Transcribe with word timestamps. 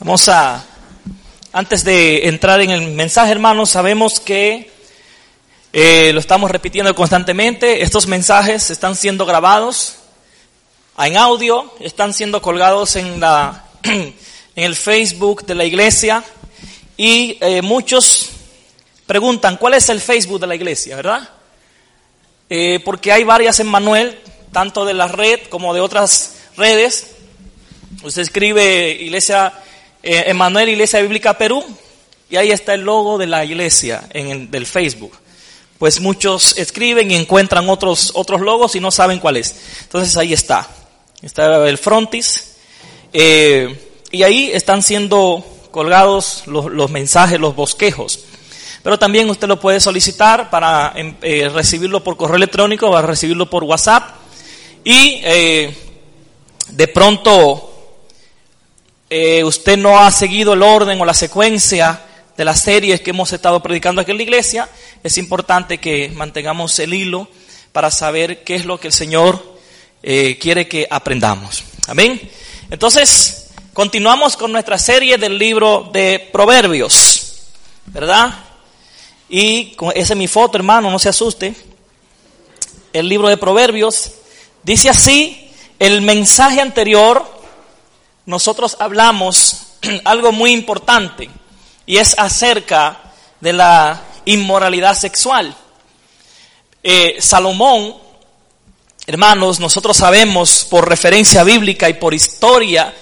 Vamos 0.00 0.28
a, 0.28 0.64
antes 1.52 1.82
de 1.82 2.28
entrar 2.28 2.60
en 2.60 2.70
el 2.70 2.92
mensaje, 2.92 3.32
hermanos, 3.32 3.70
sabemos 3.70 4.20
que 4.20 4.70
eh, 5.72 6.12
lo 6.12 6.20
estamos 6.20 6.52
repitiendo 6.52 6.94
constantemente. 6.94 7.82
Estos 7.82 8.06
mensajes 8.06 8.70
están 8.70 8.94
siendo 8.94 9.26
grabados 9.26 9.96
en 11.00 11.16
audio, 11.16 11.74
están 11.80 12.14
siendo 12.14 12.40
colgados 12.40 12.94
en, 12.94 13.18
la, 13.18 13.64
en 13.82 14.14
el 14.54 14.76
Facebook 14.76 15.44
de 15.44 15.56
la 15.56 15.64
iglesia 15.64 16.22
y 16.96 17.36
eh, 17.40 17.60
muchos 17.60 18.28
preguntan, 19.04 19.56
¿cuál 19.56 19.74
es 19.74 19.88
el 19.88 20.00
Facebook 20.00 20.38
de 20.38 20.46
la 20.46 20.54
iglesia, 20.54 20.94
verdad? 20.94 21.28
Eh, 22.48 22.78
porque 22.84 23.10
hay 23.10 23.24
varias 23.24 23.58
en 23.58 23.66
Manuel, 23.66 24.16
tanto 24.52 24.84
de 24.84 24.94
la 24.94 25.08
red 25.08 25.40
como 25.48 25.74
de 25.74 25.80
otras 25.80 26.36
redes. 26.56 27.16
Usted 28.04 28.22
escribe 28.22 28.90
Iglesia 28.92 29.52
Emanuel 30.02 30.68
Iglesia 30.68 31.00
Bíblica 31.00 31.36
Perú, 31.36 31.64
y 32.30 32.36
ahí 32.36 32.50
está 32.50 32.74
el 32.74 32.82
logo 32.82 33.18
de 33.18 33.26
la 33.26 33.44
iglesia 33.44 34.06
en 34.10 34.30
el, 34.30 34.50
del 34.50 34.66
Facebook. 34.66 35.12
Pues 35.78 36.00
muchos 36.00 36.58
escriben 36.58 37.10
y 37.10 37.14
encuentran 37.14 37.68
otros, 37.68 38.12
otros 38.14 38.40
logos 38.40 38.74
y 38.74 38.80
no 38.80 38.90
saben 38.90 39.18
cuál 39.18 39.36
es. 39.36 39.54
Entonces 39.82 40.16
ahí 40.16 40.32
está. 40.32 40.68
Está 41.22 41.68
el 41.68 41.78
frontis. 41.78 42.56
Eh, 43.12 43.78
y 44.10 44.22
ahí 44.24 44.50
están 44.52 44.82
siendo 44.82 45.44
colgados 45.70 46.42
los, 46.46 46.66
los, 46.66 46.90
mensajes, 46.90 47.38
los 47.38 47.54
bosquejos. 47.54 48.20
Pero 48.82 48.98
también 48.98 49.30
usted 49.30 49.48
lo 49.48 49.60
puede 49.60 49.80
solicitar 49.80 50.50
para 50.50 50.92
em, 50.96 51.14
eh, 51.22 51.48
recibirlo 51.48 52.02
por 52.02 52.16
correo 52.16 52.36
electrónico, 52.36 52.90
va 52.90 53.00
a 53.00 53.02
recibirlo 53.02 53.48
por 53.48 53.64
WhatsApp. 53.64 54.16
Y 54.84 55.20
eh, 55.24 55.76
de 56.70 56.88
pronto 56.88 57.67
eh, 59.10 59.42
usted 59.44 59.78
no 59.78 59.98
ha 59.98 60.10
seguido 60.10 60.52
el 60.52 60.62
orden 60.62 61.00
o 61.00 61.04
la 61.04 61.14
secuencia 61.14 62.02
de 62.36 62.44
las 62.44 62.60
series 62.60 63.00
que 63.00 63.10
hemos 63.10 63.32
estado 63.32 63.60
predicando 63.62 64.00
aquí 64.00 64.10
en 64.10 64.18
la 64.18 64.22
iglesia, 64.22 64.68
es 65.02 65.18
importante 65.18 65.78
que 65.78 66.10
mantengamos 66.14 66.78
el 66.78 66.94
hilo 66.94 67.28
para 67.72 67.90
saber 67.90 68.44
qué 68.44 68.54
es 68.54 68.64
lo 68.64 68.78
que 68.78 68.88
el 68.88 68.92
Señor 68.92 69.58
eh, 70.02 70.38
quiere 70.40 70.68
que 70.68 70.86
aprendamos. 70.90 71.64
Amén. 71.86 72.30
Entonces, 72.70 73.48
continuamos 73.72 74.36
con 74.36 74.52
nuestra 74.52 74.78
serie 74.78 75.18
del 75.18 75.38
libro 75.38 75.90
de 75.92 76.28
Proverbios, 76.32 77.46
¿verdad? 77.86 78.44
Y 79.28 79.76
esa 79.94 80.12
es 80.12 80.18
mi 80.18 80.28
foto, 80.28 80.58
hermano, 80.58 80.90
no 80.90 80.98
se 80.98 81.08
asuste. 81.08 81.54
El 82.92 83.08
libro 83.08 83.28
de 83.28 83.36
Proverbios 83.36 84.12
dice 84.62 84.90
así, 84.90 85.50
el 85.78 86.02
mensaje 86.02 86.60
anterior 86.60 87.37
nosotros 88.28 88.76
hablamos 88.78 89.68
algo 90.04 90.32
muy 90.32 90.52
importante 90.52 91.30
y 91.86 91.96
es 91.96 92.14
acerca 92.18 93.00
de 93.40 93.54
la 93.54 94.02
inmoralidad 94.26 94.94
sexual. 94.94 95.56
Eh, 96.82 97.16
Salomón, 97.20 97.94
hermanos, 99.06 99.58
nosotros 99.60 99.96
sabemos 99.96 100.66
por 100.68 100.86
referencia 100.86 101.42
bíblica 101.42 101.88
y 101.88 101.94
por 101.94 102.12
historia 102.12 102.94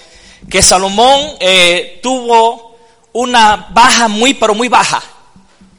que 0.49 0.61
Salomón 0.61 1.35
eh, 1.41 1.99
tuvo 2.01 2.77
una 3.11 3.67
baja 3.71 4.07
muy, 4.07 4.33
pero 4.33 4.55
muy 4.55 4.69
baja. 4.69 5.03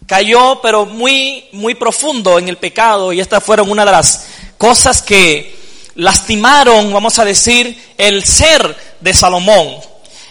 Cayó, 0.06 0.60
pero 0.60 0.84
muy, 0.84 1.48
muy 1.52 1.74
profundo 1.74 2.38
en 2.38 2.48
el 2.48 2.58
pecado 2.58 3.14
y 3.14 3.20
estas 3.20 3.42
fueron 3.42 3.70
una 3.70 3.86
de 3.86 3.92
las 3.92 4.26
cosas 4.58 5.00
que 5.00 5.57
lastimaron, 5.98 6.92
vamos 6.92 7.18
a 7.18 7.24
decir, 7.24 7.92
el 7.98 8.24
ser 8.24 8.76
de 9.00 9.12
Salomón. 9.12 9.78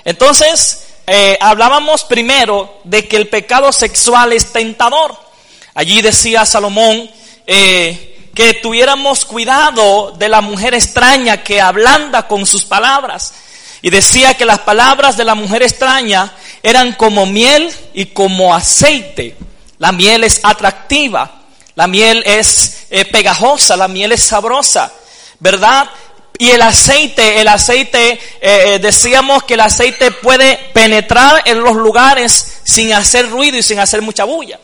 Entonces, 0.05 0.85
eh, 1.05 1.37
hablábamos 1.41 2.05
primero 2.05 2.79
de 2.85 3.05
que 3.07 3.17
el 3.17 3.27
pecado 3.27 3.73
sexual 3.73 4.31
es 4.31 4.53
tentador. 4.53 5.13
Allí 5.73 6.01
decía 6.01 6.45
Salomón 6.45 7.11
eh, 7.45 8.29
que 8.33 8.53
tuviéramos 8.55 9.25
cuidado 9.25 10.13
de 10.17 10.29
la 10.29 10.39
mujer 10.39 10.73
extraña 10.73 11.43
que 11.43 11.59
ablanda 11.59 12.29
con 12.29 12.45
sus 12.45 12.63
palabras. 12.63 13.33
Y 13.81 13.89
decía 13.89 14.35
que 14.35 14.45
las 14.45 14.59
palabras 14.59 15.17
de 15.17 15.25
la 15.25 15.35
mujer 15.35 15.63
extraña 15.63 16.33
eran 16.63 16.93
como 16.93 17.25
miel 17.25 17.69
y 17.93 18.05
como 18.05 18.55
aceite. 18.55 19.35
La 19.79 19.91
miel 19.91 20.23
es 20.23 20.39
atractiva, 20.43 21.41
la 21.75 21.87
miel 21.87 22.23
es 22.25 22.87
eh, 22.89 23.03
pegajosa, 23.03 23.75
la 23.75 23.89
miel 23.89 24.13
es 24.13 24.23
sabrosa. 24.23 24.93
¿Verdad? 25.39 25.89
Y 26.39 26.51
el 26.51 26.61
aceite, 26.61 27.41
el 27.41 27.47
aceite, 27.47 28.11
eh, 28.11 28.19
eh, 28.41 28.79
decíamos 28.79 29.43
que 29.43 29.55
el 29.55 29.61
aceite 29.61 30.11
puede 30.11 30.57
penetrar 30.73 31.41
en 31.45 31.61
los 31.61 31.75
lugares 31.75 32.59
sin 32.63 32.93
hacer 32.93 33.29
ruido 33.29 33.57
y 33.57 33.63
sin 33.63 33.79
hacer 33.79 34.01
mucha 34.01 34.23
bulla. 34.23 34.59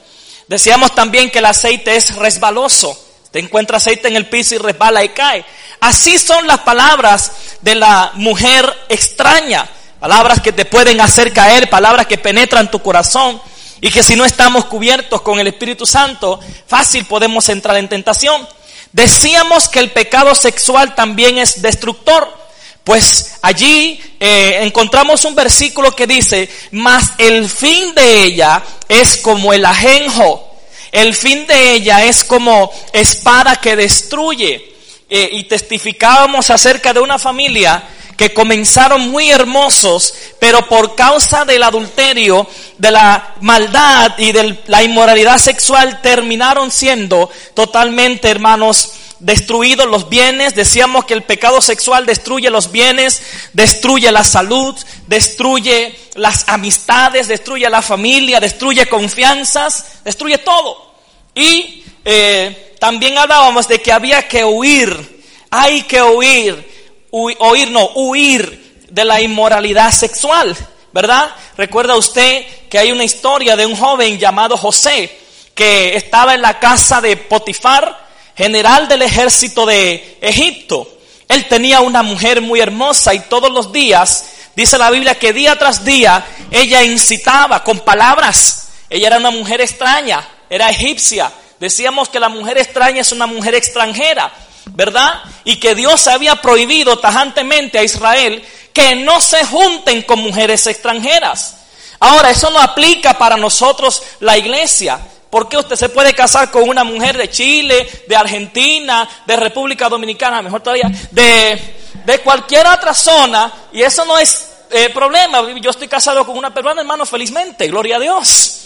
Decíamos 0.48 0.94
también 0.94 1.32
que 1.32 1.40
el 1.40 1.46
aceite 1.46 1.96
es 1.96 2.16
resbaloso. 2.16 3.00
Te 3.32 3.40
encuentra 3.40 3.78
aceite 3.78 4.08
en 4.08 4.16
el 4.16 4.28
piso 4.28 4.54
y 4.54 4.60
resbala 4.60 5.04
y 5.04 5.10
cae. 5.10 5.44
Así 5.80 6.20
son 6.20 6.46
las 6.46 6.60
palabras 6.60 7.32
de 7.62 7.74
la 7.74 8.12
mujer 8.14 8.72
extraña. 8.90 9.68
Palabras 10.00 10.42
que 10.42 10.52
te 10.52 10.66
pueden 10.66 11.02
hacer 11.02 11.34
caer, 11.34 11.70
palabras 11.70 12.06
que 12.06 12.20
penetran 12.20 12.70
tu 12.70 12.84
corazón 12.84 13.42
y 13.82 13.90
que 13.90 14.04
si 14.04 14.16
no 14.16 14.26
estamos 14.26 14.66
cubiertos 14.66 15.22
con 15.22 15.40
el 15.40 15.48
Espíritu 15.48 15.86
Santo, 15.86 16.40
fácil 16.68 17.06
podemos 17.06 17.50
entrar 17.50 17.78
en 17.78 17.90
tentación. 17.90 18.48
Decíamos 18.94 19.68
que 19.68 19.80
el 19.80 19.92
pecado 19.92 20.34
sexual 20.36 20.96
también 20.96 21.40
es 21.40 21.62
destructor. 21.62 22.42
Pues 22.84 23.36
allí 23.42 24.00
eh, 24.20 24.60
encontramos 24.62 25.26
un 25.26 25.36
versículo 25.36 25.96
que 25.96 26.06
dice, 26.06 26.50
mas 26.72 27.12
el 27.18 27.50
fin 27.50 27.96
de 27.96 28.24
ella 28.24 28.62
es 28.90 29.18
como 29.18 29.54
el 29.54 29.66
ajenjo, 29.66 30.58
el 30.92 31.16
fin 31.16 31.48
de 31.48 31.72
ella 31.74 32.04
es 32.04 32.24
como 32.26 32.72
espada 32.92 33.56
que 33.56 33.76
destruye. 33.76 34.73
Eh, 35.16 35.30
y 35.32 35.44
testificábamos 35.44 36.50
acerca 36.50 36.92
de 36.92 37.00
una 37.00 37.20
familia 37.20 37.84
que 38.18 38.34
comenzaron 38.34 39.12
muy 39.12 39.30
hermosos, 39.30 40.12
pero 40.40 40.68
por 40.68 40.96
causa 40.96 41.46
del 41.46 41.62
adulterio, 41.62 42.48
de 42.80 42.90
la 42.90 43.36
maldad 43.42 44.18
y 44.18 44.32
de 44.32 44.58
la 44.66 44.82
inmoralidad 44.82 45.38
sexual 45.38 46.02
terminaron 46.02 46.72
siendo 46.72 47.30
totalmente, 47.54 48.28
hermanos, 48.28 48.94
destruidos 49.20 49.86
los 49.86 50.10
bienes. 50.10 50.56
Decíamos 50.56 51.06
que 51.06 51.14
el 51.14 51.22
pecado 51.22 51.62
sexual 51.62 52.08
destruye 52.08 52.50
los 52.50 52.72
bienes, 52.72 53.22
destruye 53.54 54.12
la 54.12 54.24
salud, 54.24 54.76
destruye 55.06 55.96
las 56.16 56.46
amistades, 56.48 57.28
destruye 57.28 57.70
la 57.70 57.84
familia, 57.84 58.40
destruye 58.40 58.88
confianzas, 58.88 60.02
destruye 60.04 60.40
todo. 60.40 60.96
Y 61.36 61.84
eh, 62.04 62.73
también 62.84 63.18
hablábamos 63.18 63.66
de 63.70 63.82
que 63.82 63.94
había 63.94 64.28
que 64.28 64.44
huir, 64.44 65.24
hay 65.50 65.84
que 65.84 66.02
huir 66.02 66.70
oír, 67.12 67.72
no, 67.72 67.92
huir 67.96 68.84
de 68.90 69.06
la 69.06 69.22
inmoralidad 69.22 69.90
sexual, 69.90 70.54
¿verdad? 70.92 71.34
Recuerda 71.56 71.96
usted 71.96 72.46
que 72.70 72.78
hay 72.78 72.92
una 72.92 73.06
historia 73.06 73.56
de 73.56 73.66
un 73.66 73.78
joven 73.78 74.20
llamado 74.20 74.58
José 74.58 75.18
que 75.56 75.96
estaba 75.96 76.34
en 76.34 76.42
la 76.42 76.60
casa 76.60 77.00
de 77.00 77.16
Potifar, 77.16 78.06
general 78.36 78.90
del 78.90 79.04
ejército 79.04 79.66
de 79.66 80.18
Egipto. 80.20 80.86
Él 81.30 81.48
tenía 81.48 81.80
una 81.80 82.04
mujer 82.04 82.42
muy 82.42 82.60
hermosa 82.60 83.14
y 83.14 83.22
todos 83.22 83.50
los 83.50 83.72
días, 83.72 84.26
dice 84.58 84.78
la 84.78 84.92
Biblia, 84.92 85.18
que 85.18 85.32
día 85.32 85.58
tras 85.58 85.86
día 85.86 86.26
ella 86.52 86.84
incitaba 86.84 87.64
con 87.64 87.80
palabras. 87.80 88.68
Ella 88.90 89.08
era 89.08 89.20
una 89.20 89.32
mujer 89.32 89.62
extraña, 89.62 90.28
era 90.50 90.70
egipcia. 90.70 91.32
Decíamos 91.64 92.10
que 92.10 92.20
la 92.20 92.28
mujer 92.28 92.58
extraña 92.58 93.00
es 93.00 93.14
una 93.14 93.26
mujer 93.26 93.56
extranjera. 93.56 94.34
¿verdad? 94.66 95.22
Y 95.44 95.58
que 95.58 95.76
Dios 95.76 96.08
había 96.08 96.36
prohibido 96.38 96.98
tajantemente 97.00 97.78
a 97.78 97.84
Israel 97.84 98.44
que 98.74 98.96
no 98.96 99.22
se 99.22 99.46
junten 99.46 100.02
con 100.02 100.20
mujeres 100.20 100.66
extranjeras. 100.68 101.58
Ahora, 102.00 102.32
eso 102.32 102.50
no 102.50 102.60
aplica 102.60 103.18
para 103.18 103.38
nosotros 103.38 104.04
la 104.20 104.38
iglesia. 104.38 105.00
Porque 105.30 105.58
usted 105.58 105.76
se 105.76 105.90
puede 105.90 106.14
casar 106.14 106.52
con 106.52 106.68
una 106.68 106.84
mujer 106.84 107.18
de 107.18 107.30
Chile, 107.30 107.90
de 108.08 108.16
Argentina, 108.16 109.08
de 109.26 109.36
República 109.36 109.90
Dominicana, 109.90 110.42
mejor 110.42 110.62
todavía, 110.62 110.92
de, 111.12 111.60
de 112.06 112.20
cualquier 112.20 112.68
otra 112.68 112.94
zona, 112.94 113.52
y 113.72 113.82
eso 113.82 114.06
no 114.06 114.20
es 114.20 114.50
eh, 114.70 114.90
problema. 114.90 115.42
Yo 115.60 115.72
estoy 115.72 115.88
casado 115.88 116.24
con 116.26 116.38
una 116.38 116.54
peruana, 116.54 116.82
hermano, 116.82 117.06
felizmente, 117.06 117.68
gloria 117.68 117.96
a 117.96 118.00
Dios. 118.00 118.60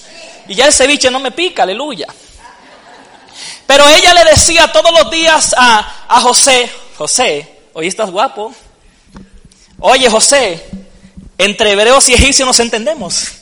Y 0.47 0.55
ya 0.55 0.65
el 0.65 0.73
ceviche 0.73 1.09
no 1.09 1.19
me 1.19 1.31
pica, 1.31 1.63
aleluya. 1.63 2.07
Pero 3.67 3.87
ella 3.89 4.13
le 4.13 4.23
decía 4.25 4.71
todos 4.71 4.91
los 4.91 5.11
días 5.11 5.53
a, 5.57 6.05
a 6.07 6.21
José, 6.21 6.71
José, 6.97 7.59
hoy 7.73 7.87
estás 7.87 8.09
guapo. 8.09 8.53
Oye 9.79 10.09
José, 10.09 10.65
entre 11.37 11.71
hebreos 11.71 12.09
y 12.09 12.13
egipcios 12.13 12.47
nos 12.47 12.59
entendemos. 12.59 13.37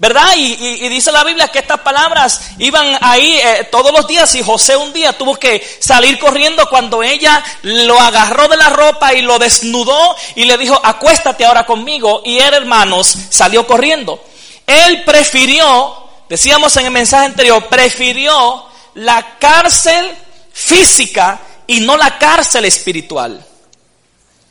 ¿Verdad? 0.00 0.32
Y, 0.34 0.88
dice 0.88 1.12
la 1.12 1.24
Biblia 1.24 1.48
que 1.48 1.58
estas 1.58 1.80
palabras 1.80 2.40
iban 2.58 2.96
ahí 3.02 3.36
eh, 3.36 3.68
todos 3.70 3.92
los 3.92 4.08
días 4.08 4.34
y 4.34 4.42
José 4.42 4.74
un 4.74 4.94
día 4.94 5.12
tuvo 5.12 5.36
que 5.36 5.62
salir 5.78 6.18
corriendo 6.18 6.66
cuando 6.70 7.02
ella 7.02 7.44
lo 7.60 8.00
agarró 8.00 8.48
de 8.48 8.56
la 8.56 8.70
ropa 8.70 9.12
y 9.12 9.20
lo 9.20 9.38
desnudó 9.38 10.16
y 10.36 10.46
le 10.46 10.56
dijo, 10.56 10.80
acuéstate 10.82 11.44
ahora 11.44 11.66
conmigo. 11.66 12.22
Y 12.24 12.38
él, 12.38 12.54
hermanos, 12.54 13.14
salió 13.28 13.66
corriendo. 13.66 14.24
Él 14.66 15.04
prefirió, 15.04 15.94
decíamos 16.30 16.74
en 16.78 16.86
el 16.86 16.92
mensaje 16.92 17.26
anterior, 17.26 17.68
prefirió 17.68 18.69
la 19.00 19.38
cárcel 19.38 20.14
física 20.52 21.40
y 21.66 21.80
no 21.80 21.96
la 21.96 22.18
cárcel 22.18 22.66
espiritual. 22.66 23.44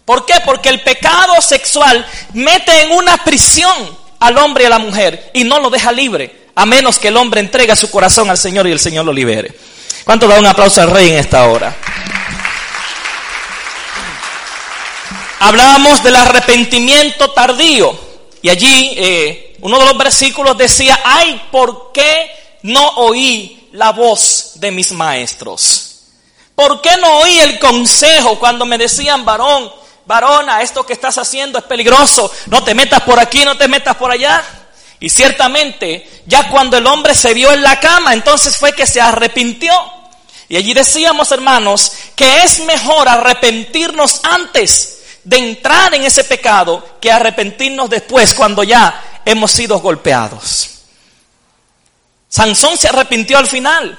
¿Por 0.05 0.25
qué? 0.25 0.35
Porque 0.43 0.69
el 0.69 0.81
pecado 0.81 1.39
sexual 1.39 2.03
mete 2.33 2.81
en 2.81 2.91
una 2.91 3.23
prisión 3.23 3.71
al 4.19 4.37
hombre 4.39 4.63
y 4.63 4.67
a 4.67 4.71
la 4.71 4.79
mujer 4.79 5.29
y 5.33 5.43
no 5.43 5.59
lo 5.59 5.69
deja 5.69 5.91
libre, 5.91 6.47
a 6.55 6.65
menos 6.65 6.97
que 6.97 7.09
el 7.09 7.17
hombre 7.17 7.41
entregue 7.41 7.75
su 7.75 7.91
corazón 7.91 8.27
al 8.29 8.39
Señor 8.39 8.65
y 8.67 8.71
el 8.71 8.79
Señor 8.79 9.05
lo 9.05 9.13
libere. 9.13 9.53
¿Cuánto 10.03 10.27
da 10.27 10.39
un 10.39 10.47
aplauso 10.47 10.81
al 10.81 10.89
rey 10.89 11.09
en 11.09 11.17
esta 11.17 11.47
hora? 11.47 11.75
Hablábamos 15.41 16.01
del 16.01 16.15
arrepentimiento 16.15 17.29
tardío 17.31 17.99
y 18.41 18.49
allí 18.49 18.93
eh, 18.97 19.55
uno 19.61 19.77
de 19.77 19.85
los 19.85 19.97
versículos 19.97 20.57
decía, 20.57 21.01
ay, 21.03 21.39
¿por 21.51 21.91
qué 21.93 22.31
no 22.63 22.87
oí 22.95 23.58
la 23.73 23.91
voz 23.91 24.53
de 24.55 24.71
mis 24.71 24.91
maestros? 24.91 25.89
¿Por 26.55 26.81
qué 26.81 26.97
no 26.97 27.19
oí 27.19 27.39
el 27.39 27.57
consejo 27.59 28.37
cuando 28.37 28.65
me 28.65 28.77
decían, 28.77 29.23
varón, 29.23 29.71
varona, 30.09 30.61
esto 30.63 30.85
que 30.85 30.93
estás 30.93 31.17
haciendo 31.19 31.59
es 31.59 31.65
peligroso, 31.65 32.31
no 32.47 32.63
te 32.63 32.73
metas 32.73 33.01
por 33.03 33.19
aquí, 33.19 33.45
no 33.45 33.55
te 33.55 33.67
metas 33.67 33.95
por 33.95 34.11
allá. 34.11 34.43
Y 34.99 35.09
ciertamente, 35.09 36.23
ya 36.25 36.49
cuando 36.49 36.77
el 36.77 36.87
hombre 36.87 37.13
se 37.13 37.33
vio 37.33 37.51
en 37.51 37.61
la 37.61 37.79
cama, 37.79 38.13
entonces 38.13 38.57
fue 38.57 38.73
que 38.73 38.87
se 38.87 38.99
arrepintió. 38.99 39.71
Y 40.49 40.57
allí 40.57 40.73
decíamos, 40.73 41.31
hermanos, 41.31 41.91
que 42.15 42.43
es 42.43 42.59
mejor 42.61 43.07
arrepentirnos 43.07 44.21
antes 44.23 44.99
de 45.23 45.37
entrar 45.37 45.93
en 45.93 46.03
ese 46.03 46.23
pecado 46.23 46.97
que 46.99 47.11
arrepentirnos 47.11 47.87
después 47.89 48.33
cuando 48.33 48.63
ya 48.63 49.21
hemos 49.25 49.51
sido 49.51 49.79
golpeados. 49.79 50.78
Sansón 52.29 52.77
se 52.77 52.87
arrepintió 52.87 53.39
al 53.39 53.47
final. 53.47 53.97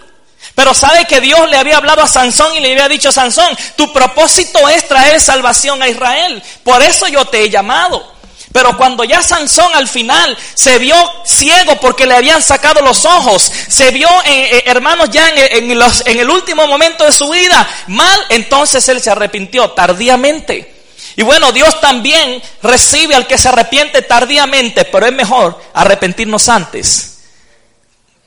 Pero 0.54 0.72
sabe 0.72 1.04
que 1.04 1.20
Dios 1.20 1.50
le 1.50 1.56
había 1.56 1.76
hablado 1.76 2.02
a 2.02 2.08
Sansón 2.08 2.54
y 2.54 2.60
le 2.60 2.72
había 2.72 2.88
dicho, 2.88 3.12
Sansón, 3.12 3.56
tu 3.76 3.92
propósito 3.92 4.68
es 4.68 4.88
traer 4.88 5.20
salvación 5.20 5.82
a 5.82 5.88
Israel. 5.88 6.42
Por 6.64 6.82
eso 6.82 7.06
yo 7.08 7.24
te 7.26 7.42
he 7.42 7.50
llamado. 7.50 8.14
Pero 8.52 8.76
cuando 8.76 9.04
ya 9.04 9.22
Sansón 9.22 9.72
al 9.74 9.86
final 9.86 10.36
se 10.54 10.78
vio 10.78 10.96
ciego 11.24 11.76
porque 11.76 12.06
le 12.06 12.16
habían 12.16 12.42
sacado 12.42 12.82
los 12.82 13.04
ojos, 13.04 13.52
se 13.68 13.92
vio, 13.92 14.08
eh, 14.24 14.56
eh, 14.56 14.62
hermanos, 14.66 15.08
ya 15.10 15.28
en, 15.28 15.70
en 15.70 16.18
el 16.18 16.30
último 16.30 16.66
momento 16.66 17.04
de 17.04 17.12
su 17.12 17.28
vida 17.28 17.68
mal, 17.86 18.20
entonces 18.28 18.88
él 18.88 19.00
se 19.00 19.10
arrepintió 19.10 19.70
tardíamente. 19.70 20.74
Y 21.14 21.22
bueno, 21.22 21.52
Dios 21.52 21.80
también 21.80 22.42
recibe 22.62 23.14
al 23.14 23.26
que 23.26 23.38
se 23.38 23.48
arrepiente 23.48 24.02
tardíamente, 24.02 24.84
pero 24.84 25.06
es 25.06 25.12
mejor 25.12 25.62
arrepentirnos 25.72 26.48
antes 26.48 27.09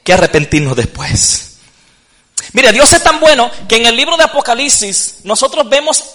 que 0.04 0.14
arrepentirnos 0.14 0.76
después. 0.76 1.58
Mire, 2.54 2.72
Dios 2.72 2.92
es 2.94 3.02
tan 3.02 3.20
bueno 3.20 3.50
que 3.68 3.78
en 3.78 3.86
el 3.86 3.96
libro 3.96 4.18
de 4.18 4.24
Apocalipsis 4.24 5.20
nosotros 5.24 5.68
vemos 5.70 6.12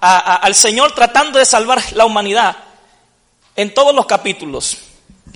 al 0.00 0.54
Señor 0.54 0.92
tratando 0.92 1.38
de 1.38 1.44
salvar 1.44 1.82
la 1.92 2.04
humanidad 2.04 2.56
en 3.54 3.72
todos 3.72 3.94
los 3.94 4.06
capítulos 4.06 4.78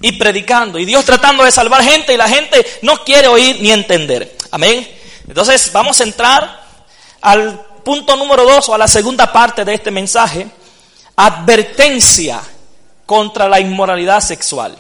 y 0.01 0.13
predicando. 0.13 0.79
Y 0.79 0.85
Dios 0.85 1.05
tratando 1.05 1.45
de 1.45 1.53
salvar 1.53 1.83
gente 1.83 2.15
y 2.15 2.17
la 2.17 2.29
gente 2.29 2.65
no 2.83 3.05
quiere 3.05 3.29
oír 3.29 3.61
ni 3.61 3.71
entender. 3.71 4.37
Amén. 4.51 4.89
Entonces 5.29 5.71
vamos 5.73 6.01
a 6.01 6.05
entrar 6.05 6.65
al 7.21 7.61
punto 7.85 8.17
número 8.17 8.45
dos 8.45 8.69
o 8.69 8.75
a 8.75 8.79
la 8.79 8.89
segunda 8.89 9.33
parte 9.33 9.65
de 9.65 9.75
este 9.75 9.91
mensaje. 9.91 10.47
Advertencia 11.17 12.41
contra 13.07 13.49
la 13.49 13.61
inmoralidad 13.61 14.21
sexual. 14.21 14.77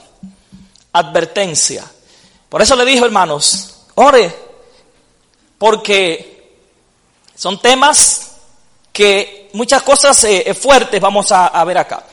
Advertencia. 0.92 1.84
Por 2.50 2.60
eso 2.60 2.74
le 2.74 2.84
dijo, 2.84 3.06
hermanos, 3.06 3.76
ore 3.94 4.34
porque 5.56 6.58
son 7.36 7.62
temas 7.62 8.32
que 8.92 9.50
muchas 9.52 9.82
cosas 9.82 10.24
eh, 10.24 10.42
eh, 10.46 10.54
fuertes 10.54 11.00
vamos 11.00 11.30
a, 11.30 11.64
ver 11.64 11.78
acá. 11.78 12.04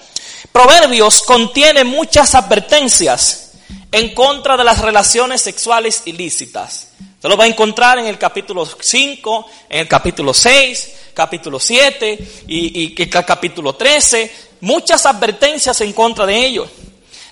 Proverbios 0.51 1.23
contiene 1.23 1.83
muchas 1.83 2.35
advertencias 2.35 3.53
en 3.91 4.13
contra 4.13 4.55
de 4.55 4.63
las 4.63 4.79
relaciones 4.79 5.41
sexuales 5.41 6.03
ilícitas. 6.05 6.89
Usted 7.15 7.29
lo 7.29 7.35
va 7.35 7.45
a 7.45 7.47
encontrar 7.47 7.97
en 7.97 8.05
el 8.05 8.19
capítulo 8.19 8.63
5, 8.65 9.45
en 9.69 9.79
el 9.79 9.87
capítulo 9.87 10.35
6, 10.35 10.93
capítulo 11.15 11.59
7 11.59 12.43
y, 12.47 12.93
y 12.93 13.07
capítulo 13.07 13.73
13. 13.73 14.31
Muchas 14.61 15.05
advertencias 15.07 15.81
en 15.81 15.93
contra 15.93 16.27
de 16.27 16.45
ello. 16.45 16.69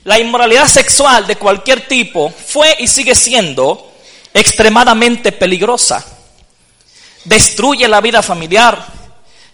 La 0.06 0.20
inmoralidad 0.20 0.68
sexual 0.68 1.26
de 1.26 1.36
cualquier 1.36 1.88
tipo 1.88 2.30
fue 2.30 2.76
y 2.78 2.88
sigue 2.88 3.16
siendo 3.16 3.92
extremadamente 4.34 5.32
peligrosa. 5.32 6.06
Destruye 7.24 7.88
la 7.88 8.02
vida 8.02 8.22
familiar, 8.22 8.86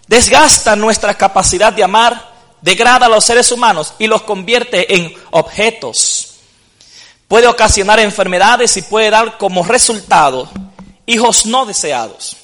desgasta 0.07 0.75
nuestra 0.75 1.13
capacidad 1.13 1.71
de 1.71 1.85
amar, 1.85 2.31
degrada 2.61 3.05
a 3.05 3.09
los 3.09 3.23
seres 3.23 3.49
humanos 3.53 3.93
y 3.97 4.07
los 4.07 4.23
convierte 4.23 4.93
en 4.93 5.15
objetos. 5.31 6.33
Puede 7.29 7.47
ocasionar 7.47 8.01
enfermedades 8.01 8.75
y 8.75 8.81
puede 8.81 9.09
dar 9.09 9.37
como 9.37 9.63
resultado 9.63 10.49
hijos 11.05 11.45
no 11.45 11.65
deseados. 11.65 12.35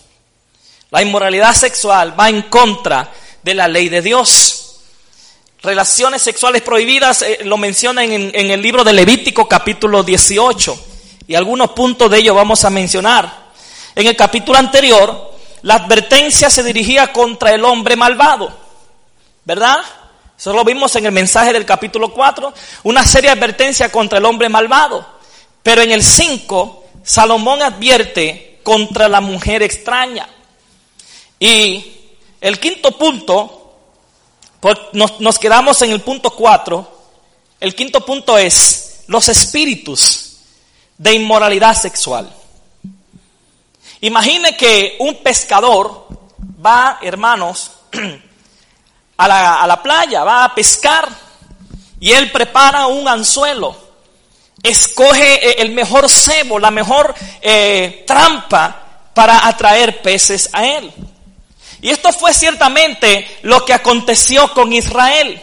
La 0.91 1.01
inmoralidad 1.01 1.53
sexual 1.53 2.17
va 2.17 2.29
en 2.29 2.43
contra 2.43 3.11
de 3.43 3.53
la 3.53 3.67
ley 3.67 3.89
de 3.89 4.01
Dios. 4.01 4.66
Relaciones 5.67 6.21
sexuales 6.21 6.61
prohibidas 6.61 7.23
eh, 7.23 7.39
lo 7.43 7.57
mencionan 7.57 8.09
en, 8.09 8.31
en 8.33 8.51
el 8.51 8.61
libro 8.61 8.85
de 8.85 8.93
Levítico 8.93 9.49
capítulo 9.49 10.01
18 10.01 10.85
y 11.27 11.35
algunos 11.35 11.71
puntos 11.71 12.09
de 12.09 12.19
ello 12.19 12.33
vamos 12.33 12.63
a 12.63 12.69
mencionar. 12.69 13.49
En 13.93 14.07
el 14.07 14.15
capítulo 14.15 14.57
anterior, 14.57 15.33
la 15.63 15.73
advertencia 15.73 16.49
se 16.49 16.63
dirigía 16.63 17.11
contra 17.11 17.53
el 17.53 17.65
hombre 17.65 17.97
malvado, 17.97 18.49
¿verdad? 19.43 19.79
Eso 20.39 20.53
lo 20.53 20.63
vimos 20.63 20.95
en 20.95 21.05
el 21.05 21.11
mensaje 21.11 21.51
del 21.51 21.65
capítulo 21.65 22.13
4, 22.13 22.53
una 22.83 23.05
seria 23.05 23.33
advertencia 23.33 23.91
contra 23.91 24.19
el 24.19 24.25
hombre 24.25 24.47
malvado. 24.47 25.05
Pero 25.63 25.81
en 25.81 25.91
el 25.91 26.01
5, 26.01 26.85
Salomón 27.03 27.61
advierte 27.61 28.61
contra 28.63 29.09
la 29.09 29.19
mujer 29.19 29.63
extraña. 29.63 30.29
Y 31.41 31.93
el 32.39 32.57
quinto 32.57 32.97
punto, 32.97 33.66
nos, 34.93 35.19
nos 35.19 35.39
quedamos 35.39 35.81
en 35.81 35.91
el 35.91 36.01
punto 36.01 36.29
4, 36.31 36.97
el 37.59 37.75
quinto 37.75 38.05
punto 38.05 38.37
es 38.37 39.03
los 39.07 39.29
espíritus 39.29 40.37
de 40.97 41.13
inmoralidad 41.13 41.75
sexual. 41.75 42.31
Imagine 44.01 44.55
que 44.55 44.95
un 44.99 45.15
pescador 45.15 46.07
va, 46.63 46.99
hermanos, 47.01 47.71
a 49.17 49.27
la, 49.27 49.61
a 49.61 49.67
la 49.67 49.81
playa, 49.81 50.23
va 50.23 50.43
a 50.43 50.53
pescar 50.53 51.09
y 51.99 52.11
él 52.11 52.31
prepara 52.31 52.87
un 52.87 53.07
anzuelo, 53.07 53.75
escoge 54.61 55.49
eh, 55.49 55.55
el 55.59 55.71
mejor 55.71 56.09
cebo, 56.09 56.59
la 56.59 56.71
mejor 56.71 57.13
eh, 57.41 58.03
trampa 58.05 58.83
para 59.13 59.47
atraer 59.47 60.01
peces 60.01 60.49
a 60.53 60.65
él. 60.65 60.93
Y 61.87 61.91
esto 61.91 62.11
fue 62.11 62.33
ciertamente 62.33 63.37
lo 63.43 63.63
que 63.63 63.73
aconteció 63.73 64.51
con 64.53 64.73
Israel. 64.73 65.41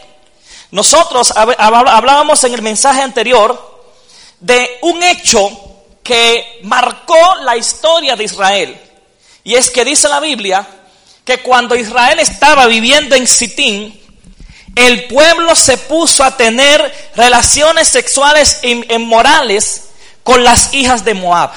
Nosotros 0.72 1.32
hablábamos 1.34 2.44
en 2.44 2.52
el 2.52 2.60
mensaje 2.60 3.00
anterior 3.00 3.80
de 4.40 4.76
un 4.82 5.02
hecho 5.02 5.50
que 6.02 6.60
marcó 6.64 7.16
la 7.44 7.56
historia 7.56 8.14
de 8.14 8.24
Israel. 8.24 8.78
Y 9.42 9.54
es 9.54 9.70
que 9.70 9.86
dice 9.86 10.06
la 10.06 10.20
Biblia 10.20 10.68
que 11.24 11.38
cuando 11.38 11.76
Israel 11.76 12.20
estaba 12.20 12.66
viviendo 12.66 13.16
en 13.16 13.26
Sitín, 13.26 13.98
el 14.76 15.04
pueblo 15.04 15.56
se 15.56 15.78
puso 15.78 16.24
a 16.24 16.36
tener 16.36 17.10
relaciones 17.16 17.88
sexuales 17.88 18.60
inmorales 18.62 19.84
con 20.22 20.44
las 20.44 20.74
hijas 20.74 21.06
de 21.06 21.14
Moab. 21.14 21.52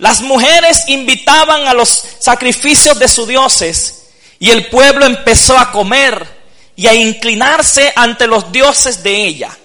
Las 0.00 0.22
mujeres 0.22 0.84
invitaban 0.86 1.68
a 1.68 1.74
los 1.74 2.02
sacrificios 2.18 2.98
de 2.98 3.06
sus 3.06 3.28
dioses 3.28 4.06
y 4.38 4.48
el 4.50 4.68
pueblo 4.68 5.04
empezó 5.04 5.58
a 5.58 5.70
comer 5.70 6.26
y 6.74 6.86
a 6.86 6.94
inclinarse 6.94 7.92
ante 7.94 8.26
los 8.26 8.50
dioses 8.50 9.02
de 9.02 9.26
ella. 9.26 9.56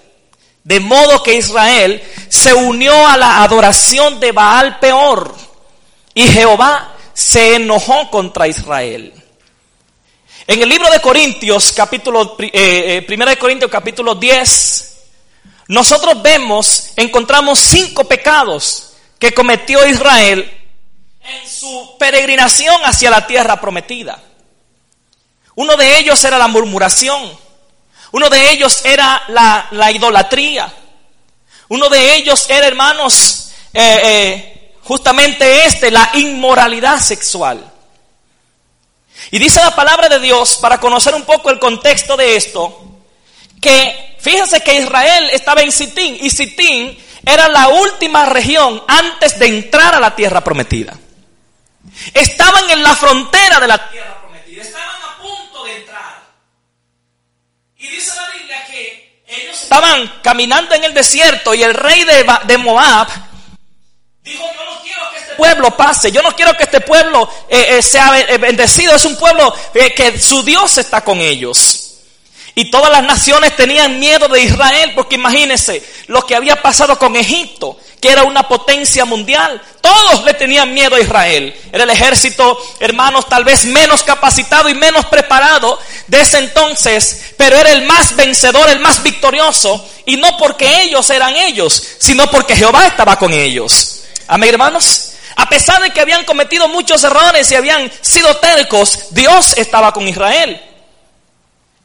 De 0.62 0.78
modo 0.78 1.22
que 1.22 1.36
Israel 1.36 2.02
se 2.28 2.52
unió 2.52 3.08
a 3.08 3.16
la 3.16 3.42
adoración 3.42 4.20
de 4.20 4.32
Baal 4.32 4.78
peor 4.78 5.34
y 6.12 6.28
Jehová 6.28 6.92
se 7.14 7.54
enojó 7.54 8.10
contra 8.10 8.46
Israel. 8.46 9.14
En 10.46 10.62
el 10.62 10.68
libro 10.68 10.90
de 10.90 11.00
Corintios, 11.00 11.72
capítulo, 11.72 12.36
eh, 12.40 13.02
eh, 13.08 13.16
de 13.16 13.38
Corintios, 13.38 13.70
capítulo 13.70 14.14
10, 14.14 14.96
nosotros 15.68 16.20
vemos, 16.20 16.92
encontramos 16.96 17.58
cinco 17.58 18.04
pecados 18.04 18.85
que 19.18 19.32
cometió 19.32 19.86
Israel 19.86 20.50
en 21.22 21.48
su 21.48 21.96
peregrinación 21.98 22.80
hacia 22.84 23.10
la 23.10 23.26
tierra 23.26 23.60
prometida. 23.60 24.22
Uno 25.54 25.76
de 25.76 25.98
ellos 25.98 26.22
era 26.24 26.38
la 26.38 26.48
murmuración, 26.48 27.36
uno 28.12 28.28
de 28.28 28.50
ellos 28.50 28.84
era 28.84 29.22
la, 29.28 29.90
idolatría, 29.90 30.72
uno 31.68 31.88
de 31.88 32.14
ellos 32.14 32.48
era, 32.48 32.66
hermanos, 32.66 33.50
eh, 33.72 34.00
eh, 34.04 34.74
justamente 34.82 35.64
este, 35.64 35.90
la 35.90 36.10
inmoralidad 36.14 37.00
sexual. 37.00 37.72
Y 39.30 39.38
dice 39.38 39.60
la 39.60 39.74
palabra 39.74 40.08
de 40.08 40.20
Dios, 40.20 40.58
para 40.60 40.78
conocer 40.78 41.14
un 41.14 41.24
poco 41.24 41.50
el 41.50 41.58
contexto 41.58 42.16
de 42.16 42.36
esto, 42.36 42.84
que 43.60 44.16
fíjense 44.20 44.60
que 44.60 44.78
Israel 44.78 45.30
estaba 45.32 45.62
en 45.62 45.72
Sitín 45.72 46.18
y 46.20 46.30
Sitín 46.30 46.96
era 47.26 47.48
la 47.48 47.68
última 47.68 48.24
región 48.24 48.82
antes 48.86 49.36
de 49.38 49.46
entrar 49.46 49.96
a 49.96 50.00
la 50.00 50.14
tierra 50.14 50.44
prometida. 50.44 50.96
Estaban 52.14 52.70
en 52.70 52.82
la 52.84 52.94
frontera 52.94 53.58
de 53.58 53.66
la 53.66 53.90
tierra 53.90 54.20
prometida, 54.20 54.62
estaban 54.62 54.88
a 54.88 55.20
punto 55.20 55.64
de 55.64 55.76
entrar. 55.76 56.22
Y 57.78 57.88
dice 57.88 58.12
la 58.14 58.28
Biblia 58.38 58.64
que 58.66 59.22
ellos 59.26 59.60
estaban 59.60 60.20
caminando 60.22 60.76
en 60.76 60.84
el 60.84 60.94
desierto 60.94 61.52
y 61.52 61.64
el 61.64 61.74
rey 61.74 62.04
de, 62.04 62.58
Moab 62.58 63.08
dijo, 64.22 64.44
yo 64.44 64.64
no 64.64 64.80
quiero 64.82 65.10
que 65.10 65.18
este 65.18 65.34
pueblo 65.34 65.76
pase, 65.76 66.12
yo 66.12 66.22
no 66.22 66.34
quiero 66.36 66.56
que 66.56 66.62
este 66.62 66.80
pueblo 66.80 67.28
eh, 67.48 67.78
eh, 67.78 67.82
sea 67.82 68.12
bendecido, 68.38 68.94
es 68.94 69.04
un 69.04 69.16
pueblo 69.16 69.52
eh, 69.74 69.92
que 69.92 70.16
su 70.16 70.44
Dios 70.44 70.78
está 70.78 71.02
con 71.02 71.20
ellos. 71.20 71.85
Y 72.58 72.70
todas 72.70 72.90
las 72.90 73.02
naciones 73.02 73.54
tenían 73.54 73.98
miedo 73.98 74.28
de 74.28 74.40
Israel, 74.40 74.92
porque 74.94 75.16
imagínense 75.16 75.82
lo 76.06 76.24
que 76.24 76.34
había 76.34 76.62
pasado 76.62 76.98
con 76.98 77.14
Egipto, 77.14 77.78
que 78.00 78.08
era 78.08 78.22
una 78.22 78.48
potencia 78.48 79.04
mundial. 79.04 79.60
Todos 79.82 80.24
le 80.24 80.32
tenían 80.32 80.72
miedo 80.72 80.96
a 80.96 81.00
Israel. 81.00 81.54
Era 81.70 81.84
el 81.84 81.90
ejército, 81.90 82.58
hermanos, 82.80 83.28
tal 83.28 83.44
vez 83.44 83.66
menos 83.66 84.02
capacitado 84.02 84.70
y 84.70 84.74
menos 84.74 85.04
preparado 85.04 85.78
de 86.06 86.22
ese 86.22 86.38
entonces, 86.38 87.34
pero 87.36 87.58
era 87.58 87.72
el 87.72 87.82
más 87.82 88.16
vencedor, 88.16 88.70
el 88.70 88.80
más 88.80 89.02
victorioso. 89.02 89.86
Y 90.06 90.16
no 90.16 90.38
porque 90.38 90.80
ellos 90.80 91.10
eran 91.10 91.36
ellos, 91.36 91.82
sino 91.98 92.30
porque 92.30 92.56
Jehová 92.56 92.86
estaba 92.86 93.18
con 93.18 93.34
ellos. 93.34 94.04
Amén, 94.28 94.48
hermanos. 94.48 95.12
A 95.36 95.46
pesar 95.46 95.82
de 95.82 95.90
que 95.90 96.00
habían 96.00 96.24
cometido 96.24 96.68
muchos 96.68 97.04
errores 97.04 97.50
y 97.50 97.54
habían 97.54 97.92
sido 98.00 98.34
tercos, 98.38 99.08
Dios 99.10 99.52
estaba 99.58 99.92
con 99.92 100.08
Israel. 100.08 100.58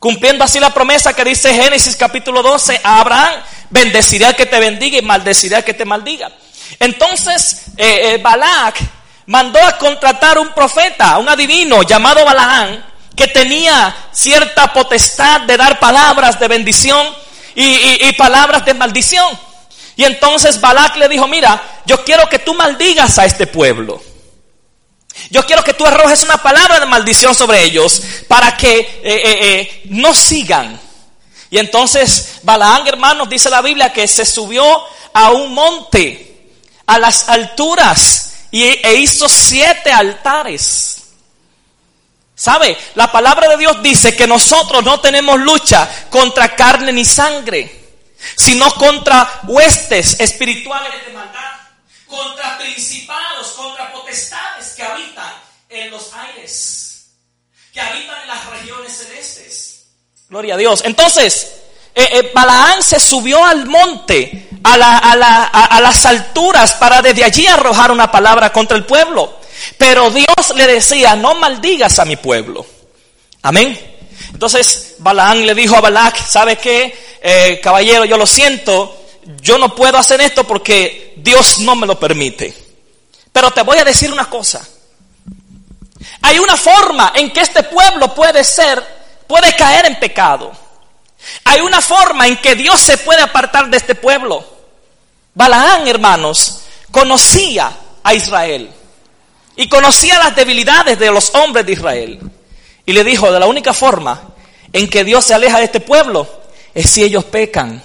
Cumpliendo 0.01 0.43
así 0.43 0.60
la 0.60 0.74
promesa 0.74 1.13
que 1.13 1.24
dice 1.24 1.53
Génesis 1.53 1.96
capítulo 1.96 2.41
12 2.41 2.81
a 2.84 3.01
Abraham, 3.01 3.36
bendeciré 3.70 4.25
al 4.25 4.36
que 4.36 4.48
te 4.48 4.60
bendiga 4.60 4.98
y 4.98 5.03
maldeciré 5.03 5.58
al 5.58 5.63
que 5.63 5.75
te 5.75 5.86
maldiga. 5.86 6.31
Entonces, 6.79 7.65
eh, 7.77 8.13
eh, 8.13 8.17
Balak 8.17 8.79
mandó 9.27 9.63
a 9.63 9.77
contratar 9.77 10.39
un 10.39 10.48
profeta, 10.55 11.20
un 11.20 11.29
adivino 11.29 11.84
llamado 11.84 12.25
Balaán, 12.25 12.84
que 13.15 13.27
tenía 13.27 13.96
cierta 14.12 14.74
potestad 14.74 15.41
de 15.41 15.55
dar 15.55 15.79
palabras 15.79 16.39
de 16.39 16.48
bendición 16.48 17.05
y, 17.53 18.08
y 18.08 18.12
palabras 18.13 18.65
de 18.65 18.74
maldición. 18.74 19.27
Y 19.98 20.03
entonces 20.03 20.60
Balak 20.60 20.96
le 20.96 21.10
dijo, 21.10 21.27
mira, 21.27 21.62
yo 21.86 22.03
quiero 22.03 22.27
que 22.27 22.39
tú 22.39 22.55
maldigas 22.55 23.20
a 23.20 23.25
este 23.25 23.46
pueblo. 23.46 24.01
Yo 25.30 25.46
quiero 25.46 25.63
que 25.63 25.74
tú 25.74 25.86
arrojes 25.86 26.24
una 26.24 26.38
palabra 26.38 26.80
de 26.80 26.86
maldición 26.86 27.36
sobre 27.36 27.63
ellos 27.63 28.01
para 28.27 28.56
que 28.58 28.80
eh, 28.80 29.01
eh, 29.03 29.39
eh, 29.41 29.82
no 29.86 30.13
sigan. 30.13 30.80
Y 31.50 31.58
entonces 31.58 32.39
Balaán, 32.44 32.88
hermanos, 32.88 33.30
dice 33.30 33.50
la 33.50 33.62
Biblia 33.62 33.91
que 33.91 34.08
se 34.08 34.25
subió 34.25 34.63
a 35.13 35.32
un 35.32 35.53
monte, 35.53 36.50
a 36.86 36.98
las 36.98 37.27
alturas, 37.30 38.34
y, 38.51 38.63
e 38.63 38.96
hizo 38.96 39.27
siete 39.30 39.91
altares. 39.91 40.98
¿Sabe? 42.36 42.75
La 42.96 43.12
palabra 43.12 43.48
de 43.50 43.58
Dios 43.58 43.84
dice 43.84 44.15
que 44.15 44.25
nosotros 44.25 44.84
no 44.84 45.00
tenemos 45.00 45.39
lucha 45.39 45.88
contra 46.10 46.56
carne 46.56 46.91
ni 46.91 47.06
sangre, 47.06 47.82
sino 48.36 48.74
contra 48.75 49.41
huestes 49.44 50.20
espirituales 50.20 51.06
de 51.06 51.13
maldad, 51.13 51.50
contra 52.12 52.58
principados, 52.58 53.48
contra 53.53 53.91
potestades 53.94 54.74
que 54.75 54.84
habitan 54.84 55.34
en 55.70 55.89
los 55.89 56.13
aires, 56.13 57.06
que 57.74 57.80
habitan 57.80 58.22
en 58.22 58.27
las 58.27 58.46
regiones 58.48 58.98
celestes. 58.98 59.86
Gloria 60.30 60.56
a 60.56 60.58
Dios. 60.58 60.82
Entonces, 60.86 61.53
eh, 61.96 62.08
eh, 62.12 62.32
Balaán 62.36 62.84
se 62.84 63.00
subió 63.00 63.44
al 63.44 63.65
monte, 63.65 64.50
a, 64.63 64.74
a 64.74 65.82
las 65.82 66.06
alturas, 66.06 66.74
para 66.74 67.01
desde 67.01 67.24
allí 67.24 67.48
arrojar 67.48 67.91
una 67.91 68.12
palabra 68.12 68.51
contra 68.51 68.77
el 68.77 68.86
pueblo. 68.86 69.39
Pero 69.77 70.12
Dios 70.12 70.56
le 70.56 70.68
decía, 70.68 71.15
no 71.15 71.36
maldigas 71.36 71.98
a 72.00 72.06
mi 72.06 72.18
pueblo. 72.18 72.65
Amén. 73.41 73.80
Entonces 74.34 74.96
Balaán 75.00 75.46
le 75.46 75.56
dijo 75.56 75.75
a 75.75 75.82
Balac, 75.82 76.18
¿sabe 76.18 76.58
qué? 76.58 77.18
Eh, 77.22 77.60
caballero, 77.62 78.06
yo 78.06 78.18
lo 78.18 78.25
siento, 78.25 79.00
yo 79.42 79.58
no 79.58 79.75
puedo 79.75 79.98
hacer 79.98 80.22
esto 80.22 80.44
porque 80.46 81.13
Dios 81.18 81.60
no 81.60 81.75
me 81.75 81.88
lo 81.88 82.00
permite. 82.00 82.54
Pero 83.32 83.51
te 83.51 83.62
voy 83.62 83.78
a 83.78 83.84
decir 83.84 84.12
una 84.12 84.30
cosa. 84.30 84.68
Hay 86.22 86.40
una 86.40 86.58
forma 86.58 87.13
en 87.16 87.32
que 87.32 87.42
este 87.42 87.63
pueblo 87.63 88.13
puede 88.13 88.44
ser, 88.44 88.84
puede 89.28 89.56
caer 89.56 89.86
en 89.86 90.00
pecado. 90.00 90.51
Hay 91.46 91.62
una 91.62 91.82
forma 91.82 92.28
en 92.28 92.38
que 92.38 92.56
Dios 92.56 92.80
se 92.82 92.98
puede 92.98 93.22
apartar 93.22 93.70
de 93.70 93.78
este 93.78 93.96
pueblo. 93.96 94.44
Balaán, 95.34 95.88
hermanos, 95.88 96.62
conocía 96.92 97.72
a 98.04 98.13
Israel 98.13 98.72
y 99.56 99.70
conocía 99.70 100.18
las 100.20 100.36
debilidades 100.36 101.00
de 101.00 101.12
los 101.12 101.34
hombres 101.36 101.66
de 101.66 101.74
Israel. 101.74 102.20
Y 102.86 102.94
le 102.94 103.04
dijo, 103.04 103.32
de 103.32 103.40
la 103.40 103.46
única 103.46 103.74
forma 103.74 104.22
en 104.74 104.90
que 104.90 105.04
Dios 105.04 105.25
se 105.25 105.34
aleja 105.34 105.60
de 105.60 105.66
este 105.66 105.80
pueblo 105.80 106.28
es 106.74 106.90
si 106.90 107.04
ellos 107.04 107.24
pecan. 107.25 107.82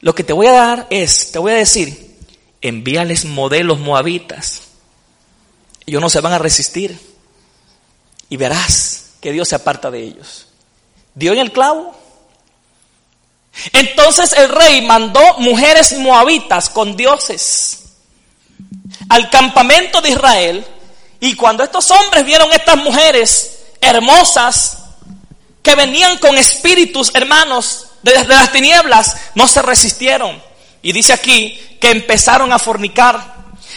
Lo 0.00 0.14
que 0.14 0.24
te 0.24 0.32
voy 0.32 0.46
a 0.46 0.52
dar 0.52 0.86
es, 0.90 1.32
te 1.32 1.38
voy 1.38 1.52
a 1.52 1.56
decir, 1.56 2.16
envíales 2.60 3.24
modelos 3.24 3.78
moabitas. 3.78 4.62
Ellos 5.86 6.00
no 6.00 6.10
se 6.10 6.20
van 6.20 6.32
a 6.32 6.38
resistir. 6.38 6.98
Y 8.28 8.36
verás 8.36 9.10
que 9.20 9.32
Dios 9.32 9.48
se 9.48 9.54
aparta 9.54 9.90
de 9.90 10.02
ellos. 10.02 10.46
¿Dio 11.14 11.32
en 11.32 11.38
el 11.38 11.52
clavo? 11.52 11.94
Entonces 13.72 14.32
el 14.32 14.48
rey 14.50 14.82
mandó 14.82 15.20
mujeres 15.38 15.96
moabitas 15.98 16.68
con 16.68 16.96
dioses 16.96 17.84
al 19.08 19.30
campamento 19.30 20.00
de 20.00 20.10
Israel. 20.10 20.66
Y 21.20 21.34
cuando 21.34 21.64
estos 21.64 21.90
hombres 21.90 22.24
vieron 22.24 22.52
estas 22.52 22.76
mujeres 22.76 23.60
hermosas 23.80 24.78
que 25.62 25.74
venían 25.74 26.18
con 26.18 26.36
espíritus 26.36 27.10
hermanos 27.14 27.85
desde 28.12 28.34
las 28.34 28.52
tinieblas, 28.52 29.16
no 29.34 29.48
se 29.48 29.62
resistieron. 29.62 30.42
Y 30.82 30.92
dice 30.92 31.12
aquí 31.12 31.60
que 31.80 31.90
empezaron 31.90 32.52
a 32.52 32.58
fornicar, 32.58 33.34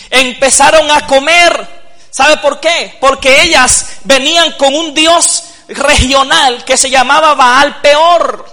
empezaron 0.10 0.90
a 0.92 1.08
comer. 1.08 1.80
¿Sabe 2.12 2.38
por 2.38 2.60
qué? 2.60 2.98
Porque 3.00 3.42
ellas 3.42 3.98
venían 4.04 4.54
con 4.54 4.74
un 4.76 4.94
dios 4.94 5.44
regional 5.68 6.64
que 6.66 6.78
se 6.78 6.90
llamaba 6.90 7.36
Baal 7.36 7.82
Peor. 7.82 8.46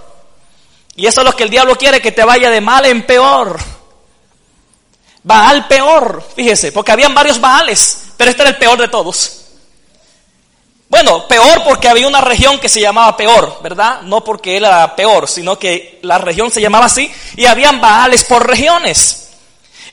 Y 0.95 1.05
eso 1.05 1.21
es 1.21 1.25
lo 1.25 1.35
que 1.35 1.43
el 1.43 1.49
diablo 1.49 1.75
quiere, 1.75 2.01
que 2.01 2.11
te 2.11 2.23
vaya 2.23 2.49
de 2.49 2.61
mal 2.61 2.85
en 2.85 3.05
peor. 3.05 3.59
Baal 5.21 5.67
Peor, 5.67 6.23
fíjese, 6.35 6.71
porque 6.71 6.91
habían 6.91 7.13
varios 7.13 7.39
Baales, 7.39 8.05
pero 8.17 8.31
este 8.31 8.41
era 8.41 8.49
el 8.49 8.57
peor 8.57 8.79
de 8.79 8.87
todos. 8.87 9.36
Bueno, 10.89 11.27
peor 11.27 11.63
porque 11.65 11.89
había 11.89 12.07
una 12.07 12.21
región 12.21 12.59
que 12.59 12.69
se 12.69 12.79
llamaba 12.79 13.17
peor, 13.17 13.59
¿verdad? 13.61 14.01
No 14.03 14.23
porque 14.23 14.55
él 14.55 14.63
era 14.63 14.95
peor, 14.95 15.27
sino 15.27 15.59
que 15.59 15.99
la 16.03 16.17
región 16.17 16.49
se 16.49 16.61
llamaba 16.61 16.85
así 16.85 17.11
y 17.35 17.45
habían 17.45 17.81
Baales 17.81 18.23
por 18.23 18.47
regiones. 18.47 19.31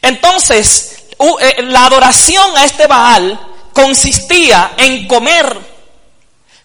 Entonces, 0.00 1.06
eh, 1.40 1.62
la 1.62 1.86
adoración 1.86 2.56
a 2.56 2.64
este 2.64 2.86
Baal 2.86 3.40
consistía 3.72 4.74
en 4.76 5.08
comer, 5.08 5.58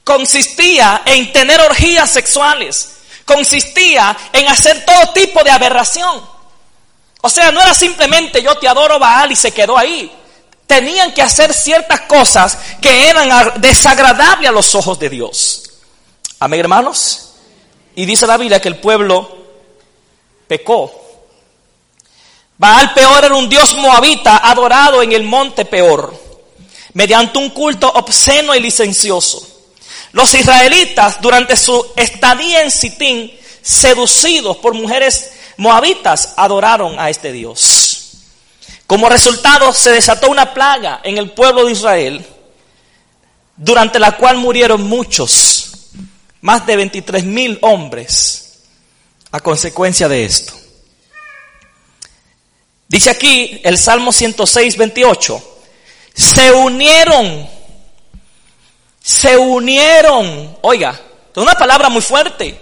consistía 0.03 1.01
en 1.05 1.33
tener 1.33 1.59
orgías 1.61 2.11
sexuales, 2.11 2.97
consistía 3.25 4.15
en 4.31 4.47
hacer 4.47 4.85
todo 4.85 5.11
tipo 5.11 5.43
de 5.43 5.49
aberración. 5.49 6.21
O 7.21 7.29
sea, 7.29 7.51
no 7.51 7.61
era 7.61 7.73
simplemente 7.73 8.43
yo 8.43 8.55
te 8.55 8.67
adoro 8.67 8.99
Baal 8.99 9.31
y 9.31 9.35
se 9.35 9.51
quedó 9.51 9.75
ahí 9.75 10.18
tenían 10.69 11.11
que 11.15 11.23
hacer 11.23 11.51
ciertas 11.51 12.01
cosas 12.01 12.55
que 12.79 13.09
eran 13.09 13.59
desagradables 13.59 14.47
a 14.47 14.51
los 14.51 14.75
ojos 14.75 14.99
de 14.99 15.09
Dios. 15.09 15.63
Amén, 16.39 16.59
hermanos. 16.59 17.31
Y 17.95 18.05
dice 18.05 18.27
la 18.27 18.37
Biblia 18.37 18.61
que 18.61 18.67
el 18.67 18.77
pueblo 18.77 19.35
pecó. 20.47 20.93
Baal 22.55 22.93
Peor 22.93 23.25
era 23.25 23.35
un 23.35 23.49
dios 23.49 23.73
moabita 23.77 24.37
adorado 24.37 25.01
en 25.01 25.11
el 25.11 25.23
monte 25.23 25.65
Peor, 25.65 26.13
mediante 26.93 27.39
un 27.39 27.49
culto 27.49 27.89
obsceno 27.89 28.53
y 28.53 28.59
licencioso. 28.59 29.41
Los 30.11 30.35
israelitas, 30.35 31.19
durante 31.19 31.57
su 31.57 31.83
estadía 31.95 32.61
en 32.61 32.69
Sitín, 32.69 33.33
seducidos 33.63 34.57
por 34.57 34.75
mujeres 34.75 35.31
moabitas 35.57 36.33
adoraron 36.37 36.99
a 36.99 37.09
este 37.09 37.31
Dios. 37.31 37.88
Como 38.89 39.07
resultado 39.07 39.71
se 39.71 39.91
desató 39.91 40.31
una 40.31 40.51
plaga 40.51 41.01
en 41.03 41.19
el 41.19 41.29
pueblo 41.29 41.65
de 41.65 41.73
Israel, 41.73 42.25
durante 43.55 43.99
la 43.99 44.17
cual 44.17 44.37
murieron 44.37 44.81
muchos, 44.81 45.91
más 46.41 46.65
de 46.65 46.75
23 46.75 47.23
mil 47.23 47.59
hombres, 47.61 48.63
a 49.31 49.41
consecuencia 49.41 50.07
de 50.07 50.25
esto. 50.25 50.53
Dice 52.87 53.11
aquí 53.11 53.61
el 53.63 53.77
Salmo 53.77 54.11
106, 54.11 54.75
28, 54.75 55.59
se 56.15 56.51
unieron, 56.51 57.47
se 59.03 59.37
unieron, 59.37 60.57
oiga, 60.61 60.99
es 61.31 61.37
una 61.37 61.53
palabra 61.53 61.89
muy 61.89 62.01
fuerte, 62.01 62.59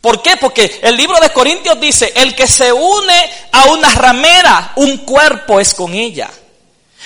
¿Por 0.00 0.22
qué? 0.22 0.36
Porque 0.36 0.80
el 0.82 0.96
libro 0.96 1.18
de 1.20 1.32
Corintios 1.32 1.80
dice, 1.80 2.12
el 2.14 2.34
que 2.34 2.46
se 2.46 2.72
une 2.72 3.30
a 3.52 3.64
una 3.64 3.92
ramera, 3.94 4.72
un 4.76 4.98
cuerpo 4.98 5.58
es 5.58 5.74
con 5.74 5.92
ella. 5.92 6.30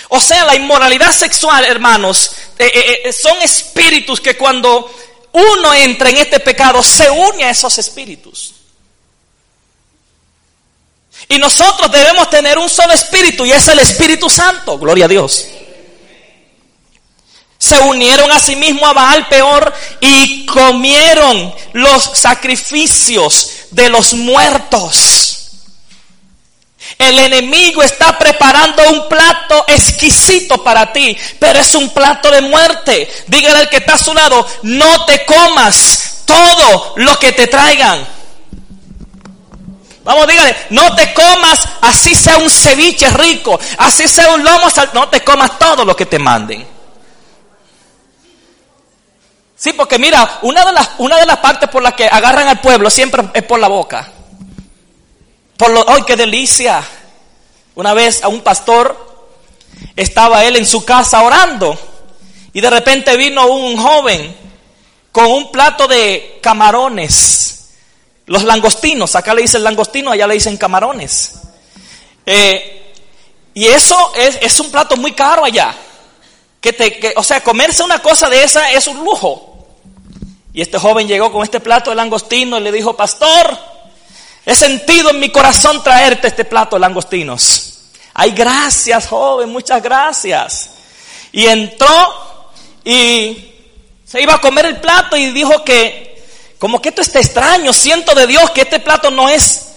O 0.09 0.21
sea, 0.21 0.45
la 0.45 0.55
inmoralidad 0.55 1.11
sexual, 1.11 1.65
hermanos, 1.65 2.31
eh, 2.59 2.71
eh, 2.73 3.01
eh, 3.05 3.13
son 3.13 3.41
espíritus 3.41 4.21
que 4.21 4.37
cuando 4.37 4.93
uno 5.31 5.73
entra 5.73 6.09
en 6.09 6.17
este 6.17 6.39
pecado, 6.39 6.83
se 6.83 7.09
une 7.09 7.43
a 7.45 7.49
esos 7.49 7.75
espíritus. 7.79 8.53
Y 11.29 11.39
nosotros 11.39 11.91
debemos 11.91 12.29
tener 12.29 12.59
un 12.59 12.69
solo 12.69 12.93
espíritu 12.93 13.45
y 13.45 13.51
es 13.53 13.67
el 13.69 13.79
Espíritu 13.79 14.29
Santo, 14.29 14.77
gloria 14.77 15.05
a 15.05 15.07
Dios 15.07 15.47
se 17.63 17.79
unieron 17.79 18.29
a 18.29 18.41
sí 18.41 18.57
mismos 18.57 18.83
a 18.89 18.91
Baal 18.91 19.25
peor 19.29 19.73
y 20.01 20.45
comieron 20.45 21.55
los 21.71 22.03
sacrificios 22.03 23.51
de 23.71 23.87
los 23.87 24.15
muertos. 24.15 25.47
El 26.97 27.17
enemigo 27.19 27.81
está 27.81 28.19
preparando 28.19 28.83
un 28.89 29.07
plato 29.07 29.63
exquisito 29.69 30.61
para 30.61 30.91
ti, 30.91 31.17
pero 31.39 31.59
es 31.59 31.73
un 31.73 31.89
plato 31.91 32.29
de 32.31 32.41
muerte. 32.41 33.09
Dígale 33.27 33.59
al 33.59 33.69
que 33.69 33.77
está 33.77 33.93
a 33.93 34.03
su 34.03 34.13
lado, 34.13 34.45
no 34.63 35.05
te 35.05 35.23
comas 35.23 36.23
todo 36.25 36.95
lo 36.97 37.17
que 37.17 37.31
te 37.31 37.47
traigan. 37.47 38.05
Vamos, 40.03 40.27
dígale, 40.27 40.53
no 40.71 40.93
te 40.95 41.13
comas, 41.13 41.61
así 41.79 42.13
sea 42.13 42.35
un 42.39 42.49
ceviche 42.49 43.09
rico, 43.11 43.57
así 43.77 44.05
sea 44.05 44.33
un 44.33 44.43
lomo, 44.43 44.67
no 44.91 45.07
te 45.07 45.21
comas 45.21 45.57
todo 45.57 45.85
lo 45.85 45.95
que 45.95 46.05
te 46.05 46.19
manden. 46.19 46.72
Sí, 49.63 49.71
porque 49.71 49.97
mira, 49.97 50.39
una 50.41 50.65
de 50.65 50.73
las, 50.73 50.89
una 50.97 51.15
de 51.15 51.25
las 51.25 51.37
partes 51.37 51.69
por 51.69 51.81
las 51.81 51.93
que 51.93 52.05
agarran 52.05 52.49
al 52.49 52.59
pueblo 52.59 52.89
siempre 52.89 53.23
es 53.33 53.43
por 53.43 53.61
la 53.61 53.69
boca. 53.69 54.11
Por 55.55 55.69
lo, 55.69 55.89
¡ay, 55.89 56.03
qué 56.05 56.17
delicia! 56.17 56.83
Una 57.75 57.93
vez 57.93 58.25
a 58.25 58.27
un 58.27 58.41
pastor 58.41 59.31
estaba 59.95 60.43
él 60.43 60.57
en 60.57 60.65
su 60.65 60.83
casa 60.83 61.21
orando 61.21 61.79
y 62.51 62.59
de 62.59 62.69
repente 62.69 63.15
vino 63.15 63.47
un 63.47 63.77
joven 63.77 64.35
con 65.13 65.27
un 65.27 65.49
plato 65.49 65.87
de 65.87 66.39
camarones. 66.41 67.69
Los 68.25 68.43
langostinos, 68.43 69.15
acá 69.15 69.33
le 69.33 69.43
dicen 69.43 69.63
langostino, 69.63 70.11
allá 70.11 70.27
le 70.27 70.33
dicen 70.33 70.57
camarones. 70.57 71.35
Eh, 72.25 72.93
y 73.53 73.67
eso 73.67 74.11
es, 74.13 74.39
es, 74.41 74.59
un 74.59 74.69
plato 74.69 74.97
muy 74.97 75.13
caro 75.13 75.45
allá. 75.45 75.73
Que 76.59 76.73
te, 76.73 76.99
que, 76.99 77.13
o 77.15 77.23
sea, 77.23 77.41
comerse 77.41 77.81
una 77.81 77.99
cosa 77.99 78.27
de 78.27 78.43
esa 78.43 78.69
es 78.69 78.87
un 78.87 78.97
lujo. 78.97 79.51
Y 80.53 80.61
este 80.61 80.77
joven 80.77 81.07
llegó 81.07 81.31
con 81.31 81.41
este 81.41 81.59
plato 81.59 81.89
de 81.89 81.95
langostino 81.95 82.59
y 82.59 82.61
le 82.61 82.71
dijo, 82.71 82.95
pastor, 82.95 83.57
he 84.45 84.53
sentido 84.53 85.09
en 85.09 85.19
mi 85.19 85.29
corazón 85.29 85.83
traerte 85.83 86.27
este 86.27 86.45
plato 86.45 86.75
de 86.75 86.81
langostinos. 86.81 87.79
Ay, 88.13 88.31
gracias, 88.31 89.07
joven, 89.07 89.49
muchas 89.49 89.81
gracias. 89.81 90.69
Y 91.31 91.47
entró 91.47 91.89
y 92.85 93.51
se 94.05 94.21
iba 94.21 94.35
a 94.35 94.41
comer 94.41 94.67
el 94.67 94.79
plato 94.79 95.17
y 95.17 95.31
dijo 95.31 95.63
que, 95.63 96.23
como 96.59 96.79
que 96.79 96.89
esto 96.89 97.01
está 97.01 97.19
extraño, 97.19 97.73
siento 97.73 98.13
de 98.13 98.27
Dios 98.27 98.51
que 98.51 98.61
este 98.61 98.79
plato 98.79 99.09
no 99.09 99.29
es, 99.29 99.69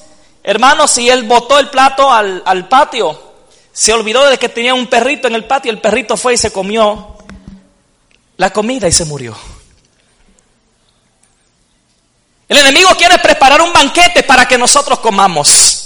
hermano, 0.43 0.87
si 0.87 1.09
él 1.09 1.23
botó 1.23 1.59
el 1.59 1.71
plato 1.71 2.13
al, 2.13 2.43
al 2.45 2.69
patio, 2.69 3.19
se 3.73 3.95
olvidó 3.95 4.29
de 4.29 4.39
que 4.39 4.51
tenía 4.51 4.75
un 4.75 4.89
perrito 4.89 5.27
en 5.27 5.35
el 5.37 5.45
patio, 5.45 5.73
el 5.73 5.81
perrito 5.81 6.19
fue 6.19 6.35
y 6.35 6.37
se 6.37 6.53
comió 6.53 7.17
la 8.37 8.51
comida 8.51 8.87
y 8.89 8.93
se 8.93 9.07
murió. 9.07 9.35
El 12.49 12.59
enemigo 12.59 12.91
quiere 12.97 13.19
preparar 13.19 13.61
un 13.61 13.73
banquete 13.73 14.23
para 14.23 14.47
que 14.47 14.57
nosotros 14.57 15.01
comamos. 15.01 15.83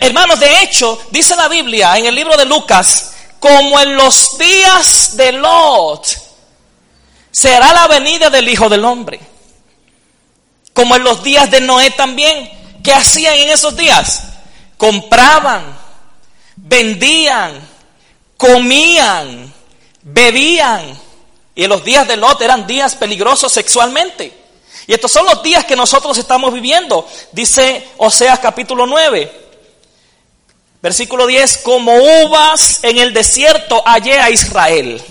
Hermanos, 0.00 0.40
de 0.40 0.62
hecho, 0.62 1.00
dice 1.10 1.36
la 1.36 1.48
Biblia 1.48 1.96
en 1.96 2.06
el 2.06 2.14
libro 2.14 2.36
de 2.36 2.44
Lucas, 2.44 3.12
como 3.40 3.78
en 3.80 3.96
los 3.96 4.38
días 4.38 5.16
de 5.16 5.32
Lot, 5.32 6.06
será 7.30 7.72
la 7.72 7.88
venida 7.88 8.30
del 8.30 8.48
Hijo 8.48 8.68
del 8.68 8.84
Hombre. 8.84 9.20
Como 10.72 10.96
en 10.96 11.04
los 11.04 11.22
días 11.22 11.50
de 11.50 11.60
Noé 11.60 11.90
también. 11.90 12.50
¿Qué 12.82 12.92
hacían 12.92 13.34
en 13.34 13.50
esos 13.50 13.76
días? 13.76 14.24
Compraban, 14.76 15.78
vendían, 16.56 17.66
comían, 18.36 19.52
bebían. 20.02 20.98
Y 21.54 21.64
en 21.64 21.70
los 21.70 21.84
días 21.84 22.06
de 22.08 22.16
Lot 22.16 22.40
eran 22.42 22.66
días 22.66 22.94
peligrosos 22.94 23.52
sexualmente. 23.52 24.43
Y 24.86 24.92
estos 24.92 25.12
son 25.12 25.24
los 25.26 25.42
días 25.42 25.64
que 25.64 25.76
nosotros 25.76 26.16
estamos 26.18 26.52
viviendo. 26.52 27.08
Dice 27.32 27.88
Oseas 27.96 28.38
capítulo 28.38 28.86
9, 28.86 29.32
versículo 30.82 31.26
10, 31.26 31.58
como 31.58 31.94
uvas 31.96 32.80
en 32.82 32.98
el 32.98 33.14
desierto 33.14 33.82
hallé 33.86 34.18
a 34.18 34.30
Israel. 34.30 35.02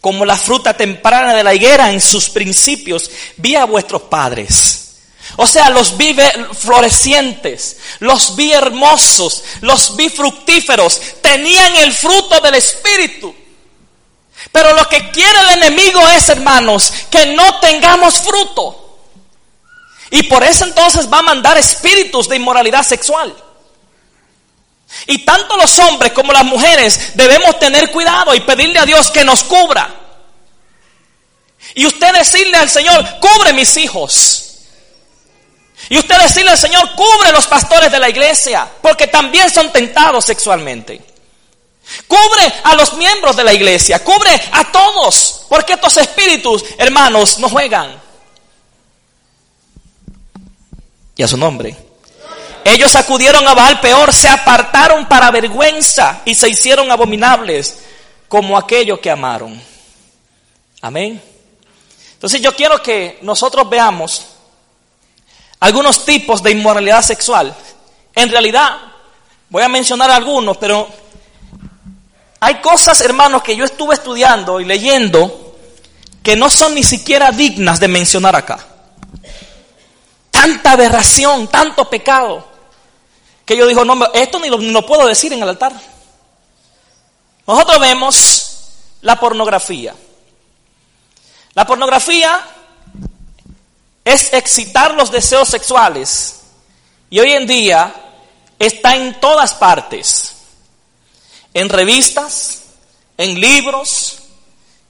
Como 0.00 0.24
la 0.24 0.36
fruta 0.36 0.74
temprana 0.74 1.34
de 1.34 1.44
la 1.44 1.54
higuera 1.54 1.90
en 1.90 2.00
sus 2.00 2.30
principios, 2.30 3.10
vi 3.36 3.54
a 3.54 3.64
vuestros 3.64 4.02
padres. 4.02 4.80
O 5.36 5.46
sea, 5.46 5.70
los 5.70 5.96
vi 5.96 6.16
florecientes, 6.58 7.76
los 8.00 8.34
vi 8.34 8.52
hermosos, 8.52 9.44
los 9.60 9.96
vi 9.96 10.08
fructíferos, 10.08 11.00
tenían 11.22 11.76
el 11.76 11.92
fruto 11.92 12.40
del 12.40 12.56
Espíritu. 12.56 13.34
Pero 14.52 14.74
lo 14.74 14.88
que 14.88 15.10
quiere 15.10 15.38
el 15.40 15.62
enemigo 15.62 16.06
es, 16.08 16.28
hermanos, 16.28 16.92
que 17.10 17.26
no 17.26 17.60
tengamos 17.60 18.18
fruto. 18.18 18.89
Y 20.10 20.24
por 20.24 20.42
eso 20.42 20.64
entonces 20.64 21.10
va 21.10 21.18
a 21.18 21.22
mandar 21.22 21.56
espíritus 21.56 22.28
de 22.28 22.36
inmoralidad 22.36 22.82
sexual. 22.82 23.34
Y 25.06 25.24
tanto 25.24 25.56
los 25.56 25.78
hombres 25.78 26.12
como 26.12 26.32
las 26.32 26.44
mujeres 26.44 27.12
debemos 27.14 27.58
tener 27.60 27.92
cuidado 27.92 28.34
y 28.34 28.40
pedirle 28.40 28.80
a 28.80 28.86
Dios 28.86 29.10
que 29.12 29.24
nos 29.24 29.44
cubra. 29.44 29.94
Y 31.74 31.86
usted 31.86 32.12
decirle 32.12 32.56
al 32.56 32.68
Señor, 32.68 33.06
cubre 33.20 33.52
mis 33.52 33.76
hijos. 33.76 34.46
Y 35.88 35.98
usted 35.98 36.18
decirle 36.18 36.50
al 36.50 36.58
Señor, 36.58 36.94
cubre 36.96 37.30
los 37.32 37.46
pastores 37.46 37.92
de 37.92 38.00
la 38.00 38.08
iglesia, 38.08 38.68
porque 38.82 39.06
también 39.06 39.48
son 39.48 39.72
tentados 39.72 40.24
sexualmente. 40.24 41.00
Cubre 42.06 42.52
a 42.64 42.74
los 42.74 42.94
miembros 42.94 43.36
de 43.36 43.44
la 43.44 43.52
iglesia, 43.52 44.02
cubre 44.02 44.30
a 44.52 44.70
todos, 44.70 45.46
porque 45.48 45.74
estos 45.74 45.96
espíritus, 45.96 46.64
hermanos, 46.78 47.38
no 47.38 47.48
juegan 47.48 47.99
y 51.20 51.22
a 51.22 51.28
su 51.28 51.36
nombre. 51.36 51.76
Ellos 52.64 52.96
acudieron 52.96 53.46
a 53.46 53.52
Baal 53.52 53.78
peor, 53.78 54.10
se 54.10 54.26
apartaron 54.26 55.06
para 55.06 55.30
vergüenza 55.30 56.22
y 56.24 56.34
se 56.34 56.48
hicieron 56.48 56.90
abominables 56.90 57.76
como 58.26 58.56
aquellos 58.56 59.00
que 59.00 59.10
amaron. 59.10 59.60
Amén. 60.80 61.20
Entonces 62.14 62.40
yo 62.40 62.56
quiero 62.56 62.82
que 62.82 63.18
nosotros 63.20 63.68
veamos 63.68 64.28
algunos 65.58 66.06
tipos 66.06 66.42
de 66.42 66.52
inmoralidad 66.52 67.02
sexual. 67.02 67.54
En 68.14 68.30
realidad, 68.30 68.78
voy 69.50 69.62
a 69.62 69.68
mencionar 69.68 70.10
algunos, 70.10 70.56
pero 70.56 70.88
hay 72.40 72.62
cosas, 72.62 72.98
hermanos, 73.02 73.42
que 73.42 73.54
yo 73.54 73.66
estuve 73.66 73.92
estudiando 73.92 74.58
y 74.58 74.64
leyendo 74.64 75.54
que 76.22 76.34
no 76.34 76.48
son 76.48 76.74
ni 76.74 76.82
siquiera 76.82 77.30
dignas 77.30 77.78
de 77.78 77.88
mencionar 77.88 78.34
acá 78.34 78.69
tanta 80.40 80.72
aberración, 80.72 81.48
tanto 81.48 81.90
pecado, 81.90 82.48
que 83.44 83.58
yo 83.58 83.66
digo, 83.66 83.84
no, 83.84 84.10
esto 84.14 84.38
ni 84.38 84.48
lo, 84.48 84.86
puedo 84.86 85.06
decir 85.06 85.30
en 85.34 85.42
el 85.42 85.48
altar. 85.50 85.74
Nosotros 87.46 87.78
vemos 87.78 88.56
la 89.02 89.20
pornografía. 89.20 89.94
La 91.52 91.66
pornografía 91.66 92.42
es 94.02 94.32
excitar 94.32 94.94
los 94.94 95.10
deseos 95.10 95.46
sexuales 95.46 96.40
y 97.10 97.20
hoy 97.20 97.32
en 97.32 97.46
día 97.46 97.94
está 98.58 98.96
en 98.96 99.20
todas 99.20 99.52
partes, 99.52 100.36
en 101.52 101.68
revistas, 101.68 102.62
en 103.18 103.38
libros, 103.38 104.20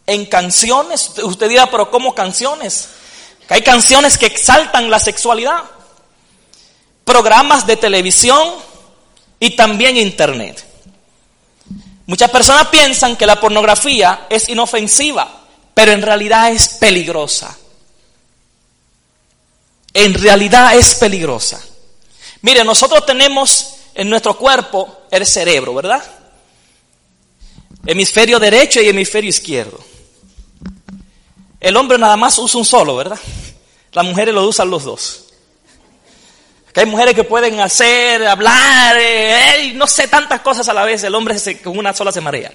en 0.06 0.26
canciones. 0.26 1.10
Usted 1.24 1.48
dirá, 1.48 1.68
pero 1.68 1.90
¿cómo 1.90 2.14
canciones? 2.14 2.90
Hay 3.50 3.62
canciones 3.62 4.16
que 4.16 4.26
exaltan 4.26 4.90
la 4.90 4.98
sexualidad. 4.98 5.64
programas 7.04 7.66
de 7.66 7.76
televisión 7.76 8.54
y 9.40 9.56
también 9.56 9.96
internet. 9.96 10.64
Muchas 12.06 12.30
personas 12.30 12.68
piensan 12.68 13.16
que 13.16 13.26
la 13.26 13.40
pornografía 13.40 14.26
es 14.30 14.48
inofensiva, 14.48 15.42
pero 15.74 15.90
en 15.90 16.02
realidad 16.02 16.52
es 16.52 16.68
peligrosa. 16.68 17.58
En 19.92 20.14
realidad 20.14 20.76
es 20.76 20.94
peligrosa. 20.94 21.60
Mire, 22.42 22.62
nosotros 22.62 23.04
tenemos 23.04 23.74
en 23.94 24.08
nuestro 24.08 24.36
cuerpo 24.38 25.02
el 25.10 25.26
cerebro, 25.26 25.74
¿verdad? 25.74 26.02
Hemisferio 27.86 28.38
derecho 28.38 28.80
y 28.80 28.88
hemisferio 28.88 29.30
izquierdo. 29.30 29.80
El 31.60 31.76
hombre 31.76 31.98
nada 31.98 32.16
más 32.16 32.38
usa 32.38 32.58
un 32.58 32.64
solo, 32.64 32.96
¿verdad? 32.96 33.18
Las 33.92 34.04
mujeres 34.04 34.34
lo 34.34 34.48
usan 34.48 34.70
los 34.70 34.84
dos. 34.84 35.26
Hay 36.74 36.86
mujeres 36.86 37.14
que 37.14 37.24
pueden 37.24 37.60
hacer, 37.60 38.26
hablar, 38.26 38.96
eh, 38.98 39.72
no 39.74 39.86
sé, 39.86 40.08
tantas 40.08 40.40
cosas 40.40 40.68
a 40.68 40.72
la 40.72 40.84
vez. 40.84 41.02
El 41.04 41.14
hombre 41.14 41.36
con 41.62 41.76
una 41.76 41.92
sola 41.92 42.12
se 42.12 42.20
marea. 42.20 42.52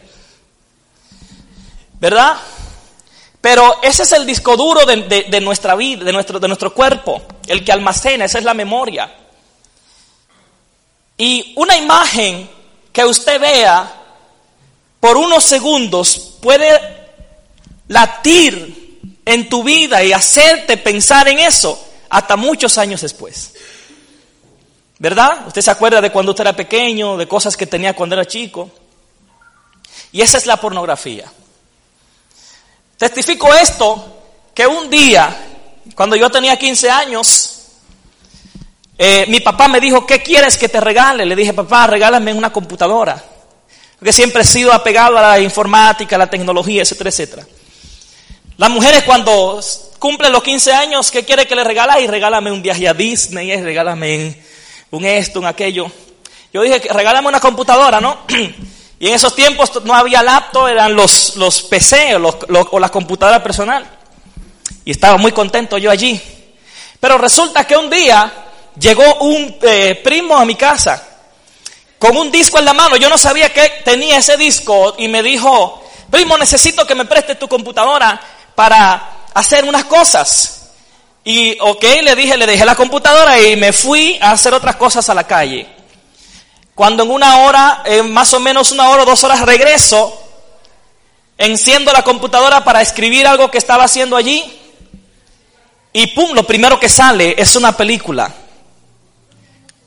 ¿Verdad? 2.00 2.38
Pero 3.42 3.82
ese 3.84 4.04
es 4.04 4.12
el 4.14 4.26
disco 4.26 4.58
duro 4.58 4.86
de, 4.86 5.28
de, 5.30 5.42
nuestra 5.42 5.76
vida, 5.76 6.04
de 6.04 6.12
nuestro, 6.12 6.40
de 6.40 6.48
nuestro 6.48 6.74
cuerpo, 6.74 7.22
el 7.46 7.64
que 7.64 7.72
almacena, 7.72 8.26
esa 8.26 8.40
es 8.40 8.44
la 8.44 8.56
memoria. 8.56 9.14
Y 11.18 11.54
una 11.56 11.78
imagen 11.78 12.50
que 12.92 13.06
usted 13.06 13.40
vea 13.40 14.02
por 15.00 15.18
unos 15.18 15.44
segundos 15.44 16.38
puede 16.42 16.72
latir 17.90 18.85
en 19.26 19.50
tu 19.50 19.64
vida 19.64 20.04
y 20.04 20.14
hacerte 20.14 20.78
pensar 20.78 21.28
en 21.28 21.40
eso 21.40 21.84
hasta 22.10 22.36
muchos 22.36 22.78
años 22.78 23.02
después. 23.02 23.54
¿Verdad? 24.98 25.48
Usted 25.48 25.62
se 25.62 25.72
acuerda 25.72 26.00
de 26.00 26.12
cuando 26.12 26.32
usted 26.32 26.44
era 26.44 26.56
pequeño, 26.56 27.18
de 27.18 27.28
cosas 27.28 27.58
que 27.58 27.68
tenía 27.68 27.94
cuando 27.94 28.16
era 28.16 28.26
chico. 28.26 28.70
Y 30.12 30.22
esa 30.22 30.38
es 30.38 30.46
la 30.46 30.58
pornografía. 30.58 31.26
Testifico 32.98 33.54
esto, 33.54 34.22
que 34.54 34.66
un 34.66 34.90
día, 34.90 35.36
cuando 35.96 36.16
yo 36.16 36.30
tenía 36.30 36.58
15 36.58 36.90
años, 36.90 37.56
eh, 38.98 39.26
mi 39.28 39.42
papá 39.42 39.68
me 39.68 39.82
dijo, 39.82 40.06
¿qué 40.06 40.22
quieres 40.24 40.58
que 40.58 40.70
te 40.70 40.80
regale? 40.80 41.26
Le 41.26 41.36
dije, 41.36 41.52
papá, 41.52 41.88
regálame 41.88 42.34
una 42.34 42.54
computadora. 42.54 43.22
Porque 44.00 44.14
siempre 44.14 44.44
he 44.44 44.46
sido 44.46 44.72
apegado 44.72 45.18
a 45.18 45.22
la 45.22 45.40
informática, 45.40 46.16
a 46.16 46.20
la 46.20 46.30
tecnología, 46.30 46.84
etcétera, 46.84 47.10
etcétera. 47.10 47.46
Las 48.58 48.70
mujeres 48.70 49.04
cuando 49.04 49.60
cumplen 50.00 50.32
los 50.32 50.42
15 50.42 50.72
años, 50.72 51.12
¿qué 51.12 51.26
quiere 51.26 51.46
que 51.46 51.56
le 51.56 51.64
regala? 51.64 52.00
Y 52.00 52.08
regálame 52.08 52.52
un 52.52 52.62
viaje 52.62 52.88
a 52.88 52.94
Disney, 52.94 53.54
regálame 53.62 54.42
un 54.92 55.04
esto, 55.04 55.40
un 55.40 55.46
aquello. 55.46 55.92
Yo 56.54 56.62
dije, 56.62 56.80
regálame 56.90 57.28
una 57.28 57.42
computadora, 57.42 58.00
¿no? 58.00 58.20
y 59.00 59.08
en 59.08 59.14
esos 59.14 59.36
tiempos 59.36 59.84
no 59.84 59.94
había 59.94 60.24
laptop, 60.24 60.68
eran 60.68 60.96
los, 60.96 61.36
los 61.36 61.64
PC 61.64 62.16
o, 62.16 62.80
la 62.80 62.90
computadora 62.90 63.44
personal. 63.44 63.86
Y 64.86 64.92
estaba 64.92 65.18
muy 65.18 65.34
contento 65.34 65.78
yo 65.78 65.92
allí. 65.92 66.22
Pero 67.02 67.18
resulta 67.18 67.68
que 67.68 67.76
un 67.76 67.90
día 67.90 68.32
llegó 68.80 69.16
un 69.16 69.58
eh, 69.64 70.00
primo 70.02 70.38
a 70.38 70.46
mi 70.46 70.56
casa 70.56 71.06
con 72.00 72.16
un 72.16 72.32
disco 72.32 72.58
en 72.58 72.64
la 72.64 72.74
mano. 72.74 72.96
Yo 72.96 73.10
no 73.10 73.18
sabía 73.18 73.52
que 73.52 73.82
tenía 73.84 74.20
ese 74.20 74.38
disco 74.38 74.96
y 74.98 75.10
me 75.10 75.22
dijo, 75.22 75.84
primo, 76.10 76.38
necesito 76.38 76.88
que 76.88 76.96
me 76.96 77.04
prestes 77.04 77.38
tu 77.38 77.50
computadora 77.50 78.35
para 78.56 79.28
hacer 79.34 79.66
unas 79.66 79.86
cosas. 79.86 80.72
Y 81.24 81.58
ok, 81.60 81.84
le 82.04 82.16
dije, 82.16 82.38
le 82.38 82.46
dejé 82.46 82.66
la 82.66 82.76
computadora 82.76 83.40
y 83.40 83.56
me 83.56 83.74
fui 83.74 84.18
a 84.22 84.32
hacer 84.32 84.54
otras 84.54 84.76
cosas 84.76 85.10
a 85.10 85.14
la 85.14 85.26
calle. 85.26 85.68
Cuando 86.74 87.04
en 87.04 87.12
una 87.12 87.38
hora, 87.40 87.84
en 87.86 88.12
más 88.12 88.34
o 88.34 88.40
menos 88.40 88.72
una 88.72 88.90
hora 88.90 89.04
o 89.04 89.06
dos 89.06 89.24
horas 89.24 89.42
regreso, 89.42 90.22
enciendo 91.38 91.92
la 91.92 92.04
computadora 92.04 92.64
para 92.64 92.82
escribir 92.82 93.28
algo 93.28 93.50
que 93.50 93.58
estaba 93.58 93.84
haciendo 93.84 94.16
allí 94.16 94.44
y 95.98 96.08
pum, 96.08 96.34
lo 96.34 96.44
primero 96.44 96.78
que 96.80 96.90
sale 96.90 97.36
es 97.38 97.56
una 97.56 97.72
película 97.72 98.30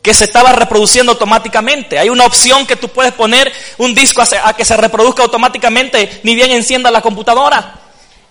que 0.01 0.15
se 0.15 0.25
estaba 0.25 0.53
reproduciendo 0.53 1.13
automáticamente. 1.13 1.99
Hay 1.99 2.09
una 2.09 2.25
opción 2.25 2.67
que 2.67 2.77
tú 2.77 2.89
puedes 2.89 3.13
poner 3.13 3.53
un 3.77 3.95
disco 3.95 4.23
a 4.23 4.55
que 4.55 4.65
se 4.65 4.77
reproduzca 4.77 5.23
automáticamente, 5.23 6.21
ni 6.23 6.35
bien 6.35 6.51
encienda 6.51 6.91
la 6.91 7.03
computadora. 7.03 7.88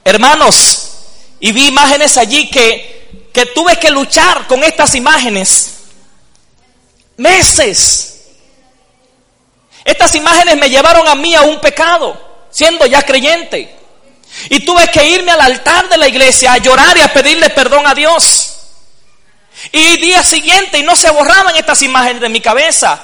Hermanos, 0.07 0.93
y 1.41 1.51
vi 1.51 1.67
imágenes 1.67 2.15
allí 2.15 2.49
que, 2.49 3.27
que 3.33 3.47
tuve 3.47 3.77
que 3.77 3.89
luchar 3.89 4.47
con 4.47 4.63
estas 4.63 4.95
imágenes. 4.95 5.79
Meses. 7.17 8.21
Estas 9.83 10.15
imágenes 10.15 10.55
me 10.55 10.69
llevaron 10.69 11.05
a 11.09 11.15
mí 11.15 11.35
a 11.35 11.41
un 11.41 11.59
pecado, 11.59 12.17
siendo 12.49 12.85
ya 12.85 13.01
creyente. 13.01 13.75
Y 14.49 14.61
tuve 14.61 14.87
que 14.87 15.09
irme 15.09 15.33
al 15.33 15.41
altar 15.41 15.89
de 15.89 15.97
la 15.97 16.07
iglesia 16.07 16.53
a 16.53 16.57
llorar 16.59 16.97
y 16.97 17.01
a 17.01 17.11
pedirle 17.11 17.49
perdón 17.49 17.85
a 17.85 17.93
Dios. 17.93 18.59
Y 19.73 19.97
día 19.97 20.23
siguiente, 20.23 20.79
y 20.79 20.83
no 20.83 20.95
se 20.95 21.09
borraban 21.09 21.53
estas 21.57 21.81
imágenes 21.81 22.21
de 22.21 22.29
mi 22.29 22.39
cabeza, 22.39 22.97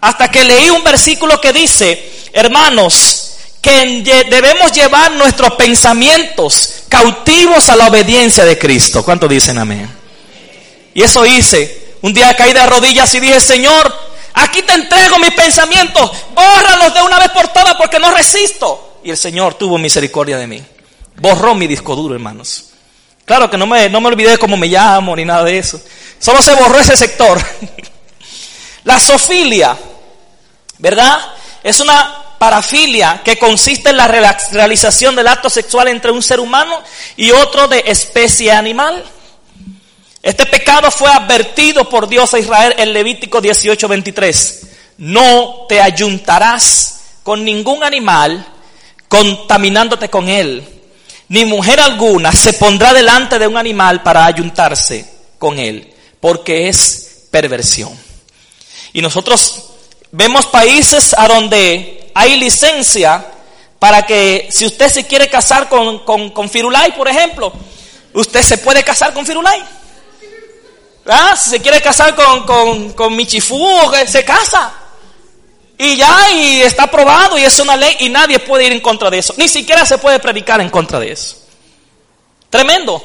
hasta 0.00 0.30
que 0.30 0.42
leí 0.42 0.70
un 0.70 0.82
versículo 0.82 1.38
que 1.38 1.52
dice, 1.52 2.30
hermanos, 2.32 3.25
que 3.66 4.26
debemos 4.30 4.70
llevar 4.72 5.10
nuestros 5.12 5.54
pensamientos 5.54 6.84
cautivos 6.88 7.68
a 7.68 7.74
la 7.74 7.88
obediencia 7.88 8.44
de 8.44 8.56
Cristo. 8.56 9.04
¿Cuánto 9.04 9.26
dicen 9.26 9.58
amén? 9.58 9.90
Y 10.94 11.02
eso 11.02 11.26
hice. 11.26 11.96
Un 12.02 12.12
día 12.12 12.34
caí 12.36 12.52
de 12.52 12.64
rodillas 12.64 13.12
y 13.14 13.20
dije, 13.20 13.40
Señor, 13.40 13.92
aquí 14.34 14.62
te 14.62 14.72
entrego 14.72 15.18
mis 15.18 15.32
pensamientos, 15.32 16.12
bórralos 16.32 16.94
de 16.94 17.02
una 17.02 17.18
vez 17.18 17.30
por 17.30 17.48
todas 17.48 17.74
porque 17.74 17.98
no 17.98 18.12
resisto. 18.12 19.00
Y 19.02 19.10
el 19.10 19.16
Señor 19.16 19.54
tuvo 19.54 19.78
misericordia 19.78 20.38
de 20.38 20.46
mí. 20.46 20.62
Borró 21.16 21.54
mi 21.54 21.66
disco 21.66 21.96
duro, 21.96 22.14
hermanos. 22.14 22.66
Claro 23.24 23.50
que 23.50 23.58
no 23.58 23.66
me, 23.66 23.88
no 23.88 24.00
me 24.00 24.08
olvidé 24.08 24.38
cómo 24.38 24.56
me 24.56 24.68
llamo 24.68 25.16
ni 25.16 25.24
nada 25.24 25.42
de 25.42 25.58
eso. 25.58 25.80
Solo 26.20 26.40
se 26.40 26.54
borró 26.54 26.78
ese 26.78 26.96
sector. 26.96 27.40
La 28.84 29.00
sofilia, 29.00 29.76
¿verdad? 30.78 31.18
Es 31.64 31.80
una 31.80 32.25
parafilia 32.38 33.22
que 33.24 33.38
consiste 33.38 33.90
en 33.90 33.96
la 33.96 34.08
realización 34.08 35.16
del 35.16 35.28
acto 35.28 35.50
sexual 35.50 35.88
entre 35.88 36.10
un 36.10 36.22
ser 36.22 36.40
humano 36.40 36.82
y 37.16 37.30
otro 37.30 37.68
de 37.68 37.84
especie 37.86 38.52
animal. 38.52 39.04
Este 40.22 40.46
pecado 40.46 40.90
fue 40.90 41.10
advertido 41.10 41.88
por 41.88 42.08
Dios 42.08 42.34
a 42.34 42.38
Israel 42.38 42.74
en 42.78 42.92
Levítico 42.92 43.40
18:23. 43.40 44.66
No 44.98 45.66
te 45.68 45.80
ayuntarás 45.80 47.00
con 47.22 47.44
ningún 47.44 47.84
animal 47.84 48.46
contaminándote 49.08 50.08
con 50.08 50.28
él 50.28 50.76
ni 51.28 51.44
mujer 51.44 51.80
alguna 51.80 52.32
se 52.32 52.52
pondrá 52.52 52.92
delante 52.92 53.38
de 53.38 53.46
un 53.46 53.56
animal 53.56 54.02
para 54.02 54.26
ayuntarse 54.26 55.04
con 55.38 55.58
él, 55.58 55.92
porque 56.20 56.68
es 56.68 57.26
perversión. 57.30 57.98
Y 58.92 59.02
nosotros 59.02 59.64
vemos 60.12 60.46
países 60.46 61.14
a 61.18 61.26
donde 61.26 62.05
hay 62.18 62.38
licencia 62.38 63.26
para 63.78 64.06
que 64.06 64.48
si 64.50 64.64
usted 64.64 64.88
se 64.88 65.06
quiere 65.06 65.28
casar 65.28 65.68
con, 65.68 65.98
con, 65.98 66.48
Firulay, 66.48 66.92
por 66.92 67.08
ejemplo, 67.08 67.52
usted 68.14 68.40
se 68.40 68.56
puede 68.56 68.82
casar 68.82 69.12
con 69.12 69.26
Firulay. 69.26 69.62
Si 71.36 71.50
se 71.50 71.60
quiere 71.60 71.82
casar 71.82 72.14
con, 72.14 72.46
con, 72.46 72.92
con 72.94 73.26
se 73.26 74.24
casa. 74.24 74.72
Y 75.76 75.96
ya, 75.96 76.30
y 76.32 76.62
está 76.62 76.84
aprobado 76.84 77.36
y 77.36 77.44
es 77.44 77.58
una 77.58 77.76
ley 77.76 77.94
y 78.00 78.08
nadie 78.08 78.38
puede 78.38 78.64
ir 78.64 78.72
en 78.72 78.80
contra 78.80 79.10
de 79.10 79.18
eso. 79.18 79.34
Ni 79.36 79.46
siquiera 79.46 79.84
se 79.84 79.98
puede 79.98 80.18
predicar 80.18 80.58
en 80.62 80.70
contra 80.70 80.98
de 80.98 81.12
eso. 81.12 81.36
Tremendo. 82.48 83.02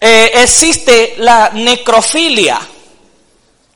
Eh, 0.00 0.32
existe 0.34 1.14
la 1.18 1.50
necrofilia. 1.54 2.60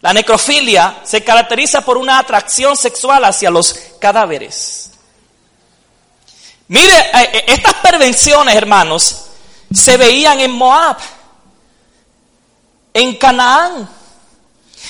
La 0.02 0.12
necrofilia 0.12 1.00
se 1.04 1.24
caracteriza 1.24 1.80
por 1.80 1.96
una 1.96 2.18
atracción 2.18 2.76
sexual 2.76 3.24
hacia 3.24 3.50
los 3.50 3.72
cadáveres. 4.00 4.90
Mire, 6.68 6.98
eh, 6.98 7.30
eh, 7.32 7.44
estas 7.46 7.74
pervenciones, 7.74 8.54
hermanos, 8.54 9.26
se 9.72 9.96
veían 9.96 10.40
en 10.40 10.50
Moab, 10.50 10.98
en 12.92 13.14
Canaán. 13.16 13.88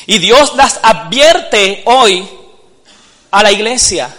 Y 0.07 0.18
Dios 0.18 0.55
las 0.57 0.81
advierte 0.83 1.83
hoy 1.85 2.29
a 3.31 3.42
la 3.42 3.53
iglesia. 3.53 4.14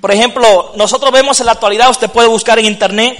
Por 0.00 0.12
ejemplo, 0.12 0.72
nosotros 0.76 1.10
vemos 1.10 1.40
en 1.40 1.46
la 1.46 1.52
actualidad, 1.52 1.90
usted 1.90 2.10
puede 2.10 2.28
buscar 2.28 2.58
en 2.58 2.66
internet, 2.66 3.16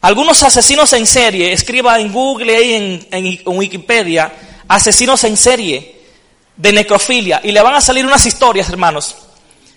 algunos 0.00 0.42
asesinos 0.42 0.92
en 0.92 1.06
serie, 1.06 1.52
escriba 1.52 1.98
en 1.98 2.12
Google 2.12 2.62
y 2.62 2.74
en, 2.74 3.08
en, 3.10 3.40
Wikipedia, 3.46 4.32
asesinos 4.68 5.24
en 5.24 5.36
serie 5.36 6.02
de 6.56 6.72
necrofilia, 6.72 7.40
y 7.42 7.52
le 7.52 7.62
van 7.62 7.74
a 7.74 7.80
salir 7.80 8.06
unas 8.06 8.24
historias, 8.26 8.68
hermanos. 8.68 9.16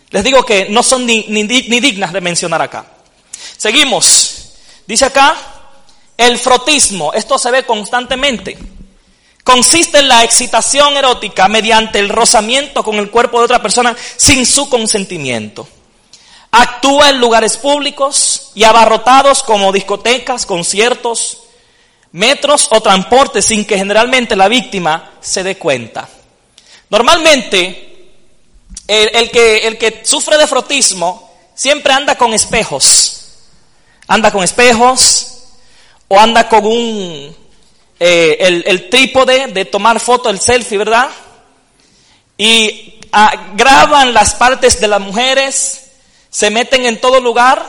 Les 0.09 0.23
digo 0.23 0.43
que 0.43 0.67
no 0.69 0.83
son 0.83 1.05
ni, 1.05 1.25
ni, 1.27 1.43
dignas 1.43 2.13
de 2.13 2.21
mencionar 2.21 2.61
acá. 2.61 2.85
Seguimos. 3.57 4.53
Dice 4.85 5.05
acá, 5.05 5.35
el 6.15 6.37
frotismo, 6.37 7.11
esto 7.13 7.37
se 7.37 7.51
ve 7.51 7.65
constantemente. 7.65 8.57
consiste 9.43 9.99
en 9.99 10.09
la 10.09 10.23
excitación 10.23 10.97
erótica 10.97 11.47
mediante 11.47 11.99
el 11.99 12.09
rozamiento 12.09 12.83
con 12.83 12.95
el 12.95 13.09
cuerpo 13.09 13.39
de 13.39 13.45
otra 13.45 13.61
persona 13.61 13.95
sin 14.15 14.45
su 14.45 14.69
consentimiento. 14.69 15.67
Actúa 16.51 17.09
en 17.09 17.19
lugares 17.19 17.57
públicos 17.57 18.51
y 18.55 18.63
abarrotados 18.63 19.43
como 19.43 19.71
discotecas, 19.71 20.45
conciertos, 20.45 21.46
metros 22.11 22.67
o 22.71 22.81
transportes 22.81 23.45
sin 23.45 23.65
que 23.65 23.77
generalmente 23.77 24.35
la 24.35 24.47
víctima 24.47 25.11
se 25.21 25.43
dé 25.43 25.57
cuenta. 25.57 26.07
Normalmente, 26.89 27.87
el, 28.87 29.29
que, 29.31 29.67
el 29.67 29.77
que 29.77 30.01
sufre 30.03 30.37
de 30.37 30.47
frotismo 30.47 31.31
siempre 31.53 31.93
anda 31.93 32.17
con 32.17 32.33
espejos. 32.33 33.13
Anda 34.07 34.31
con 34.31 34.43
espejos 34.43 35.43
o 36.07 36.19
anda 36.19 36.47
con 36.47 36.65
un 36.65 37.35
eh, 37.99 38.63
el, 38.65 38.89
trípode 38.89 39.47
de 39.47 39.65
tomar 39.65 39.99
foto, 39.99 40.29
el 40.29 40.39
selfie, 40.39 40.77
¿verdad? 40.77 41.09
Y 42.37 42.99
ah, 43.11 43.51
graban 43.55 44.13
las 44.13 44.35
partes 44.35 44.79
de 44.79 44.87
las 44.87 45.01
mujeres, 45.01 45.89
se 46.29 46.49
meten 46.51 46.85
en 46.85 47.01
todo 47.01 47.19
lugar 47.19 47.65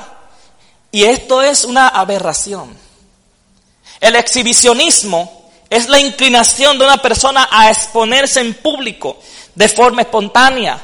y 0.92 1.04
esto 1.04 1.42
es 1.42 1.64
una 1.64 1.88
aberración. 1.88 2.87
El 4.00 4.16
exhibicionismo 4.16 5.50
es 5.70 5.88
la 5.88 5.98
inclinación 5.98 6.78
de 6.78 6.84
una 6.84 6.98
persona 6.98 7.48
a 7.50 7.70
exponerse 7.70 8.40
en 8.40 8.54
público 8.54 9.18
de 9.54 9.68
forma 9.68 10.02
espontánea, 10.02 10.80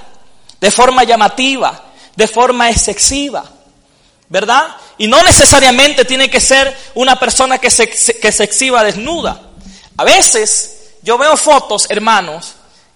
de 0.61 0.71
forma 0.71 1.05
llamativa, 1.05 1.85
de 2.17 2.27
forma 2.27 2.71
excesiva, 2.71 3.45
¿verdad? 4.29 4.77
Y 4.99 5.07
no 5.07 5.23
necesariamente 5.23 6.05
tiene 6.05 6.29
que 6.29 6.41
ser 6.41 6.77
una 6.95 7.19
persona 7.19 7.59
que 7.59 7.71
se, 7.71 7.89
que 7.89 8.33
se 8.33 8.45
exhiba 8.45 8.85
desnuda. 8.85 9.41
A 9.97 10.05
veces 10.05 10.75
yo 11.03 11.19
veo 11.19 11.37
fotos, 11.37 11.87
hermanos, 11.89 12.55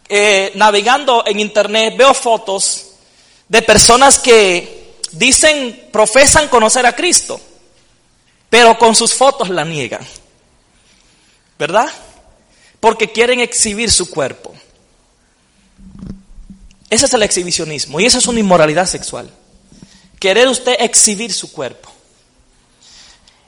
eh, 0.09 0.53
navegando 0.55 1.25
en 1.27 1.41
internet, 1.41 1.95
veo 1.97 2.15
fotos 2.15 2.87
de 3.49 3.63
personas 3.63 4.19
que 4.19 4.97
dicen, 5.13 5.89
profesan 5.93 6.49
conocer 6.49 6.87
a 6.87 6.97
Cristo, 6.97 7.41
pero 8.51 8.79
con 8.79 8.95
sus 8.95 9.15
fotos 9.15 9.49
la 9.49 9.65
niegan. 9.65 10.07
¿Verdad? 11.59 11.89
Porque 12.81 13.11
quieren 13.11 13.41
exhibir 13.41 13.91
su 13.91 14.09
cuerpo. 14.11 14.55
Ese 16.91 17.07
es 17.07 17.15
el 17.15 17.23
exhibicionismo 17.23 18.01
y 18.01 18.07
esa 18.07 18.19
es 18.19 18.27
una 18.27 18.41
inmoralidad 18.41 18.87
sexual 18.87 19.31
querer 20.19 20.49
usted 20.49 20.77
exhibir 20.81 21.33
su 21.33 21.53
cuerpo. 21.53 21.91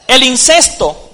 El 0.07 0.23
incesto 0.23 1.11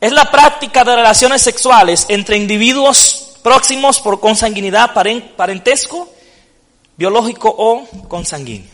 es 0.00 0.12
la 0.12 0.30
práctica 0.30 0.84
de 0.84 0.96
relaciones 0.96 1.42
sexuales 1.42 2.06
entre 2.08 2.36
individuos 2.36 3.36
próximos 3.42 4.00
por 4.00 4.20
consanguinidad, 4.20 4.92
parentesco, 5.36 6.12
biológico 6.96 7.54
o 7.56 7.86
consanguíneo. 8.08 8.70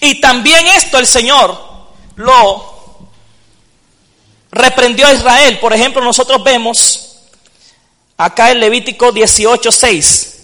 Y 0.00 0.20
también 0.20 0.66
esto 0.66 0.98
el 0.98 1.06
Señor 1.06 1.56
lo 2.16 2.73
reprendió 4.54 5.06
a 5.06 5.12
Israel. 5.12 5.58
Por 5.58 5.72
ejemplo, 5.72 6.02
nosotros 6.02 6.42
vemos 6.42 7.16
acá 8.16 8.50
en 8.50 8.60
Levítico 8.60 9.12
18:6. 9.12 10.34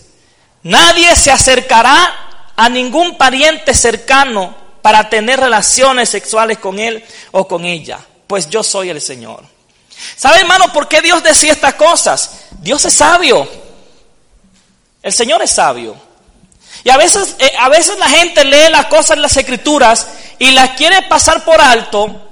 Nadie 0.62 1.14
se 1.16 1.30
acercará 1.30 2.52
a 2.56 2.68
ningún 2.68 3.16
pariente 3.16 3.72
cercano 3.72 4.54
para 4.82 5.08
tener 5.08 5.40
relaciones 5.40 6.08
sexuales 6.08 6.58
con 6.58 6.78
él 6.78 7.02
o 7.30 7.46
con 7.46 7.64
ella, 7.64 7.98
pues 8.26 8.48
yo 8.50 8.62
soy 8.62 8.90
el 8.90 9.00
Señor. 9.00 9.44
¿Sabe, 10.16 10.40
hermano, 10.40 10.72
por 10.72 10.88
qué 10.88 11.00
Dios 11.00 11.22
decía 11.22 11.52
estas 11.52 11.74
cosas? 11.74 12.46
Dios 12.60 12.84
es 12.84 12.94
sabio. 12.94 13.48
El 15.02 15.12
Señor 15.12 15.42
es 15.42 15.50
sabio. 15.50 15.96
Y 16.84 16.90
a 16.90 16.96
veces, 16.96 17.36
eh, 17.38 17.52
a 17.58 17.68
veces 17.68 17.98
la 17.98 18.08
gente 18.08 18.44
lee 18.44 18.70
las 18.70 18.86
cosas 18.86 19.12
en 19.12 19.22
las 19.22 19.36
escrituras 19.36 20.08
y 20.38 20.50
las 20.52 20.70
quiere 20.70 21.02
pasar 21.02 21.44
por 21.44 21.60
alto, 21.60 22.29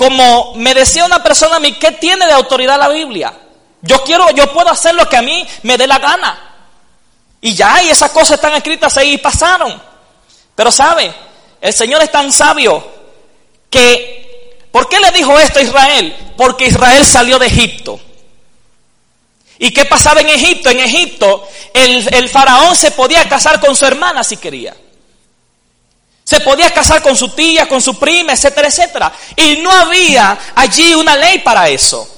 como 0.00 0.54
me 0.54 0.72
decía 0.72 1.04
una 1.04 1.22
persona 1.22 1.56
a 1.56 1.60
mí, 1.60 1.72
¿qué 1.72 1.92
tiene 1.92 2.24
de 2.24 2.32
autoridad 2.32 2.78
la 2.78 2.88
Biblia? 2.88 3.34
Yo 3.82 4.02
quiero, 4.02 4.30
yo 4.30 4.50
puedo 4.50 4.70
hacer 4.70 4.94
lo 4.94 5.06
que 5.06 5.18
a 5.18 5.20
mí 5.20 5.46
me 5.62 5.76
dé 5.76 5.86
la 5.86 5.98
gana. 5.98 6.54
Y 7.42 7.52
ya, 7.52 7.82
y 7.82 7.90
esas 7.90 8.10
cosas 8.10 8.36
están 8.36 8.54
escritas 8.54 8.96
ahí 8.96 9.12
y 9.12 9.18
pasaron. 9.18 9.78
Pero 10.54 10.72
sabe, 10.72 11.12
el 11.60 11.74
Señor 11.74 12.00
es 12.02 12.10
tan 12.10 12.32
sabio 12.32 12.82
que, 13.68 14.56
¿por 14.72 14.88
qué 14.88 15.00
le 15.00 15.10
dijo 15.10 15.38
esto 15.38 15.58
a 15.58 15.62
Israel? 15.64 16.16
Porque 16.34 16.68
Israel 16.68 17.04
salió 17.04 17.38
de 17.38 17.48
Egipto. 17.48 18.00
¿Y 19.58 19.70
qué 19.70 19.84
pasaba 19.84 20.22
en 20.22 20.30
Egipto? 20.30 20.70
En 20.70 20.80
Egipto 20.80 21.46
el, 21.74 22.08
el 22.14 22.30
faraón 22.30 22.74
se 22.74 22.92
podía 22.92 23.28
casar 23.28 23.60
con 23.60 23.76
su 23.76 23.84
hermana 23.84 24.24
si 24.24 24.38
quería. 24.38 24.74
Se 26.30 26.38
podía 26.38 26.72
casar 26.72 27.02
con 27.02 27.16
su 27.16 27.30
tía, 27.30 27.66
con 27.66 27.82
su 27.82 27.98
prima, 27.98 28.34
etcétera, 28.34 28.68
etcétera. 28.68 29.12
Y 29.34 29.56
no 29.56 29.72
había 29.72 30.38
allí 30.54 30.94
una 30.94 31.16
ley 31.16 31.40
para 31.40 31.68
eso. 31.68 32.08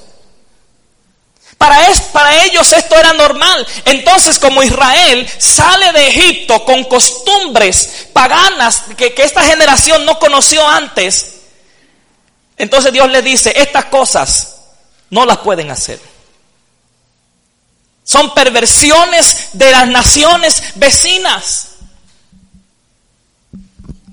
Para, 1.57 1.79
para 2.13 2.45
ellos 2.45 2.71
esto 2.75 2.95
era 2.95 3.15
normal. 3.15 3.67
Entonces, 3.87 4.39
como 4.39 4.63
Israel 4.63 5.27
sale 5.39 5.93
de 5.93 6.09
Egipto 6.09 6.63
con 6.63 6.85
costumbres 6.85 8.09
paganas 8.13 8.83
que, 8.99 9.15
que 9.15 9.23
esta 9.23 9.43
generación 9.45 10.05
no 10.05 10.19
conoció 10.19 10.69
antes, 10.69 11.37
entonces 12.59 12.93
Dios 12.93 13.11
le 13.11 13.23
dice, 13.23 13.55
estas 13.57 13.87
cosas 13.87 14.57
no 15.09 15.25
las 15.25 15.39
pueden 15.39 15.71
hacer. 15.71 15.99
Son 18.05 18.35
perversiones 18.35 19.49
de 19.55 19.71
las 19.71 19.89
naciones 19.89 20.63
vecinas. 20.75 21.69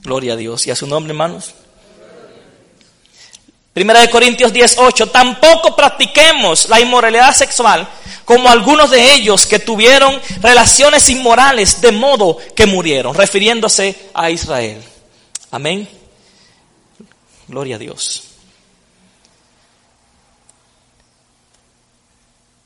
Gloria 0.09 0.33
a 0.33 0.37
Dios 0.37 0.65
y 0.65 0.71
a 0.71 0.75
su 0.75 0.87
nombre, 0.87 1.11
hermanos. 1.11 1.53
Primera 3.73 4.01
de 4.01 4.09
Corintios 4.09 4.51
10:8, 4.51 5.11
tampoco 5.11 5.75
practiquemos 5.75 6.67
la 6.67 6.79
inmoralidad 6.79 7.31
sexual 7.35 7.87
como 8.25 8.49
algunos 8.49 8.89
de 8.89 9.13
ellos 9.13 9.45
que 9.45 9.59
tuvieron 9.59 10.19
relaciones 10.41 11.07
inmorales 11.11 11.79
de 11.81 11.91
modo 11.91 12.39
que 12.55 12.65
murieron, 12.65 13.13
refiriéndose 13.13 14.09
a 14.15 14.31
Israel. 14.31 14.81
Amén. 15.51 15.87
Gloria 17.47 17.75
a 17.75 17.79
Dios. 17.79 18.23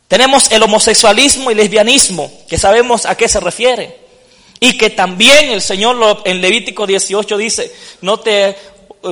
Tenemos 0.08 0.50
el 0.50 0.64
homosexualismo 0.64 1.52
y 1.52 1.56
lesbianismo, 1.56 2.32
que 2.48 2.58
sabemos 2.58 3.06
a 3.06 3.18
qué 3.18 3.28
se 3.28 3.42
refiere. 3.42 4.03
Y 4.64 4.78
que 4.78 4.92
también 4.92 5.52
el 5.52 5.62
Señor 5.62 6.22
en 6.24 6.40
Levítico 6.40 6.88
18 6.88 7.38
dice, 7.38 7.70
no 8.00 8.22
te 8.22 8.48
eh, 8.48 8.56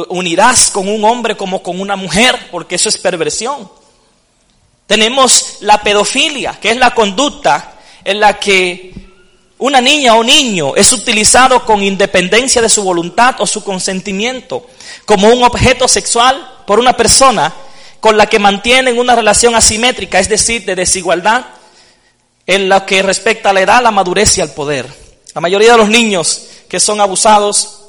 unirás 0.07 0.71
con 0.71 0.87
un 0.87 1.03
hombre 1.03 1.35
como 1.35 1.61
con 1.61 1.81
una 1.81 1.97
mujer, 1.97 2.47
porque 2.51 2.75
eso 2.75 2.87
es 2.87 2.97
perversión. 2.97 3.69
Tenemos 4.87 5.57
la 5.59 5.83
pedofilia, 5.83 6.57
que 6.57 6.69
es 6.69 6.77
la 6.77 6.95
conducta 6.95 7.73
en 8.05 8.21
la 8.21 8.39
que 8.39 8.93
una 9.57 9.81
niña 9.81 10.15
o 10.15 10.23
niño 10.23 10.77
es 10.77 10.93
utilizado 10.93 11.65
con 11.65 11.83
independencia 11.83 12.61
de 12.61 12.69
su 12.69 12.81
voluntad 12.83 13.35
o 13.39 13.45
su 13.45 13.61
consentimiento 13.61 14.65
como 15.03 15.27
un 15.27 15.43
objeto 15.43 15.89
sexual 15.89 16.49
por 16.65 16.79
una 16.79 16.95
persona 16.95 17.53
con 17.99 18.15
la 18.15 18.27
que 18.27 18.39
mantienen 18.39 18.97
una 18.97 19.17
relación 19.17 19.53
asimétrica, 19.53 20.17
es 20.17 20.29
decir, 20.29 20.63
de 20.63 20.75
desigualdad 20.75 21.43
en 22.47 22.69
lo 22.69 22.85
que 22.85 23.03
respecta 23.03 23.49
a 23.49 23.53
la 23.53 23.63
edad, 23.63 23.83
la 23.83 23.91
madurez 23.91 24.37
y 24.37 24.41
al 24.41 24.53
poder. 24.53 25.00
La 25.33 25.41
mayoría 25.41 25.73
de 25.73 25.77
los 25.77 25.89
niños 25.89 26.47
que 26.67 26.79
son 26.79 26.99
abusados 26.99 27.81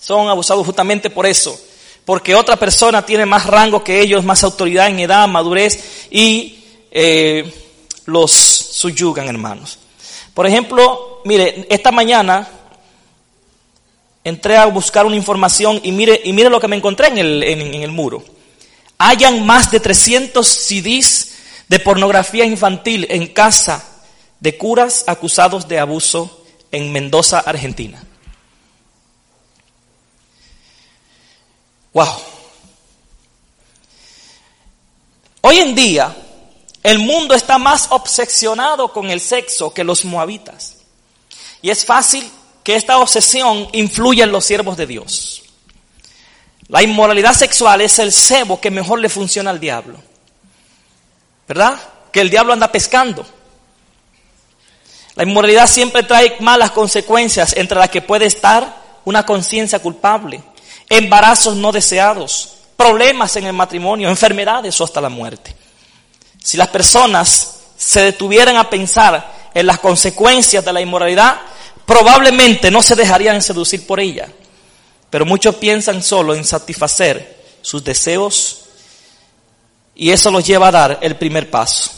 son 0.00 0.28
abusados 0.28 0.66
justamente 0.66 1.10
por 1.10 1.26
eso, 1.26 1.56
porque 2.04 2.34
otra 2.34 2.56
persona 2.56 3.06
tiene 3.06 3.24
más 3.24 3.46
rango 3.46 3.84
que 3.84 4.00
ellos, 4.00 4.24
más 4.24 4.42
autoridad 4.42 4.88
en 4.88 4.98
edad, 4.98 5.28
madurez 5.28 6.08
y 6.10 6.58
eh, 6.90 7.52
los 8.06 8.32
subyugan, 8.32 9.28
hermanos. 9.28 9.78
Por 10.34 10.44
ejemplo, 10.46 11.20
mire, 11.24 11.66
esta 11.70 11.92
mañana 11.92 12.48
entré 14.24 14.56
a 14.56 14.66
buscar 14.66 15.06
una 15.06 15.14
información 15.14 15.80
y 15.84 15.92
mire, 15.92 16.20
y 16.24 16.32
mire 16.32 16.50
lo 16.50 16.60
que 16.60 16.68
me 16.68 16.76
encontré 16.76 17.06
en 17.06 17.18
el, 17.18 17.42
en 17.44 17.82
el 17.82 17.92
muro. 17.92 18.24
Hayan 18.98 19.46
más 19.46 19.70
de 19.70 19.78
300 19.78 20.44
CDs 20.44 21.32
de 21.68 21.78
pornografía 21.78 22.44
infantil 22.44 23.06
en 23.08 23.28
casa 23.28 23.84
de 24.40 24.58
curas 24.58 25.04
acusados 25.06 25.68
de 25.68 25.78
abuso 25.78 26.41
en 26.72 26.90
Mendoza, 26.90 27.40
Argentina. 27.40 28.02
Wow. 31.92 32.08
Hoy 35.42 35.58
en 35.58 35.74
día, 35.74 36.16
el 36.82 36.98
mundo 36.98 37.34
está 37.34 37.58
más 37.58 37.88
obsesionado 37.90 38.92
con 38.92 39.10
el 39.10 39.20
sexo 39.20 39.72
que 39.72 39.84
los 39.84 40.04
moabitas. 40.04 40.78
Y 41.60 41.70
es 41.70 41.84
fácil 41.84 42.28
que 42.64 42.74
esta 42.74 42.98
obsesión 42.98 43.68
influya 43.72 44.24
en 44.24 44.32
los 44.32 44.44
siervos 44.44 44.76
de 44.76 44.86
Dios. 44.86 45.42
La 46.68 46.82
inmoralidad 46.82 47.34
sexual 47.34 47.82
es 47.82 48.00
el 48.00 48.12
cebo 48.12 48.60
que 48.60 48.70
mejor 48.70 48.98
le 48.98 49.08
funciona 49.08 49.50
al 49.50 49.60
diablo. 49.60 49.98
¿verdad? 51.52 51.78
Que 52.10 52.20
el 52.20 52.30
diablo 52.30 52.52
anda 52.52 52.72
pescando. 52.72 53.26
La 55.14 55.24
inmoralidad 55.24 55.66
siempre 55.66 56.02
trae 56.02 56.36
malas 56.40 56.70
consecuencias, 56.70 57.54
entre 57.56 57.78
las 57.78 57.90
que 57.90 58.00
puede 58.00 58.26
estar 58.26 58.82
una 59.04 59.26
conciencia 59.26 59.78
culpable, 59.80 60.42
embarazos 60.88 61.56
no 61.56 61.72
deseados, 61.72 62.54
problemas 62.76 63.36
en 63.36 63.44
el 63.44 63.52
matrimonio, 63.52 64.08
enfermedades 64.08 64.80
o 64.80 64.84
hasta 64.84 65.00
la 65.00 65.08
muerte. 65.08 65.54
Si 66.42 66.56
las 66.56 66.68
personas 66.68 67.60
se 67.76 68.00
detuvieran 68.00 68.56
a 68.56 68.70
pensar 68.70 69.50
en 69.54 69.66
las 69.66 69.78
consecuencias 69.78 70.64
de 70.64 70.72
la 70.72 70.80
inmoralidad, 70.80 71.40
probablemente 71.84 72.70
no 72.70 72.80
se 72.80 72.96
dejarían 72.96 73.42
seducir 73.42 73.86
por 73.86 74.00
ella. 74.00 74.28
Pero 75.10 75.26
muchos 75.26 75.56
piensan 75.56 76.02
solo 76.02 76.34
en 76.34 76.44
satisfacer 76.44 77.42
sus 77.60 77.84
deseos 77.84 78.60
y 79.94 80.10
eso 80.10 80.30
los 80.30 80.44
lleva 80.46 80.68
a 80.68 80.72
dar 80.72 80.98
el 81.02 81.16
primer 81.16 81.50
paso. 81.50 81.90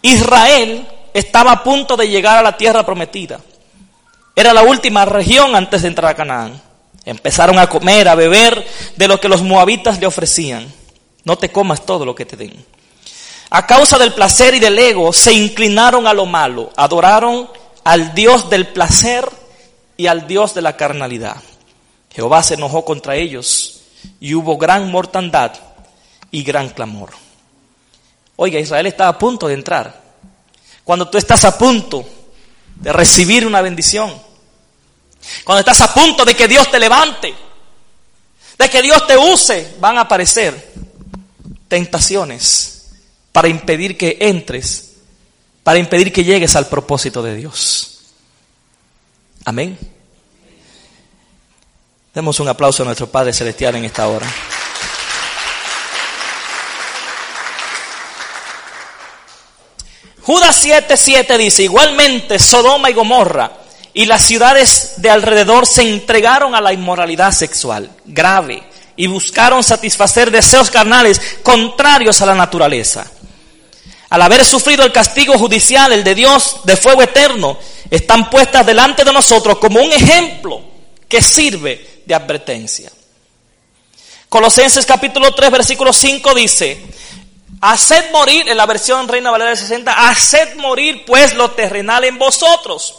Israel 0.00 0.86
estaba 1.14 1.52
a 1.52 1.62
punto 1.62 1.96
de 1.96 2.08
llegar 2.08 2.36
a 2.36 2.42
la 2.42 2.56
tierra 2.56 2.84
prometida. 2.84 3.40
Era 4.36 4.52
la 4.52 4.62
última 4.62 5.04
región 5.04 5.54
antes 5.54 5.82
de 5.82 5.88
entrar 5.88 6.10
a 6.10 6.16
Canaán. 6.16 6.60
Empezaron 7.04 7.58
a 7.58 7.68
comer, 7.68 8.08
a 8.08 8.16
beber 8.16 8.66
de 8.96 9.08
lo 9.08 9.20
que 9.20 9.28
los 9.28 9.42
moabitas 9.42 10.00
le 10.00 10.06
ofrecían. 10.06 10.70
No 11.22 11.38
te 11.38 11.50
comas 11.50 11.86
todo 11.86 12.04
lo 12.04 12.14
que 12.14 12.26
te 12.26 12.36
den. 12.36 12.66
A 13.50 13.66
causa 13.66 13.96
del 13.98 14.12
placer 14.12 14.54
y 14.54 14.58
del 14.58 14.78
ego, 14.78 15.12
se 15.12 15.32
inclinaron 15.32 16.08
a 16.08 16.14
lo 16.14 16.26
malo, 16.26 16.72
adoraron 16.76 17.48
al 17.84 18.14
Dios 18.14 18.50
del 18.50 18.66
placer 18.68 19.24
y 19.96 20.08
al 20.08 20.26
Dios 20.26 20.54
de 20.54 20.62
la 20.62 20.76
carnalidad. 20.76 21.36
Jehová 22.12 22.42
se 22.42 22.54
enojó 22.54 22.84
contra 22.84 23.14
ellos 23.14 23.82
y 24.18 24.34
hubo 24.34 24.56
gran 24.56 24.90
mortandad 24.90 25.52
y 26.32 26.42
gran 26.42 26.70
clamor. 26.70 27.10
Oiga, 28.36 28.58
Israel 28.58 28.86
estaba 28.86 29.10
a 29.10 29.18
punto 29.18 29.46
de 29.46 29.54
entrar. 29.54 30.03
Cuando 30.84 31.08
tú 31.08 31.18
estás 31.18 31.44
a 31.44 31.56
punto 31.56 32.06
de 32.76 32.92
recibir 32.92 33.46
una 33.46 33.62
bendición, 33.62 34.12
cuando 35.42 35.60
estás 35.60 35.80
a 35.80 35.92
punto 35.92 36.24
de 36.24 36.34
que 36.34 36.46
Dios 36.46 36.70
te 36.70 36.78
levante, 36.78 37.34
de 38.58 38.70
que 38.70 38.82
Dios 38.82 39.06
te 39.06 39.16
use, 39.16 39.76
van 39.80 39.98
a 39.98 40.02
aparecer 40.02 40.72
tentaciones 41.68 42.90
para 43.32 43.48
impedir 43.48 43.96
que 43.96 44.18
entres, 44.20 44.92
para 45.62 45.78
impedir 45.78 46.12
que 46.12 46.22
llegues 46.22 46.54
al 46.54 46.68
propósito 46.68 47.22
de 47.22 47.34
Dios. 47.34 47.98
Amén. 49.44 49.78
Demos 52.14 52.38
un 52.38 52.48
aplauso 52.48 52.82
a 52.82 52.86
nuestro 52.86 53.10
Padre 53.10 53.32
Celestial 53.32 53.74
en 53.76 53.86
esta 53.86 54.06
hora. 54.06 54.26
Judas 60.24 60.64
7:7 60.64 61.36
dice, 61.36 61.64
igualmente 61.64 62.38
Sodoma 62.38 62.90
y 62.90 62.94
Gomorra 62.94 63.52
y 63.92 64.06
las 64.06 64.24
ciudades 64.24 64.94
de 64.96 65.10
alrededor 65.10 65.66
se 65.66 65.82
entregaron 65.82 66.54
a 66.54 66.60
la 66.60 66.72
inmoralidad 66.72 67.30
sexual 67.32 67.90
grave 68.06 68.62
y 68.96 69.06
buscaron 69.06 69.62
satisfacer 69.62 70.30
deseos 70.30 70.70
carnales 70.70 71.20
contrarios 71.42 72.22
a 72.22 72.26
la 72.26 72.34
naturaleza. 72.34 73.10
Al 74.08 74.22
haber 74.22 74.44
sufrido 74.44 74.84
el 74.84 74.92
castigo 74.92 75.36
judicial, 75.38 75.92
el 75.92 76.04
de 76.04 76.14
Dios, 76.14 76.60
de 76.64 76.76
fuego 76.76 77.02
eterno, 77.02 77.58
están 77.90 78.30
puestas 78.30 78.64
delante 78.64 79.04
de 79.04 79.12
nosotros 79.12 79.58
como 79.58 79.82
un 79.82 79.92
ejemplo 79.92 80.62
que 81.08 81.20
sirve 81.20 82.02
de 82.06 82.14
advertencia. 82.14 82.90
Colosenses 84.28 84.86
capítulo 84.86 85.34
3, 85.34 85.50
versículo 85.50 85.92
5 85.92 86.34
dice, 86.34 86.80
Haced 87.60 88.10
morir, 88.12 88.48
en 88.48 88.56
la 88.56 88.66
versión 88.66 89.08
Reina 89.08 89.30
Valera 89.30 89.56
60, 89.56 89.92
haced 90.08 90.56
morir 90.56 91.04
pues 91.06 91.34
lo 91.34 91.50
terrenal 91.52 92.04
en 92.04 92.18
vosotros. 92.18 92.96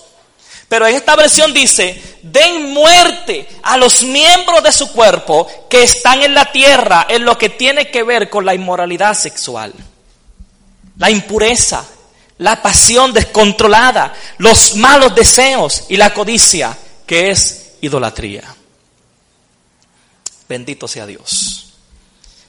Pero 0.67 0.87
en 0.87 0.95
esta 0.95 1.15
versión 1.15 1.53
dice, 1.53 2.19
den 2.23 2.73
muerte 2.73 3.47
a 3.61 3.77
los 3.77 4.03
miembros 4.03 4.63
de 4.63 4.71
su 4.71 4.91
cuerpo 4.91 5.47
que 5.69 5.83
están 5.83 6.23
en 6.23 6.33
la 6.33 6.51
tierra 6.51 7.05
en 7.07 7.23
lo 7.23 7.37
que 7.37 7.49
tiene 7.49 7.91
que 7.91 8.03
ver 8.03 8.29
con 8.29 8.45
la 8.45 8.55
inmoralidad 8.55 9.13
sexual, 9.13 9.73
la 10.97 11.11
impureza, 11.11 11.85
la 12.39 12.61
pasión 12.61 13.13
descontrolada, 13.13 14.13
los 14.39 14.75
malos 14.75 15.13
deseos 15.13 15.85
y 15.89 15.97
la 15.97 16.13
codicia, 16.13 16.75
que 17.05 17.29
es 17.29 17.75
idolatría. 17.81 18.43
Bendito 20.49 20.87
sea 20.87 21.05
Dios. 21.05 21.64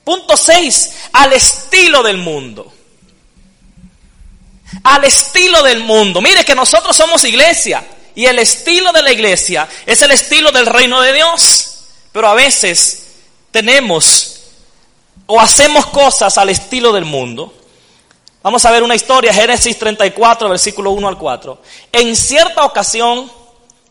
Punto 0.06 0.36
6, 0.36 0.92
al 1.14 1.32
estilo 1.32 2.00
del 2.00 2.18
mundo. 2.18 2.72
Al 4.84 5.02
estilo 5.02 5.64
del 5.64 5.80
mundo. 5.80 6.20
Mire 6.20 6.44
que 6.44 6.54
nosotros 6.54 6.96
somos 6.96 7.24
iglesia 7.24 7.84
y 8.14 8.24
el 8.26 8.38
estilo 8.38 8.92
de 8.92 9.02
la 9.02 9.10
iglesia 9.10 9.68
es 9.84 10.00
el 10.02 10.12
estilo 10.12 10.52
del 10.52 10.66
reino 10.66 11.00
de 11.00 11.12
Dios. 11.12 11.78
Pero 12.12 12.28
a 12.28 12.34
veces 12.34 13.06
tenemos 13.50 14.42
o 15.26 15.40
hacemos 15.40 15.86
cosas 15.86 16.38
al 16.38 16.50
estilo 16.50 16.92
del 16.92 17.04
mundo. 17.04 17.52
Vamos 18.44 18.64
a 18.64 18.70
ver 18.70 18.84
una 18.84 18.94
historia, 18.94 19.34
Génesis 19.34 19.76
34, 19.76 20.48
versículo 20.48 20.92
1 20.92 21.08
al 21.08 21.18
4. 21.18 21.60
En 21.90 22.14
cierta 22.14 22.64
ocasión, 22.64 23.28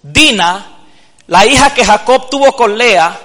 Dina, 0.02 0.78
la 1.28 1.46
hija 1.46 1.74
que 1.74 1.84
Jacob 1.84 2.30
tuvo 2.30 2.56
con 2.56 2.78
Lea, 2.78 3.25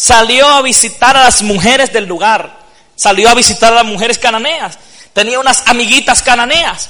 salió 0.00 0.48
a 0.48 0.62
visitar 0.62 1.14
a 1.14 1.24
las 1.24 1.42
mujeres 1.42 1.92
del 1.92 2.06
lugar, 2.06 2.56
salió 2.96 3.28
a 3.28 3.34
visitar 3.34 3.70
a 3.70 3.76
las 3.76 3.84
mujeres 3.84 4.18
cananeas, 4.18 4.78
tenía 5.12 5.38
unas 5.38 5.62
amiguitas 5.66 6.22
cananeas. 6.22 6.88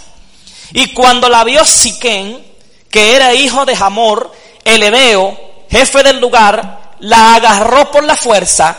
Y 0.72 0.92
cuando 0.92 1.28
la 1.28 1.42
vio 1.42 1.64
Siquén, 1.64 2.40
que 2.88 3.16
era 3.16 3.34
hijo 3.34 3.66
de 3.66 3.74
Hamor, 3.74 4.32
el 4.64 4.80
hebreo, 4.84 5.36
jefe 5.68 6.04
del 6.04 6.20
lugar, 6.20 6.94
la 7.00 7.34
agarró 7.34 7.90
por 7.90 8.04
la 8.04 8.14
fuerza, 8.14 8.76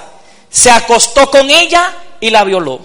se 0.50 0.72
acostó 0.72 1.30
con 1.30 1.50
ella 1.50 1.94
y 2.22 2.30
la 2.30 2.46
violó. 2.46 2.80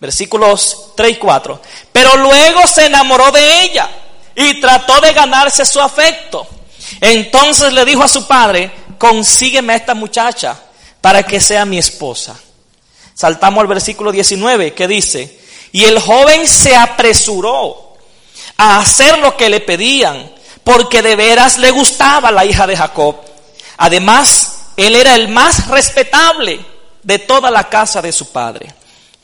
Versículos 0.00 0.92
3 0.94 1.10
y 1.10 1.16
4. 1.16 1.60
Pero 1.90 2.16
luego 2.18 2.64
se 2.68 2.86
enamoró 2.86 3.32
de 3.32 3.62
ella 3.62 3.90
y 4.36 4.60
trató 4.60 5.00
de 5.00 5.12
ganarse 5.12 5.66
su 5.66 5.80
afecto. 5.80 6.46
Entonces 7.00 7.72
le 7.72 7.84
dijo 7.84 8.04
a 8.04 8.08
su 8.08 8.24
padre, 8.28 8.70
consígueme 8.98 9.72
a 9.72 9.76
esta 9.76 9.94
muchacha 9.94 10.58
para 11.00 11.22
que 11.22 11.40
sea 11.40 11.64
mi 11.64 11.78
esposa. 11.78 12.38
Saltamos 13.14 13.60
al 13.60 13.66
versículo 13.66 14.12
19 14.12 14.74
que 14.74 14.88
dice, 14.88 15.40
y 15.72 15.84
el 15.84 15.98
joven 16.00 16.46
se 16.46 16.76
apresuró 16.76 17.96
a 18.56 18.78
hacer 18.78 19.18
lo 19.18 19.36
que 19.36 19.48
le 19.48 19.60
pedían, 19.60 20.32
porque 20.64 21.02
de 21.02 21.16
veras 21.16 21.58
le 21.58 21.70
gustaba 21.70 22.30
la 22.30 22.44
hija 22.44 22.66
de 22.66 22.76
Jacob. 22.76 23.16
Además, 23.76 24.56
él 24.76 24.94
era 24.94 25.14
el 25.14 25.28
más 25.28 25.68
respetable 25.68 26.64
de 27.02 27.18
toda 27.18 27.50
la 27.50 27.68
casa 27.68 28.02
de 28.02 28.12
su 28.12 28.32
padre. 28.32 28.74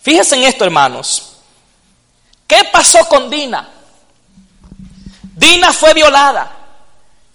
Fíjense 0.02 0.36
en 0.36 0.44
esto, 0.44 0.64
hermanos. 0.64 1.32
¿Qué 2.46 2.64
pasó 2.72 3.06
con 3.06 3.28
Dina? 3.28 3.68
Dina 5.34 5.72
fue 5.72 5.94
violada. 5.94 6.50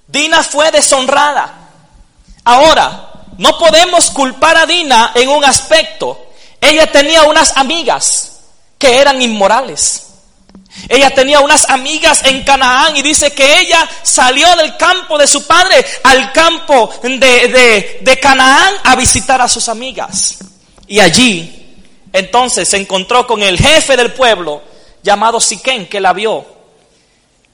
Dina 0.07 0.43
fue 0.43 0.71
deshonrada. 0.71 1.66
Ahora, 2.47 3.09
no 3.39 3.57
podemos 3.57 4.09
culpar 4.11 4.55
a 4.55 4.65
Dina 4.65 5.11
en 5.15 5.27
un 5.27 5.43
aspecto. 5.43 6.27
Ella 6.61 6.89
tenía 6.89 7.23
unas 7.23 7.57
amigas 7.57 8.39
que 8.77 8.99
eran 8.99 9.21
inmorales. 9.21 10.03
Ella 10.87 11.09
tenía 11.09 11.41
unas 11.41 11.69
amigas 11.69 12.23
en 12.23 12.45
Canaán 12.45 12.95
y 12.95 13.01
dice 13.01 13.33
que 13.33 13.59
ella 13.59 13.85
salió 14.01 14.55
del 14.55 14.77
campo 14.77 15.17
de 15.17 15.27
su 15.27 15.45
padre 15.45 15.85
al 16.03 16.31
campo 16.31 16.89
de, 17.03 17.99
de, 17.99 18.19
Canaán 18.21 18.75
a 18.85 18.95
visitar 18.95 19.41
a 19.41 19.49
sus 19.49 19.67
amigas. 19.67 20.37
Y 20.87 21.01
allí 21.01 21.75
entonces 22.13 22.69
se 22.69 22.77
encontró 22.77 23.27
con 23.27 23.43
el 23.43 23.59
jefe 23.59 23.97
del 23.97 24.13
pueblo 24.13 24.61
llamado 25.03 25.41
Siquén 25.41 25.89
que 25.89 25.99
la 25.99 26.13
vio 26.13 26.45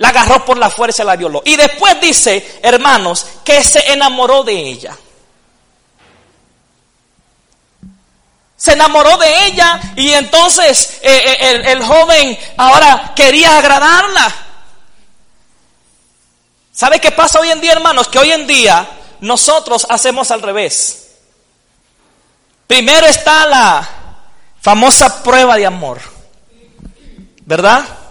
la 0.03 0.09
agarró 0.09 0.43
por 0.43 0.57
la 0.57 0.69
fuerza 0.69 1.01
y 1.01 1.05
la 1.05 1.15
violó. 1.15 1.41
Y 1.45 1.55
después 1.55 2.01
dice, 2.01 2.59
hermanos, 2.61 3.25
que 3.45 3.63
se 3.63 3.93
enamoró 3.93 4.43
de 4.43 4.51
ella. 4.53 4.97
Se 8.58 8.73
enamoró 8.73 9.15
de 9.15 9.45
ella 9.45 9.79
y 9.95 10.12
entonces 10.12 10.99
eh, 11.04 11.21
eh, 11.25 11.37
el, 11.39 11.65
el 11.67 11.83
joven 11.85 12.37
ahora 12.58 13.13
quería 13.15 13.58
agradarla. 13.58 14.35
¿Sabe 16.73 16.99
qué 16.99 17.12
pasa 17.13 17.39
hoy 17.39 17.51
en 17.51 17.62
día, 17.62 17.71
hermanos? 17.71 18.10
Que 18.10 18.19
hoy 18.19 18.33
en 18.33 18.45
día 18.45 18.85
nosotros 19.21 19.87
hacemos 19.89 20.31
al 20.31 20.41
revés. 20.41 21.12
Primero 22.67 23.08
está 23.08 23.45
la 23.45 23.87
famosa 24.60 25.23
prueba 25.23 25.56
de 25.56 25.65
amor. 25.65 26.01
¿Verdad? 27.45 28.02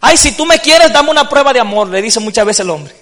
Ay, 0.00 0.16
si 0.16 0.32
tú 0.32 0.46
me 0.46 0.58
quieres, 0.60 0.92
dame 0.92 1.10
una 1.10 1.28
prueba 1.28 1.52
de 1.52 1.60
amor, 1.60 1.88
le 1.88 2.00
dice 2.00 2.20
muchas 2.20 2.44
veces 2.44 2.60
el 2.60 2.70
hombre. 2.70 2.94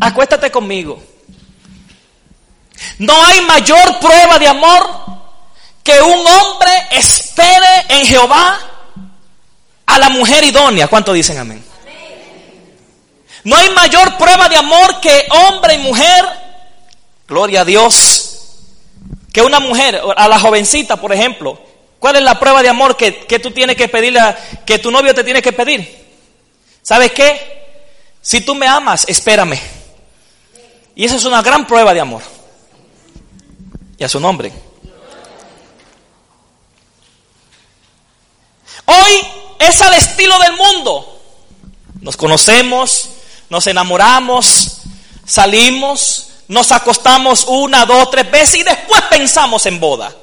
Acuéstate 0.00 0.50
conmigo. 0.50 1.02
No 2.98 3.24
hay 3.24 3.40
mayor 3.42 3.98
prueba 4.00 4.38
de 4.38 4.48
amor 4.48 4.88
que 5.82 6.00
un 6.00 6.26
hombre 6.26 6.70
espere 6.92 7.86
en 7.88 8.06
Jehová 8.06 8.58
a 9.86 9.98
la 9.98 10.08
mujer 10.10 10.44
idónea. 10.44 10.88
¿Cuánto 10.88 11.12
dicen 11.12 11.38
amén? 11.38 11.64
No 13.44 13.56
hay 13.56 13.70
mayor 13.70 14.16
prueba 14.18 14.48
de 14.48 14.56
amor 14.56 15.00
que 15.00 15.26
hombre 15.30 15.74
y 15.74 15.78
mujer, 15.78 16.24
gloria 17.26 17.62
a 17.62 17.64
Dios, 17.64 18.40
que 19.32 19.42
una 19.42 19.60
mujer, 19.60 20.00
a 20.16 20.28
la 20.28 20.38
jovencita, 20.38 20.96
por 20.96 21.12
ejemplo. 21.12 21.67
¿Cuál 21.98 22.16
es 22.16 22.22
la 22.22 22.38
prueba 22.38 22.62
de 22.62 22.68
amor 22.68 22.96
que, 22.96 23.12
tú 23.42 23.50
tienes 23.50 23.76
que 23.76 23.88
pedirle, 23.88 24.20
que 24.64 24.78
tu 24.78 24.90
novio 24.90 25.14
te 25.14 25.24
tiene 25.24 25.42
que 25.42 25.52
pedir? 25.52 26.06
¿Sabes 26.82 27.12
qué? 27.12 27.58
Si 28.20 28.40
tú 28.40 28.54
me 28.54 28.66
amas, 28.66 29.04
espérame. 29.08 29.58
Y 30.94 31.04
esa 31.04 31.16
es 31.16 31.24
una 31.24 31.42
gran 31.42 31.66
prueba 31.66 31.92
de 31.92 32.00
amor. 32.00 32.22
Y 33.96 34.04
a 34.04 34.08
su 34.08 34.20
nombre. 34.20 34.52
Hoy 38.84 39.26
es 39.58 39.82
al 39.82 39.94
estilo 39.94 40.38
del 40.38 40.52
mundo. 40.52 41.20
Nos 42.00 42.16
conocemos, 42.16 43.08
nos 43.50 43.66
enamoramos, 43.66 44.82
salimos, 45.26 46.28
nos 46.46 46.70
acostamos 46.70 47.44
una, 47.48 47.84
dos, 47.84 48.10
tres 48.10 48.30
veces 48.30 48.60
y 48.60 48.62
después 48.62 49.02
pensamos 49.10 49.66
en 49.66 49.80
boda. 49.80 50.14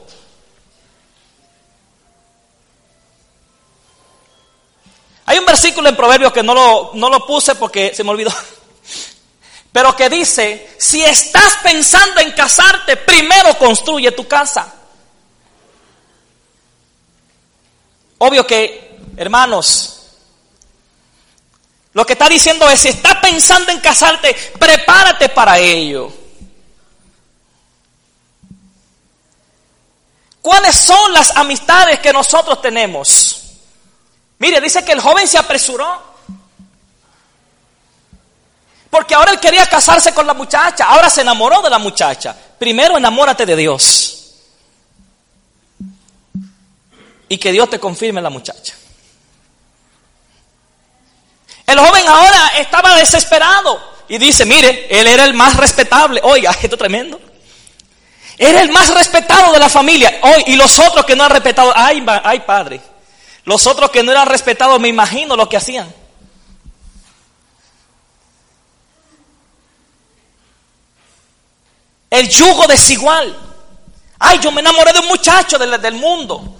Hay 5.25 5.39
un 5.39 5.45
versículo 5.45 5.89
en 5.89 5.95
Proverbios 5.95 6.31
que 6.31 6.43
no 6.43 6.53
lo, 6.53 6.91
no 6.93 7.09
lo 7.09 7.25
puse 7.25 7.55
porque 7.55 7.93
se 7.95 8.03
me 8.03 8.11
olvidó. 8.11 8.31
Pero 9.71 9.95
que 9.95 10.09
dice, 10.09 10.75
si 10.77 11.03
estás 11.03 11.57
pensando 11.63 12.21
en 12.21 12.31
casarte, 12.31 12.95
primero 12.95 13.57
construye 13.57 14.11
tu 14.11 14.27
casa. 14.27 14.73
Obvio 18.19 18.47
que, 18.47 18.97
hermanos, 19.17 19.95
lo 21.93 22.05
que 22.05 22.13
está 22.13 22.29
diciendo 22.29 22.69
es, 22.69 22.79
si 22.79 22.89
estás 22.89 23.17
pensando 23.17 23.71
en 23.71 23.79
casarte, 23.79 24.35
prepárate 24.59 25.29
para 25.29 25.57
ello. 25.57 26.11
¿Cuáles 30.41 30.75
son 30.75 31.11
las 31.11 31.35
amistades 31.35 31.99
que 31.99 32.13
nosotros 32.13 32.61
tenemos? 32.61 33.44
Mire, 34.39 34.59
dice 34.61 34.83
que 34.83 34.91
el 34.91 35.01
joven 35.01 35.27
se 35.27 35.37
apresuró. 35.37 36.15
Porque 38.89 39.13
ahora 39.13 39.31
él 39.31 39.39
quería 39.39 39.65
casarse 39.65 40.13
con 40.13 40.25
la 40.25 40.33
muchacha, 40.33 40.85
ahora 40.85 41.09
se 41.09 41.21
enamoró 41.21 41.61
de 41.61 41.69
la 41.69 41.79
muchacha. 41.79 42.35
Primero 42.57 42.97
enamórate 42.97 43.45
de 43.45 43.55
Dios. 43.55 44.35
Y 47.27 47.37
que 47.37 47.51
Dios 47.51 47.69
te 47.69 47.79
confirme 47.79 48.21
la 48.21 48.29
muchacha. 48.29 48.73
El 51.67 51.79
joven 51.79 52.07
ahora 52.07 52.51
estaba 52.57 52.95
desesperado 52.95 53.81
y 54.07 54.17
dice, 54.17 54.45
mire, 54.45 54.87
él 54.89 55.07
era 55.07 55.25
el 55.25 55.33
más 55.33 55.57
respetable. 55.57 56.21
Oiga, 56.23 56.51
esto 56.61 56.75
es 56.75 56.79
tremendo. 56.79 57.19
Era 58.37 58.61
el 58.61 58.71
más 58.71 58.93
respetado 58.93 59.51
de 59.53 59.59
la 59.59 59.69
familia. 59.69 60.19
Hoy, 60.21 60.43
y 60.47 60.55
los 60.55 60.77
otros 60.79 61.05
que 61.05 61.15
no 61.15 61.23
han 61.23 61.31
respetado, 61.31 61.73
ay, 61.75 62.05
ay 62.23 62.39
padre. 62.41 62.81
Los 63.45 63.67
otros 63.67 63.91
que 63.91 64.03
no 64.03 64.11
eran 64.11 64.27
respetados, 64.27 64.79
me 64.79 64.87
imagino 64.87 65.35
lo 65.35 65.47
que 65.47 65.57
hacían. 65.57 65.93
El 72.09 72.27
yugo 72.27 72.67
desigual. 72.67 73.37
Ay, 74.17 74.39
yo 74.39 74.51
me 74.51 74.61
enamoré 74.61 74.93
de 74.93 74.99
un 74.99 75.07
muchacho 75.07 75.57
del, 75.57 75.79
del 75.79 75.93
mundo. 75.93 76.55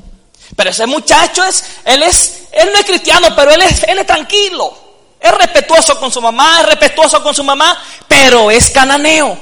Pero 0.56 0.70
ese 0.70 0.86
muchacho 0.86 1.44
es, 1.44 1.64
él 1.86 2.04
es, 2.04 2.48
él 2.52 2.70
no 2.72 2.80
es 2.80 2.86
cristiano, 2.86 3.30
pero 3.36 3.52
él 3.52 3.62
es, 3.64 3.84
él 3.84 3.98
es 3.98 4.06
tranquilo. 4.06 4.78
Es 5.20 5.32
respetuoso 5.32 6.00
con 6.00 6.12
su 6.12 6.22
mamá, 6.22 6.62
es 6.62 6.68
respetuoso 6.68 7.24
con 7.24 7.34
su 7.34 7.44
mamá, 7.44 7.82
pero 8.08 8.52
es 8.52 8.70
cananeo. 8.70 9.38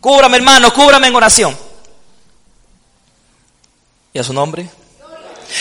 Cúbrame, 0.00 0.36
hermano, 0.36 0.72
cúbrame 0.72 1.08
en 1.08 1.16
oración. 1.16 1.67
¿Y 4.12 4.18
a 4.18 4.24
su 4.24 4.32
nombre? 4.32 4.68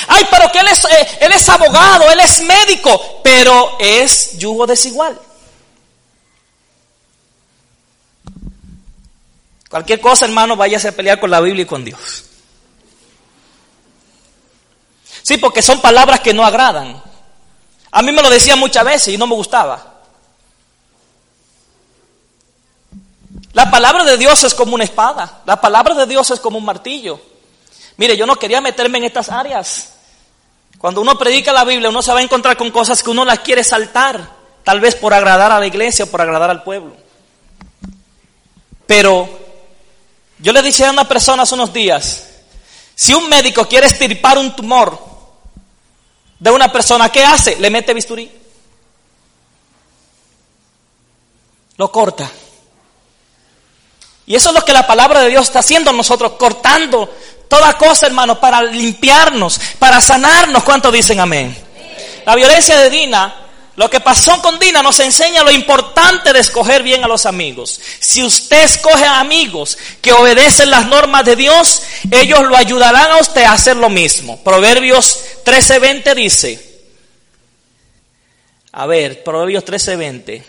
Ay, 0.08 0.26
pero 0.30 0.52
que 0.52 0.60
él 0.60 0.68
es, 0.68 0.84
eh, 0.86 1.08
él 1.22 1.32
es 1.32 1.48
abogado, 1.48 2.10
él 2.12 2.20
es 2.20 2.42
médico, 2.42 3.22
pero 3.24 3.78
es 3.80 4.38
yugo 4.38 4.66
desigual. 4.66 5.20
Cualquier 9.70 10.00
cosa, 10.00 10.26
hermano, 10.26 10.56
váyase 10.56 10.90
a 10.90 10.96
pelear 10.96 11.20
con 11.20 11.30
la 11.30 11.42
Biblia 11.42 11.64
y 11.64 11.68
con 11.68 11.84
Dios. 11.84 12.24
Sí, 15.24 15.38
porque 15.38 15.62
son 15.62 15.82
palabras 15.82 16.22
que 16.22 16.34
no 16.34 16.46
agradan. 16.46 17.02
A 17.92 18.02
mí 18.02 18.12
me 18.12 18.22
lo 18.22 18.30
decían 18.30 18.60
muchas 18.60 18.86
veces 18.86 19.14
y 19.14 19.18
no 19.18 19.28
me 19.28 19.36
gustaba. 19.36 19.96
La 23.52 23.70
palabra 23.70 24.04
de 24.04 24.18
Dios 24.18 24.44
es 24.44 24.54
como 24.54 24.76
una 24.76 24.84
espada. 24.84 25.42
La 25.46 25.60
palabra 25.60 25.96
de 25.96 26.06
Dios 26.06 26.30
es 26.32 26.40
como 26.40 26.58
un 26.58 26.66
martillo. 26.66 27.20
Mire, 27.98 28.16
yo 28.16 28.26
no 28.26 28.38
quería 28.38 28.62
meterme 28.62 29.00
en 29.00 29.06
estas 29.06 29.30
áreas. 29.30 29.94
Cuando 30.78 31.02
uno 31.02 31.18
predica 31.18 31.52
la 31.52 31.66
Biblia, 31.66 31.90
uno 31.90 32.02
se 32.02 32.14
va 32.14 32.20
a 32.20 32.24
encontrar 32.24 32.56
con 32.56 32.72
cosas 32.72 33.02
que 33.02 33.10
uno 33.10 33.26
las 33.26 33.40
quiere 33.40 33.64
saltar, 33.64 34.30
tal 34.64 34.80
vez 34.80 34.96
por 34.96 35.14
agradar 35.14 35.52
a 35.52 35.60
la 35.60 35.66
iglesia 35.66 36.06
o 36.06 36.08
por 36.08 36.22
agradar 36.22 36.50
al 36.52 36.64
pueblo. 36.64 36.96
Pero 38.86 39.28
yo 40.40 40.54
le 40.54 40.62
dije 40.62 40.86
a 40.86 40.92
una 40.92 41.08
persona 41.08 41.44
hace 41.44 41.56
unos 41.56 41.74
días, 41.74 42.28
si 42.94 43.14
un 43.14 43.28
médico 43.28 43.68
quiere 43.68 43.88
estirpar 43.88 44.38
un 44.38 44.56
tumor, 44.56 45.08
de 46.40 46.52
una 46.52 46.72
persona, 46.72 47.10
¿qué 47.10 47.24
hace? 47.24 47.56
Le 47.56 47.70
mete 47.70 47.94
bisturí. 47.94 48.32
Lo 51.78 51.92
corta. 51.92 52.30
Y 54.26 54.36
eso 54.36 54.50
es 54.50 54.56
lo 54.56 54.66
que 54.66 54.74
la 54.74 54.86
palabra 54.86 55.22
de 55.22 55.30
Dios 55.30 55.48
está 55.48 55.60
haciendo 55.60 55.92
nosotros, 55.94 56.34
cortando 56.34 57.10
toda 57.48 57.78
cosa, 57.78 58.08
hermano, 58.08 58.40
para 58.40 58.62
limpiarnos, 58.62 59.60
para 59.80 60.02
sanarnos. 60.02 60.64
¿Cuánto 60.64 60.92
dicen 60.92 61.20
amén? 61.20 61.56
La 62.26 62.36
violencia 62.36 62.78
de 62.78 62.90
Dina 62.90 63.48
lo 63.78 63.92
que 63.92 64.00
pasó 64.00 64.42
con 64.42 64.58
Dina 64.58 64.82
nos 64.82 65.00
enseña 65.00 65.44
lo 65.44 65.52
importante 65.52 66.34
de 66.34 66.40
escoger 66.40 66.82
bien 66.82 67.04
a 67.04 67.08
los 67.08 67.28
amigos. 67.28 67.80
Si 68.00 68.24
usted 68.24 68.64
escoge 68.64 69.06
amigos 69.06 69.78
que 70.02 70.14
obedecen 70.14 70.72
las 70.72 70.88
normas 70.88 71.24
de 71.24 71.36
Dios, 71.36 71.84
ellos 72.10 72.42
lo 72.42 72.58
ayudarán 72.58 73.12
a 73.12 73.18
usted 73.18 73.44
a 73.44 73.52
hacer 73.52 73.78
lo 73.78 73.92
mismo. 73.92 74.44
Proverbios 74.44 75.20
13:20 75.46 76.16
dice, 76.16 76.82
a 78.72 78.88
ver, 78.88 79.24
Proverbios 79.24 79.64
13:20, 79.64 80.44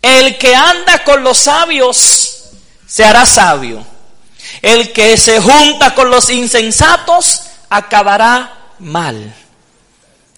el 0.00 0.38
que 0.38 0.54
anda 0.54 1.04
con 1.04 1.22
los 1.22 1.36
sabios 1.36 2.52
se 2.86 3.04
hará 3.04 3.26
sabio. 3.26 3.84
El 4.62 4.92
que 4.92 5.16
se 5.16 5.40
junta 5.40 5.94
con 5.94 6.10
los 6.10 6.30
insensatos 6.30 7.42
acabará 7.68 8.72
mal. 8.78 9.34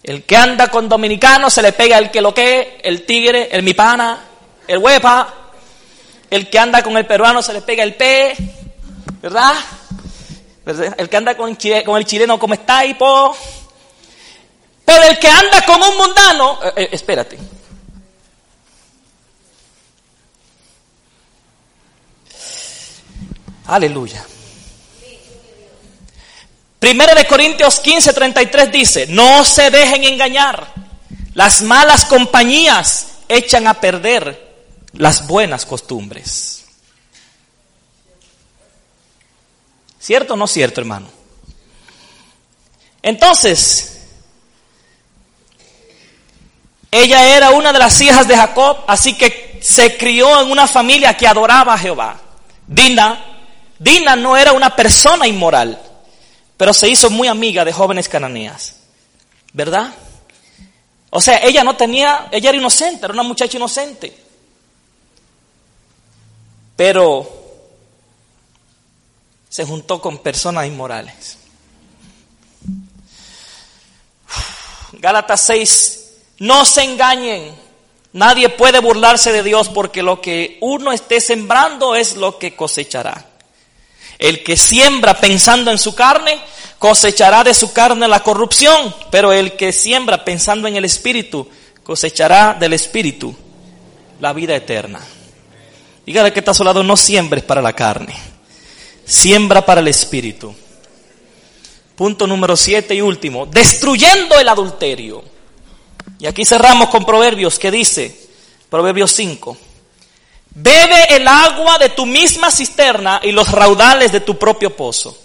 El 0.02 0.24
que 0.24 0.36
anda 0.36 0.68
con 0.68 0.88
dominicanos 0.88 1.52
se 1.52 1.62
le 1.62 1.72
pega 1.72 1.98
el 1.98 2.10
que 2.10 2.20
lo 2.20 2.34
que, 2.34 2.80
el 2.82 3.06
tigre, 3.06 3.48
el 3.52 3.62
mipana, 3.62 4.18
el 4.66 4.78
huepa. 4.78 5.34
El 6.30 6.48
que 6.48 6.58
anda 6.58 6.82
con 6.82 6.96
el 6.96 7.06
peruano 7.06 7.42
se 7.42 7.52
le 7.52 7.60
pega 7.60 7.82
el 7.84 7.94
pe, 7.94 8.34
¿verdad? 9.20 9.52
El 10.96 11.08
que 11.08 11.16
anda 11.16 11.36
con, 11.36 11.50
el 11.50 12.06
chileno 12.06 12.38
como 12.38 12.54
está. 12.54 12.82
Pero 14.84 15.02
el 15.08 15.18
que 15.18 15.28
anda 15.28 15.64
con 15.66 15.82
un 15.82 15.96
mundano, 15.96 16.58
eh, 16.64 16.72
eh, 16.76 16.88
espérate. 16.92 17.38
Aleluya. 23.66 24.24
Primero 26.78 27.14
de 27.14 27.26
Corintios 27.26 27.78
15, 27.78 28.12
33 28.12 28.72
dice, 28.72 29.06
no 29.06 29.44
se 29.44 29.70
dejen 29.70 30.02
engañar. 30.04 30.66
Las 31.34 31.62
malas 31.62 32.04
compañías 32.04 33.18
echan 33.28 33.66
a 33.68 33.74
perder 33.74 34.52
las 34.92 35.26
buenas 35.26 35.64
costumbres. 35.64 36.64
¿Cierto 40.00 40.34
o 40.34 40.36
no 40.36 40.48
cierto, 40.48 40.80
hermano? 40.80 41.06
Entonces, 43.00 44.00
ella 46.90 47.36
era 47.36 47.50
una 47.50 47.72
de 47.72 47.78
las 47.78 48.00
hijas 48.00 48.26
de 48.26 48.36
Jacob, 48.36 48.78
así 48.88 49.14
que 49.14 49.60
se 49.62 49.96
crió 49.96 50.42
en 50.42 50.50
una 50.50 50.66
familia 50.66 51.16
que 51.16 51.28
adoraba 51.28 51.74
a 51.74 51.78
Jehová. 51.78 52.20
Dina, 52.66 53.31
Dina 53.82 54.16
no 54.16 54.36
era 54.36 54.52
una 54.52 54.74
persona 54.74 55.26
inmoral 55.26 55.78
pero 56.62 56.72
se 56.72 56.88
hizo 56.88 57.10
muy 57.10 57.26
amiga 57.26 57.64
de 57.64 57.72
jóvenes 57.72 58.08
cananeas, 58.08 58.76
¿verdad? 59.52 59.92
O 61.10 61.20
sea, 61.20 61.38
ella 61.38 61.64
no 61.64 61.74
tenía, 61.74 62.28
ella 62.30 62.50
era 62.50 62.58
inocente, 62.58 63.04
era 63.04 63.12
una 63.12 63.24
muchacha 63.24 63.56
inocente. 63.56 64.16
pero 66.76 67.28
se 69.48 69.64
juntó 69.64 70.00
con 70.00 70.18
personas 70.18 70.68
inmorales. 70.68 71.36
Gálatas 74.92 75.40
6, 75.40 76.10
no 76.38 76.64
se 76.64 76.84
engañen, 76.84 77.56
nadie 78.12 78.48
puede 78.50 78.78
burlarse 78.78 79.32
de 79.32 79.42
Dios 79.42 79.68
porque 79.68 80.04
lo 80.04 80.20
que 80.20 80.58
uno 80.60 80.92
esté 80.92 81.20
sembrando 81.20 81.96
es 81.96 82.14
lo 82.14 82.38
que 82.38 82.54
cosechará. 82.54 83.31
El 84.18 84.42
que 84.42 84.56
siembra 84.56 85.18
pensando 85.18 85.70
en 85.70 85.78
su 85.78 85.94
carne, 85.94 86.38
cosechará 86.78 87.44
de 87.44 87.54
su 87.54 87.72
carne 87.72 88.08
la 88.08 88.22
corrupción, 88.22 88.94
pero 89.10 89.32
el 89.32 89.52
que 89.56 89.72
siembra 89.72 90.24
pensando 90.24 90.66
en 90.66 90.76
el 90.76 90.84
Espíritu, 90.84 91.48
cosechará 91.82 92.54
del 92.54 92.72
Espíritu 92.72 93.34
la 94.20 94.32
vida 94.32 94.54
eterna. 94.56 95.00
Dígale 96.04 96.32
que 96.32 96.40
está 96.40 96.50
a 96.50 96.54
su 96.54 96.64
lado, 96.64 96.82
no 96.82 96.96
siembres 96.96 97.44
para 97.44 97.62
la 97.62 97.72
carne, 97.72 98.14
siembra 99.04 99.64
para 99.64 99.80
el 99.80 99.88
Espíritu. 99.88 100.54
Punto 101.94 102.26
número 102.26 102.56
siete 102.56 102.94
y 102.94 103.00
último, 103.00 103.46
destruyendo 103.46 104.38
el 104.40 104.48
adulterio. 104.48 105.22
Y 106.18 106.26
aquí 106.26 106.44
cerramos 106.44 106.88
con 106.88 107.04
Proverbios 107.04 107.58
que 107.58 107.70
dice, 107.70 108.28
Proverbios 108.68 109.12
5, 109.12 109.56
bebe 110.54 111.16
el 111.16 111.26
agua 111.26 111.78
de 111.78 111.90
tu 111.90 112.06
misma 112.06 112.50
cisterna 112.50 113.20
y 113.22 113.32
los 113.32 113.50
raudales 113.50 114.12
de 114.12 114.20
tu 114.20 114.38
propio 114.38 114.76
pozo. 114.76 115.16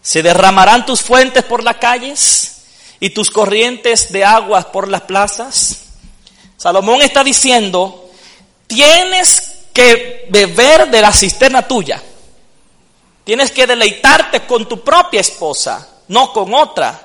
Se 0.00 0.22
derramarán 0.22 0.86
tus 0.86 1.02
fuentes 1.02 1.44
por 1.44 1.62
las 1.62 1.76
calles 1.76 2.62
y 3.00 3.10
tus 3.10 3.30
corrientes 3.30 4.10
de 4.12 4.24
aguas 4.24 4.66
por 4.66 4.88
las 4.88 5.02
plazas. 5.02 5.82
Salomón 6.56 7.02
está 7.02 7.22
diciendo, 7.22 8.10
tienes 8.66 9.42
que 9.72 10.26
beber 10.30 10.90
de 10.90 11.02
la 11.02 11.12
cisterna 11.12 11.66
tuya. 11.66 12.02
Tienes 13.24 13.50
que 13.50 13.66
deleitarte 13.66 14.46
con 14.46 14.66
tu 14.66 14.82
propia 14.82 15.20
esposa, 15.20 15.86
no 16.08 16.32
con 16.32 16.54
otra. 16.54 16.98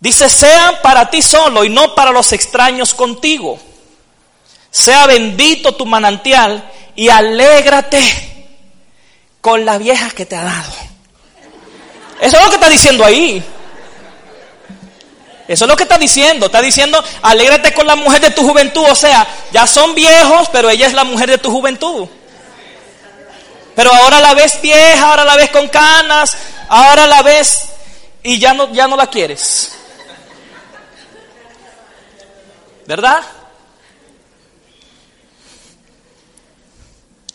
Dice, 0.00 0.28
sea 0.28 0.80
para 0.82 1.08
ti 1.08 1.22
solo 1.22 1.64
y 1.64 1.68
no 1.68 1.94
para 1.94 2.10
los 2.10 2.32
extraños 2.32 2.94
contigo. 2.94 3.58
Sea 4.70 5.06
bendito 5.06 5.74
tu 5.74 5.86
manantial 5.86 6.70
y 6.94 7.08
alégrate 7.08 8.00
con 9.40 9.64
la 9.64 9.78
vieja 9.78 10.10
que 10.10 10.26
te 10.26 10.36
ha 10.36 10.44
dado. 10.44 10.72
Eso 12.20 12.36
es 12.36 12.42
lo 12.42 12.48
que 12.48 12.56
está 12.56 12.68
diciendo 12.68 13.04
ahí. 13.04 13.42
Eso 15.46 15.64
es 15.64 15.68
lo 15.68 15.76
que 15.76 15.84
está 15.84 15.96
diciendo. 15.96 16.46
Está 16.46 16.60
diciendo, 16.60 17.02
alégrate 17.22 17.72
con 17.72 17.86
la 17.86 17.96
mujer 17.96 18.20
de 18.20 18.30
tu 18.30 18.42
juventud. 18.42 18.84
O 18.90 18.94
sea, 18.94 19.26
ya 19.52 19.66
son 19.66 19.94
viejos, 19.94 20.48
pero 20.50 20.68
ella 20.68 20.86
es 20.86 20.92
la 20.92 21.04
mujer 21.04 21.30
de 21.30 21.38
tu 21.38 21.50
juventud. 21.50 22.08
Pero 23.74 23.94
ahora 23.94 24.20
la 24.20 24.34
ves 24.34 24.60
vieja, 24.60 25.08
ahora 25.08 25.24
la 25.24 25.36
ves 25.36 25.50
con 25.50 25.68
canas, 25.68 26.36
ahora 26.68 27.06
la 27.06 27.22
ves 27.22 27.68
y 28.24 28.38
ya 28.38 28.52
no, 28.52 28.72
ya 28.72 28.88
no 28.88 28.96
la 28.96 29.08
quieres. 29.08 29.72
¿Verdad? 32.86 33.22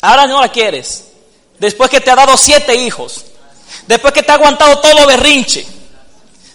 Ahora 0.03 0.27
no 0.27 0.41
la 0.41 0.49
quieres. 0.49 1.05
Después 1.57 1.89
que 1.89 2.01
te 2.01 2.11
ha 2.11 2.15
dado 2.15 2.35
siete 2.35 2.75
hijos. 2.75 3.23
Después 3.87 4.13
que 4.13 4.21
te 4.21 4.33
ha 4.33 4.35
aguantado 4.35 4.77
todo 4.79 5.07
berrinche. 5.07 5.65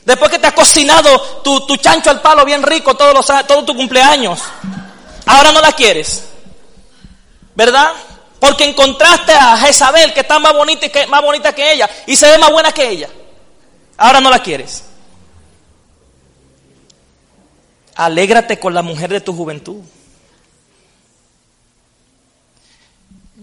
Después 0.05 0.31
que 0.31 0.39
te 0.39 0.49
ha 0.49 0.55
cocinado 0.55 1.19
tu, 1.43 1.67
tu 1.67 1.79
chancho 1.79 2.11
al 2.11 2.21
palo 2.21 2.45
bien 2.45 2.63
rico 2.63 2.95
todos 2.95 3.15
los, 3.15 3.47
todo 3.47 3.65
tu 3.65 3.75
cumpleaños. 3.75 4.39
Ahora 5.25 5.51
no 5.51 5.63
la 5.63 5.73
quieres. 5.73 6.25
¿Verdad? 7.55 7.91
Porque 8.39 8.65
encontraste 8.65 9.33
a 9.33 9.57
Jezabel 9.57 10.13
que 10.13 10.21
está 10.21 10.39
más 10.39 10.53
bonita, 10.53 10.87
que, 10.91 11.07
más 11.07 11.23
bonita 11.23 11.55
que 11.55 11.73
ella 11.73 11.89
y 12.07 12.17
se 12.17 12.31
ve 12.31 12.37
más 12.37 12.53
buena 12.53 12.71
que 12.73 12.87
ella. 12.87 13.09
Ahora 13.97 14.21
no 14.21 14.29
la 14.29 14.41
quieres. 14.41 14.85
Alégrate 17.95 18.61
con 18.61 18.75
la 18.75 18.83
mujer 18.83 19.09
de 19.09 19.23
tu 19.23 19.33
juventud. 19.33 19.83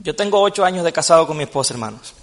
Yo 0.06 0.16
tengo 0.16 0.39
ocho 0.39 0.64
años 0.64 0.86
de 0.86 0.93
casado 0.93 1.26
con 1.26 1.36
mi 1.36 1.45
esposa, 1.45 1.74
hermanos. 1.74 2.14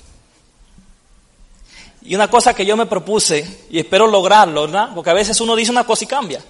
Y 2.03 2.15
una 2.15 2.29
cosa 2.29 2.55
que 2.55 2.65
yo 2.65 2.77
me 2.77 2.87
propuse, 2.87 3.67
y 3.71 3.81
espero 3.81 4.07
lograrlo, 4.07 4.63
¿verdad? 4.63 4.91
Porque 4.95 5.11
a 5.11 5.15
veces 5.15 5.41
uno 5.41 5.57
dice 5.57 5.73
una 5.73 5.83
cosa 5.83 6.05
y 6.05 6.07
cambia. 6.07 6.41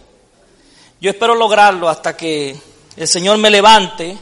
Yo 1.00 1.08
espero 1.08 1.34
lograrlo 1.34 1.88
hasta 1.88 2.14
que 2.18 2.54
el 2.98 3.08
Señor 3.08 3.38
me 3.38 3.48
levante, 3.48 4.18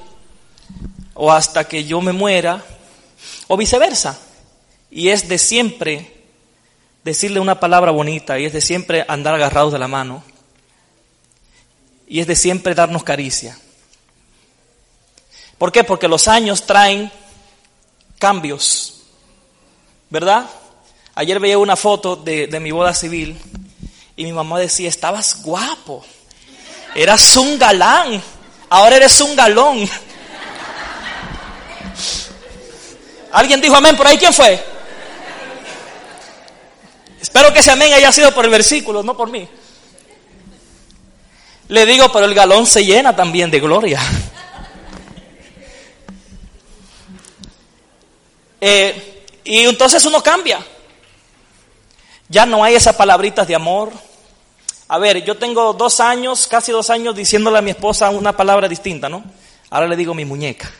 o 1.14 1.32
hasta 1.32 1.64
que 1.64 1.84
yo 1.84 2.00
me 2.00 2.12
muera, 2.12 2.64
o 3.48 3.56
viceversa. 3.56 4.16
Y 4.88 5.08
es 5.08 5.28
de 5.28 5.38
siempre 5.38 6.14
decirle 7.02 7.40
una 7.40 7.58
palabra 7.58 7.90
bonita, 7.90 8.38
y 8.38 8.44
es 8.44 8.52
de 8.52 8.60
siempre 8.60 9.04
andar 9.08 9.34
agarrados 9.34 9.72
de 9.72 9.80
la 9.80 9.88
mano, 9.88 10.22
y 12.06 12.20
es 12.20 12.28
de 12.28 12.36
siempre 12.36 12.76
darnos 12.76 13.02
caricia. 13.02 13.58
¿Por 15.60 15.70
qué? 15.72 15.84
Porque 15.84 16.08
los 16.08 16.26
años 16.26 16.62
traen 16.62 17.12
cambios, 18.18 19.02
¿verdad? 20.08 20.46
Ayer 21.14 21.38
veía 21.38 21.58
una 21.58 21.76
foto 21.76 22.16
de, 22.16 22.48
mi 22.60 22.70
boda 22.70 22.94
civil 22.94 23.38
y 24.16 24.24
mi 24.24 24.32
mamá 24.32 24.58
decía, 24.58 24.88
estabas 24.88 25.42
guapo, 25.42 26.02
eras 26.94 27.36
un 27.36 27.58
galán, 27.58 28.22
ahora 28.70 28.96
eres 28.96 29.20
un 29.20 29.36
galón. 29.36 29.86
¿Alguien 33.30 33.60
dijo 33.60 33.76
amén 33.76 33.98
por 33.98 34.06
ahí? 34.06 34.16
¿Quién 34.16 34.32
fue? 34.32 34.64
Espero 37.20 37.52
que 37.52 37.58
ese 37.58 37.70
amén 37.70 37.92
haya 37.92 38.10
sido 38.10 38.32
por 38.32 38.46
el 38.46 38.50
versículo, 38.50 39.02
no 39.02 39.14
por 39.14 39.30
mí. 39.30 39.46
Le 41.68 41.84
digo, 41.84 42.10
pero 42.10 42.24
el 42.24 42.32
galón 42.32 42.64
se 42.64 42.82
llena 42.82 43.14
también 43.14 43.50
de 43.50 43.60
gloria. 43.60 44.00
Eh, 48.60 49.26
y 49.44 49.58
entonces 49.60 50.04
uno 50.04 50.22
cambia. 50.22 50.64
Ya 52.28 52.46
no 52.46 52.62
hay 52.62 52.74
esas 52.74 52.94
palabritas 52.94 53.48
de 53.48 53.54
amor. 53.54 53.90
A 54.88 54.98
ver, 54.98 55.24
yo 55.24 55.36
tengo 55.36 55.72
dos 55.72 56.00
años, 56.00 56.46
casi 56.46 56.72
dos 56.72 56.90
años, 56.90 57.14
diciéndole 57.14 57.58
a 57.58 57.62
mi 57.62 57.70
esposa 57.70 58.10
una 58.10 58.36
palabra 58.36 58.68
distinta, 58.68 59.08
¿no? 59.08 59.24
Ahora 59.70 59.86
le 59.86 59.96
digo 59.96 60.14
mi 60.14 60.24
muñeca, 60.24 60.70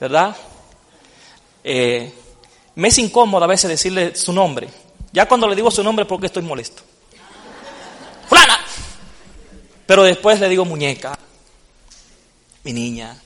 ¿verdad? 0.00 0.36
Eh, 1.64 2.12
me 2.76 2.88
es 2.88 2.98
incómodo 2.98 3.44
a 3.44 3.48
veces 3.48 3.68
decirle 3.68 4.14
su 4.14 4.32
nombre. 4.32 4.68
Ya 5.12 5.26
cuando 5.26 5.48
le 5.48 5.56
digo 5.56 5.70
su 5.70 5.82
nombre 5.82 6.04
porque 6.04 6.26
estoy 6.26 6.42
molesto. 6.42 6.82
¡Fulana! 8.28 8.58
Pero 9.86 10.02
después 10.02 10.40
le 10.40 10.48
digo 10.48 10.64
muñeca, 10.64 11.18
mi 12.62 12.72
niña. 12.72 13.16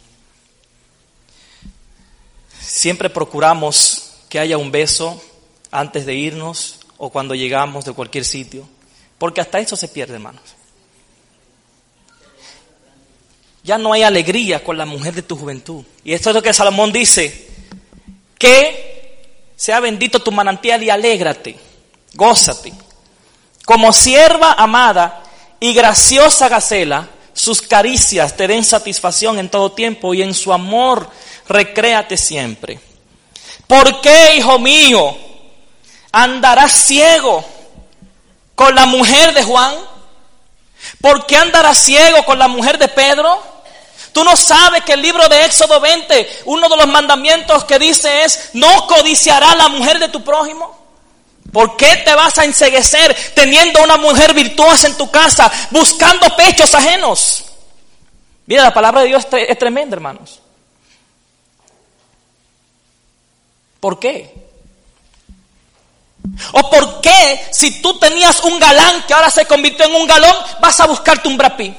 Siempre 2.68 3.08
procuramos 3.08 4.12
que 4.28 4.38
haya 4.38 4.58
un 4.58 4.70
beso 4.70 5.18
antes 5.70 6.04
de 6.04 6.14
irnos, 6.14 6.80
o 6.98 7.08
cuando 7.08 7.34
llegamos 7.34 7.86
de 7.86 7.94
cualquier 7.94 8.26
sitio. 8.26 8.68
Porque 9.16 9.40
hasta 9.40 9.58
eso 9.58 9.74
se 9.74 9.88
pierde, 9.88 10.14
hermanos. 10.14 10.42
Ya 13.62 13.78
no 13.78 13.94
hay 13.94 14.02
alegría 14.02 14.62
con 14.62 14.76
la 14.76 14.84
mujer 14.84 15.14
de 15.14 15.22
tu 15.22 15.34
juventud. 15.34 15.82
Y 16.04 16.12
esto 16.12 16.28
es 16.28 16.34
lo 16.34 16.42
que 16.42 16.52
Salomón 16.52 16.92
dice. 16.92 17.48
Que 18.38 19.50
sea 19.56 19.80
bendito 19.80 20.20
tu 20.20 20.30
manantial 20.30 20.82
y 20.82 20.90
alégrate, 20.90 21.56
gózate. 22.12 22.74
Como 23.64 23.94
sierva 23.94 24.52
amada 24.52 25.24
y 25.58 25.72
graciosa 25.72 26.50
gacela, 26.50 27.08
sus 27.32 27.62
caricias 27.62 28.36
te 28.36 28.46
den 28.46 28.64
satisfacción 28.64 29.38
en 29.38 29.48
todo 29.48 29.72
tiempo 29.72 30.12
y 30.12 30.22
en 30.22 30.34
su 30.34 30.52
amor 30.52 31.08
recréate 31.48 32.16
siempre. 32.16 32.78
¿Por 33.66 34.00
qué, 34.00 34.36
hijo 34.36 34.58
mío? 34.58 35.28
andarás 36.12 36.72
ciego 36.72 37.44
con 38.54 38.74
la 38.74 38.86
mujer 38.86 39.34
de 39.34 39.42
Juan? 39.42 39.74
¿Por 41.00 41.26
qué 41.26 41.36
andarás 41.36 41.78
ciego 41.78 42.24
con 42.24 42.38
la 42.38 42.48
mujer 42.48 42.78
de 42.78 42.88
Pedro? 42.88 43.42
Tú 44.12 44.24
no 44.24 44.36
sabes 44.36 44.82
que 44.84 44.94
el 44.94 45.02
libro 45.02 45.28
de 45.28 45.44
Éxodo 45.44 45.80
20, 45.80 46.42
uno 46.46 46.68
de 46.68 46.76
los 46.76 46.88
mandamientos 46.88 47.64
que 47.64 47.78
dice 47.78 48.24
es, 48.24 48.50
no 48.54 48.86
codiciará 48.86 49.54
la 49.54 49.68
mujer 49.68 49.98
de 49.98 50.08
tu 50.08 50.24
prójimo. 50.24 50.76
¿Por 51.52 51.76
qué 51.76 51.96
te 52.04 52.14
vas 52.14 52.36
a 52.38 52.44
enseguecer 52.44 53.16
teniendo 53.34 53.82
una 53.82 53.96
mujer 53.96 54.34
virtuosa 54.34 54.86
en 54.86 54.96
tu 54.96 55.10
casa, 55.10 55.50
buscando 55.70 56.34
pechos 56.36 56.74
ajenos? 56.74 57.44
Mira, 58.46 58.64
la 58.64 58.74
palabra 58.74 59.02
de 59.02 59.08
Dios 59.08 59.26
es 59.30 59.58
tremenda, 59.58 59.94
hermanos. 59.94 60.40
¿Por 63.80 63.98
qué? 63.98 64.48
¿O 66.52 66.70
por 66.70 67.00
qué 67.00 67.48
si 67.52 67.80
tú 67.80 67.98
tenías 67.98 68.42
un 68.44 68.58
galán 68.58 69.04
que 69.06 69.14
ahora 69.14 69.30
se 69.30 69.46
convirtió 69.46 69.86
en 69.86 69.94
un 69.94 70.06
galón, 70.06 70.34
vas 70.60 70.78
a 70.80 70.86
buscarte 70.86 71.28
un 71.28 71.36
brapí? 71.36 71.74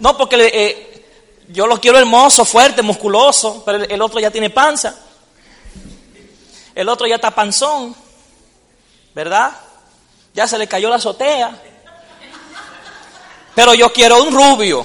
No, 0.00 0.16
porque 0.16 0.36
eh, 0.52 1.04
Yo 1.48 1.66
lo 1.66 1.80
quiero 1.80 1.98
hermoso, 1.98 2.44
fuerte, 2.44 2.82
musculoso, 2.82 3.62
pero 3.64 3.84
el 3.84 4.02
otro 4.02 4.20
ya 4.20 4.30
tiene 4.30 4.50
panza. 4.50 4.94
El 6.74 6.88
otro 6.88 7.06
ya 7.06 7.14
está 7.14 7.30
panzón, 7.30 7.94
¿verdad? 9.14 9.50
Ya 10.34 10.46
se 10.46 10.58
le 10.58 10.68
cayó 10.68 10.90
la 10.90 10.96
azotea. 10.96 11.58
Pero 13.54 13.72
yo 13.72 13.90
quiero 13.90 14.22
un 14.22 14.34
rubio, 14.34 14.84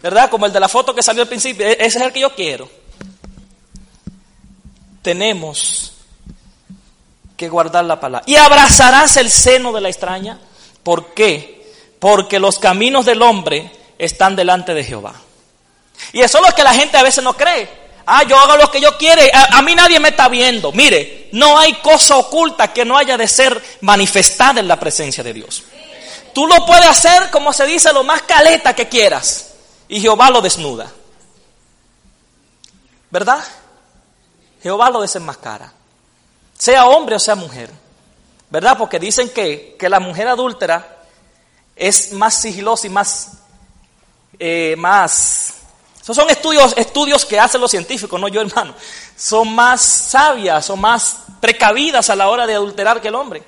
¿verdad? 0.00 0.30
Como 0.30 0.46
el 0.46 0.52
de 0.52 0.60
la 0.60 0.68
foto 0.68 0.94
que 0.94 1.02
salió 1.02 1.22
al 1.22 1.28
principio. 1.28 1.66
E-, 1.66 1.72
ese 1.72 1.98
es 1.98 2.04
el 2.04 2.12
que 2.12 2.20
yo 2.20 2.32
quiero. 2.34 2.79
Tenemos 5.02 5.92
que 7.36 7.48
guardar 7.48 7.84
la 7.84 7.98
palabra. 7.98 8.24
Y 8.26 8.36
abrazarás 8.36 9.16
el 9.16 9.30
seno 9.30 9.72
de 9.72 9.80
la 9.80 9.88
extraña. 9.88 10.38
¿Por 10.82 11.14
qué? 11.14 11.72
Porque 11.98 12.38
los 12.38 12.58
caminos 12.58 13.06
del 13.06 13.22
hombre 13.22 13.70
están 13.98 14.36
delante 14.36 14.74
de 14.74 14.84
Jehová. 14.84 15.14
Y 16.12 16.20
eso 16.20 16.38
es 16.38 16.46
lo 16.46 16.54
que 16.54 16.64
la 16.64 16.74
gente 16.74 16.98
a 16.98 17.02
veces 17.02 17.24
no 17.24 17.34
cree. 17.34 17.68
Ah, 18.06 18.24
yo 18.24 18.38
hago 18.38 18.56
lo 18.56 18.70
que 18.70 18.80
yo 18.80 18.96
quiero. 18.98 19.22
A, 19.32 19.58
a, 19.58 19.62
mí 19.62 19.74
nadie 19.74 20.00
me 20.00 20.08
está 20.08 20.28
viendo. 20.28 20.72
Mire, 20.72 21.28
no 21.32 21.58
hay 21.58 21.74
cosa 21.74 22.16
oculta 22.16 22.72
que 22.72 22.84
no 22.84 22.96
haya 22.98 23.16
de 23.16 23.28
ser 23.28 23.62
manifestada 23.82 24.60
en 24.60 24.68
la 24.68 24.78
presencia 24.78 25.22
de 25.22 25.32
Dios. 25.32 25.62
Tú 26.34 26.46
lo 26.46 26.64
puedes 26.66 26.86
hacer, 26.86 27.30
como 27.30 27.52
se 27.52 27.66
dice, 27.66 27.92
lo 27.92 28.04
más 28.04 28.22
caleta 28.22 28.74
que 28.74 28.88
quieras. 28.88 29.54
Y 29.88 30.00
Jehová 30.00 30.30
lo 30.30 30.40
desnuda. 30.40 30.90
¿Verdad? 33.10 33.42
Jehová 34.62 34.90
lo 34.90 35.00
desenmascara 35.00 35.72
sea 36.60 36.86
hombre 36.86 37.16
o 37.16 37.18
sea 37.18 37.34
mujer. 37.34 37.70
¿Verdad? 38.50 38.76
Porque 38.76 38.98
dicen 38.98 39.30
que, 39.30 39.76
que 39.78 39.88
la 39.88 40.00
mujer 40.00 40.28
adúltera 40.28 41.04
es 41.76 42.12
más 42.12 42.34
sigilosa 42.34 42.86
y 42.86 42.90
más, 42.90 43.38
eh, 44.38 44.74
más, 44.76 45.54
esos 46.02 46.16
son 46.16 46.28
estudios, 46.28 46.74
estudios 46.76 47.24
que 47.24 47.38
hacen 47.38 47.60
los 47.60 47.70
científicos, 47.70 48.20
no 48.20 48.26
yo 48.26 48.40
hermano, 48.42 48.74
son 49.16 49.54
más 49.54 49.80
sabias 49.80 50.68
o 50.68 50.76
más 50.76 51.18
precavidas 51.40 52.10
a 52.10 52.16
la 52.16 52.28
hora 52.28 52.46
de 52.46 52.56
adulterar 52.56 53.00
que 53.00 53.08
el 53.08 53.14
hombre. 53.14 53.42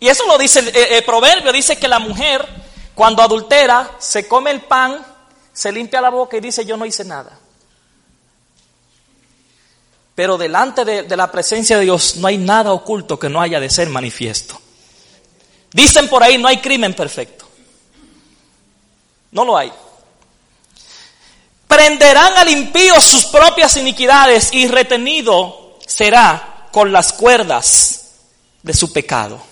Y 0.00 0.08
eso 0.08 0.26
lo 0.26 0.36
dice 0.36 0.58
el, 0.58 0.76
el 0.76 1.04
proverbio, 1.04 1.52
dice 1.52 1.78
que 1.78 1.86
la 1.86 2.00
mujer 2.00 2.46
cuando 2.94 3.22
adultera 3.22 3.92
se 3.98 4.26
come 4.26 4.50
el 4.50 4.62
pan, 4.62 5.00
se 5.52 5.70
limpia 5.70 6.00
la 6.00 6.10
boca 6.10 6.36
y 6.36 6.40
dice 6.40 6.66
yo 6.66 6.76
no 6.76 6.84
hice 6.84 7.04
nada. 7.04 7.38
Pero 10.14 10.36
delante 10.36 10.84
de, 10.84 11.16
la 11.16 11.30
presencia 11.30 11.78
de 11.78 11.84
Dios 11.84 12.16
no 12.16 12.26
hay 12.26 12.36
nada 12.36 12.72
oculto 12.72 13.18
que 13.18 13.28
no 13.28 13.40
haya 13.40 13.60
de 13.60 13.70
ser 13.70 13.88
manifiesto. 13.88 14.60
Dicen 15.72 16.08
por 16.08 16.22
ahí, 16.22 16.36
no 16.36 16.48
hay 16.48 16.58
crimen 16.58 16.94
perfecto. 16.94 17.46
No 19.30 19.44
lo 19.44 19.56
hay. 19.56 19.72
Prenderán 21.66 22.36
al 22.36 22.50
impío 22.50 23.00
sus 23.00 23.24
propias 23.26 23.76
iniquidades 23.78 24.52
y 24.52 24.68
retenido 24.68 25.78
será 25.86 26.68
con 26.70 26.92
las 26.92 27.14
cuerdas 27.14 28.10
de 28.62 28.74
su 28.74 28.92
pecado. 28.92 29.42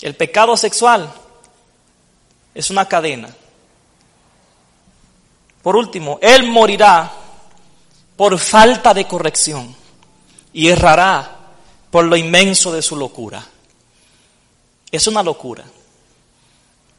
El 0.00 0.16
pecado 0.16 0.56
sexual 0.56 1.12
es 2.54 2.70
una 2.70 2.88
cadena. 2.88 3.28
Por 5.62 5.76
último, 5.76 6.18
él 6.22 6.44
morirá 6.44 7.12
por 8.22 8.38
falta 8.38 8.94
de 8.94 9.04
corrección 9.08 9.74
y 10.52 10.68
errará 10.68 11.38
por 11.90 12.04
lo 12.04 12.14
inmenso 12.14 12.70
de 12.70 12.80
su 12.80 12.94
locura. 12.94 13.44
Es 14.92 15.08
una 15.08 15.24
locura. 15.24 15.64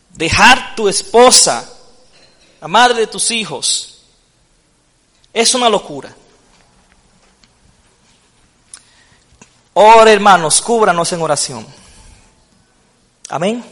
Dejar 0.10 0.76
tu 0.76 0.90
esposa, 0.90 1.72
la 2.60 2.68
madre 2.68 3.00
de 3.00 3.08
tus 3.08 3.32
hijos, 3.32 4.02
es 5.32 5.56
una 5.56 5.70
locura. 5.70 6.14
Ora 9.76 10.12
hermanos, 10.12 10.62
cúbranos 10.62 11.10
en 11.14 11.22
oración. 11.22 11.66
Amén. 13.30 13.64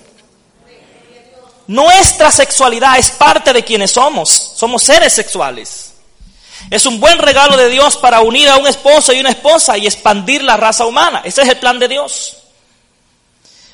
Nuestra 1.68 2.32
sexualidad 2.32 2.98
es 2.98 3.12
parte 3.12 3.52
de 3.52 3.66
quienes 3.66 3.92
somos. 3.92 4.30
Somos 4.56 4.84
seres 4.84 5.12
sexuales. 5.12 5.91
Es 6.70 6.86
un 6.86 7.00
buen 7.00 7.18
regalo 7.20 7.58
de 7.58 7.70
Dios 7.70 7.98
para 7.98 8.22
unir 8.22 8.48
a 8.50 8.58
un 8.58 8.68
esposo 8.68 9.14
y 9.14 9.20
una 9.20 9.32
esposa 9.32 9.78
y 9.78 9.86
expandir 9.86 10.44
la 10.44 10.58
raza 10.58 10.86
humana. 10.86 11.22
Ese 11.24 11.42
es 11.42 11.50
el 11.50 11.58
plan 11.58 11.80
de 11.80 11.88
Dios. 11.88 12.38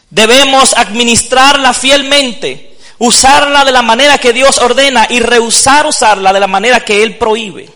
Debemos 0.10 0.76
administrarla 0.78 1.74
fielmente, 1.74 2.78
usarla 2.98 3.66
de 3.66 3.72
la 3.72 3.82
manera 3.82 4.18
que 4.18 4.34
Dios 4.34 4.58
ordena 4.60 5.06
y 5.10 5.20
rehusar 5.20 5.86
usarla 5.86 6.32
de 6.32 6.40
la 6.40 6.48
manera 6.48 6.80
que 6.80 7.04
Él 7.04 7.18
prohíbe. 7.18 7.70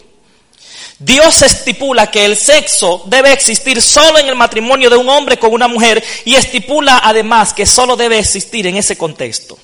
Dios 0.98 1.42
estipula 1.42 2.12
que 2.12 2.26
el 2.26 2.38
sexo 2.38 3.02
debe 3.08 3.34
existir 3.34 3.82
solo 3.82 4.20
en 4.20 4.28
el 4.28 4.36
matrimonio 4.36 4.88
de 4.88 4.98
un 4.98 5.10
hombre 5.10 5.40
con 5.40 5.52
una 5.52 5.68
mujer 5.68 6.04
y 6.26 6.36
estipula 6.36 7.02
además 7.04 7.54
que 7.54 7.66
solo 7.66 7.96
debe 7.96 8.20
existir 8.20 8.68
en 8.68 8.78
ese 8.78 8.96
contexto. 8.96 9.58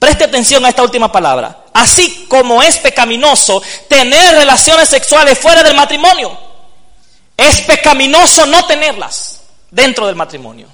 Preste 0.00 0.24
atención 0.24 0.64
a 0.64 0.70
esta 0.70 0.82
última 0.82 1.12
palabra. 1.12 1.66
Así 1.74 2.24
como 2.26 2.62
es 2.62 2.78
pecaminoso 2.78 3.62
tener 3.86 4.34
relaciones 4.34 4.88
sexuales 4.88 5.38
fuera 5.38 5.62
del 5.62 5.76
matrimonio, 5.76 6.36
es 7.36 7.60
pecaminoso 7.60 8.46
no 8.46 8.64
tenerlas 8.64 9.42
dentro 9.70 10.06
del 10.06 10.16
matrimonio. 10.16 10.68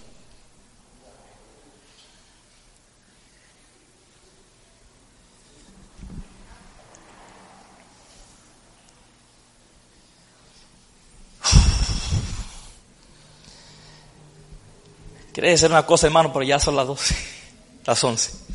Quiere 15.32 15.50
decir 15.50 15.68
una 15.68 15.84
cosa, 15.84 16.06
hermano, 16.06 16.32
pero 16.32 16.44
ya 16.44 16.60
son 16.60 16.76
las 16.76 16.86
12, 16.86 17.16
las 17.86 18.04
11. 18.04 18.46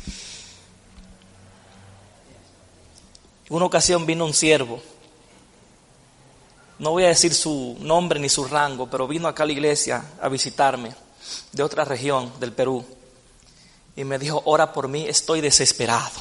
Una 3.56 3.66
ocasión 3.66 4.06
vino 4.06 4.24
un 4.24 4.34
siervo, 4.34 4.80
no 6.78 6.90
voy 6.90 7.04
a 7.04 7.08
decir 7.08 7.34
su 7.34 7.76
nombre 7.80 8.18
ni 8.18 8.28
su 8.28 8.44
rango, 8.44 8.88
pero 8.88 9.06
vino 9.06 9.28
acá 9.28 9.42
a 9.42 9.46
la 9.46 9.52
iglesia 9.52 10.04
a 10.20 10.28
visitarme 10.28 10.94
de 11.52 11.62
otra 11.62 11.84
región 11.84 12.32
del 12.40 12.52
Perú 12.52 12.84
y 13.94 14.04
me 14.04 14.18
dijo, 14.18 14.42
ora 14.46 14.72
por 14.72 14.88
mí, 14.88 15.04
estoy 15.06 15.40
desesperado. 15.40 16.18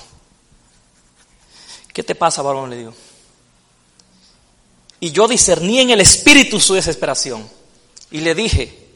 ¿Qué 1.93 2.03
te 2.03 2.15
pasa, 2.15 2.41
varón? 2.41 2.69
Le 2.69 2.77
digo. 2.77 2.93
Y 4.99 5.11
yo 5.11 5.27
discerní 5.27 5.79
en 5.79 5.89
el 5.91 6.01
espíritu 6.01 6.59
su 6.59 6.73
desesperación 6.73 7.49
y 8.11 8.19
le 8.19 8.36
dije, 8.36 8.89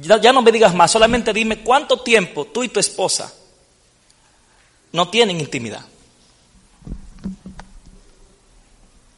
ya, 0.00 0.20
ya 0.20 0.32
no 0.32 0.42
me 0.42 0.52
digas 0.52 0.74
más, 0.74 0.90
solamente 0.90 1.32
dime 1.32 1.62
cuánto 1.62 2.02
tiempo 2.02 2.46
tú 2.46 2.64
y 2.64 2.68
tu 2.68 2.80
esposa 2.80 3.32
no 4.92 5.08
tienen 5.08 5.40
intimidad. 5.40 5.86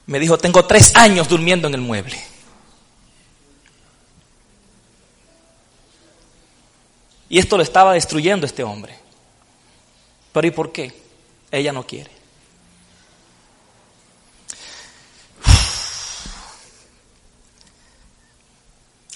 Me 0.07 0.21
dijo, 0.21 0.39
tengo 0.39 0.65
tres 0.65 0.95
años 0.95 1.29
durmiendo 1.29 1.67
en 1.67 1.75
el 1.75 1.81
mueble. 1.81 2.23
Y 7.29 7.39
esto 7.39 7.57
lo 7.57 7.65
estaba 7.65 7.93
destruyendo 7.95 8.47
este 8.47 8.63
hombre. 8.63 8.97
Pero 10.33 10.47
¿y 10.47 10.51
por 10.53 10.71
qué? 10.71 10.95
Ella 11.51 11.73
no 11.73 11.85
quiere. 11.85 12.11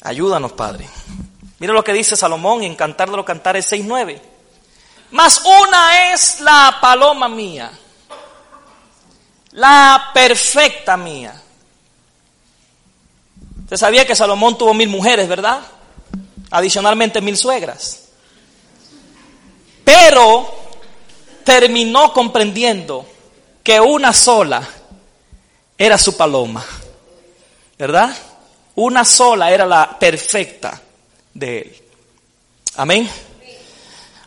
Ayúdanos, 0.03 0.53
Padre. 0.53 0.89
Mira 1.61 1.73
lo 1.73 1.85
que 1.85 1.93
dice 1.93 2.17
Salomón 2.17 2.65
en 2.65 2.75
Cantar 2.75 3.11
de 3.11 3.17
los 3.17 3.27
Cantares 3.27 3.71
6.9. 3.71 4.21
Más 5.13 5.43
una 5.45 6.13
es 6.13 6.41
la 6.41 6.79
paloma 6.81 7.29
mía 7.29 7.71
la 9.53 10.11
perfecta 10.13 10.97
mía. 10.97 11.41
Usted 13.65 13.77
sabía 13.77 14.07
que 14.07 14.17
Salomón 14.17 14.59
tuvo 14.59 14.75
mil 14.75 14.89
mujeres, 14.89 15.29
¿verdad? 15.29 15.61
Adicionalmente 16.51 17.21
mil 17.21 17.37
suegras. 17.37 18.03
Pero 19.85 20.53
terminó 21.45 22.13
comprendiendo 22.13 23.07
que 23.63 23.81
una 23.81 24.13
sola 24.13 24.67
era 25.79 25.99
su 25.99 26.17
paloma, 26.17 26.65
¿verdad? 27.79 28.17
Una 28.75 29.05
sola 29.05 29.51
era 29.51 29.67
la 29.67 29.99
perfecta 29.99 30.81
de 31.35 31.59
él. 31.59 31.77
Amén. 32.77 33.11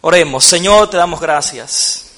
Oremos, 0.01 0.43
Señor, 0.43 0.89
te 0.89 0.97
damos 0.97 1.19
gracias. 1.19 2.12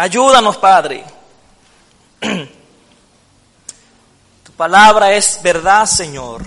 Ayúdanos, 0.00 0.56
Padre. 0.56 1.04
Tu 4.42 4.52
palabra 4.52 5.12
es 5.12 5.38
verdad, 5.42 5.84
Señor. 5.84 6.42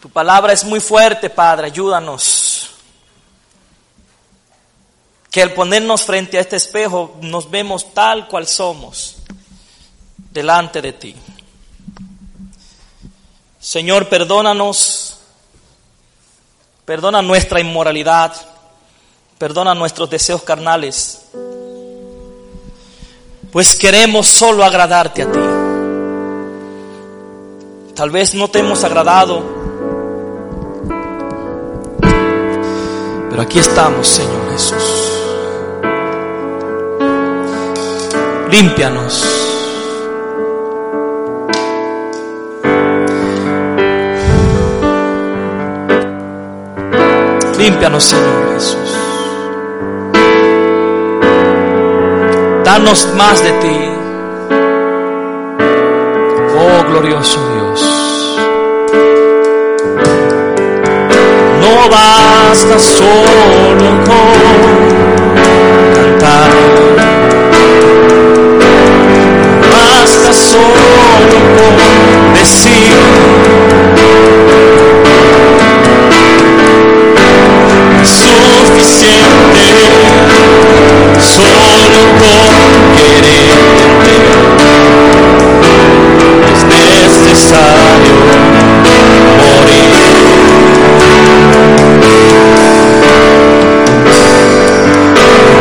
Tu 0.00 0.10
palabra 0.10 0.52
es 0.52 0.64
muy 0.64 0.80
fuerte, 0.80 1.30
Padre. 1.30 1.68
Ayúdanos. 1.68 2.70
que 5.30 5.42
al 5.42 5.52
ponernos 5.52 6.02
frente 6.02 6.36
a 6.36 6.40
este 6.40 6.56
espejo 6.56 7.16
nos 7.22 7.48
vemos 7.48 7.94
tal 7.94 8.26
cual 8.26 8.46
somos 8.48 9.18
delante 10.32 10.82
de 10.82 10.92
ti. 10.92 11.16
Señor, 13.60 14.08
perdónanos, 14.08 15.20
perdona 16.84 17.22
nuestra 17.22 17.60
inmoralidad, 17.60 18.51
perdona 19.42 19.74
nuestros 19.74 20.08
deseos 20.08 20.42
carnales, 20.42 21.22
pues 23.50 23.74
queremos 23.74 24.28
solo 24.28 24.62
agradarte 24.62 25.22
a 25.22 25.32
ti. 25.32 25.40
Tal 27.92 28.10
vez 28.10 28.36
no 28.36 28.46
te 28.46 28.60
hemos 28.60 28.84
agradado, 28.84 29.42
pero 33.30 33.42
aquí 33.42 33.58
estamos, 33.58 34.06
Señor 34.06 34.52
Jesús. 34.52 35.08
límpianos. 38.48 39.24
Límpianos, 47.58 48.04
Señor 48.04 48.54
Jesús. 48.54 48.91
Danos 52.72 53.06
más 53.18 53.44
de 53.44 53.52
ti. 53.60 53.76
Oh 56.58 56.84
glorioso 56.88 57.38
Dios. 57.52 57.80
No 61.60 61.90
basta 61.90 62.78
solo 62.78 63.92
con 64.06 64.28
cantar 65.94 66.50
solo 70.32 70.72
por 71.56 72.38
decir 72.38 72.96
suficiente 78.06 79.62
solo 81.20 81.71
con 81.92 82.08
quererte. 84.02 84.72
Es 86.52 86.60
necesario 86.64 88.14
morir. 89.38 89.92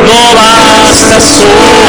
No 0.08 0.22
basta 0.36 1.18
solo 1.22 1.81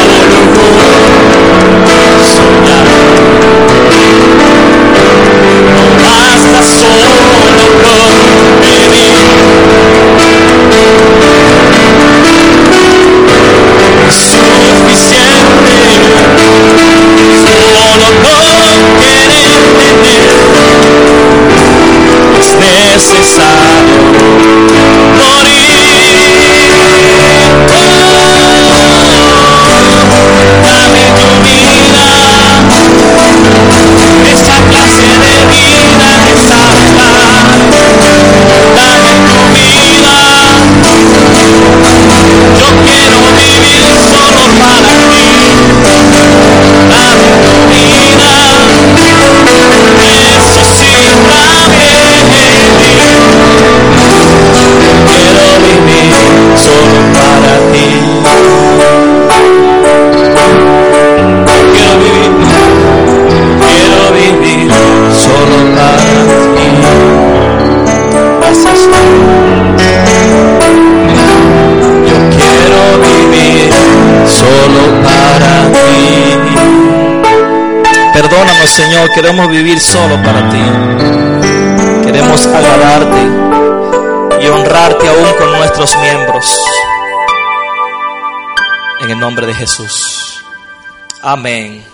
Señor, 78.75 79.11
queremos 79.13 79.47
vivir 79.49 79.79
solo 79.79 80.15
para 80.23 80.49
ti. 80.49 80.57
Queremos 82.03 82.43
agradarte 82.47 83.21
y 84.41 84.47
honrarte 84.47 85.07
aún 85.09 85.27
con 85.37 85.51
nuestros 85.51 85.95
miembros. 85.99 86.59
En 89.01 89.11
el 89.11 89.19
nombre 89.19 89.45
de 89.45 89.53
Jesús. 89.53 90.43
Amén. 91.21 91.85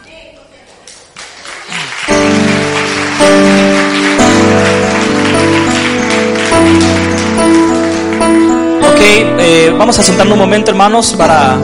Ok, 8.88 9.01
eh, 9.01 9.75
vamos 9.77 9.99
a 9.99 10.03
sentarnos 10.03 10.32
un 10.32 10.39
momento, 10.39 10.71
hermanos, 10.71 11.13
para 11.17 11.57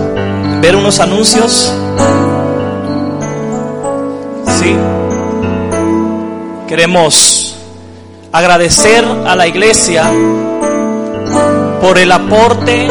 ver 0.59 0.76
unos 0.76 0.99
anuncios. 0.99 1.74
Queremos 6.68 7.55
agradecer 8.32 9.05
a 9.05 9.36
la 9.36 9.45
iglesia 9.45 10.11
por 11.80 11.99
el 11.99 12.11
aporte 12.11 12.88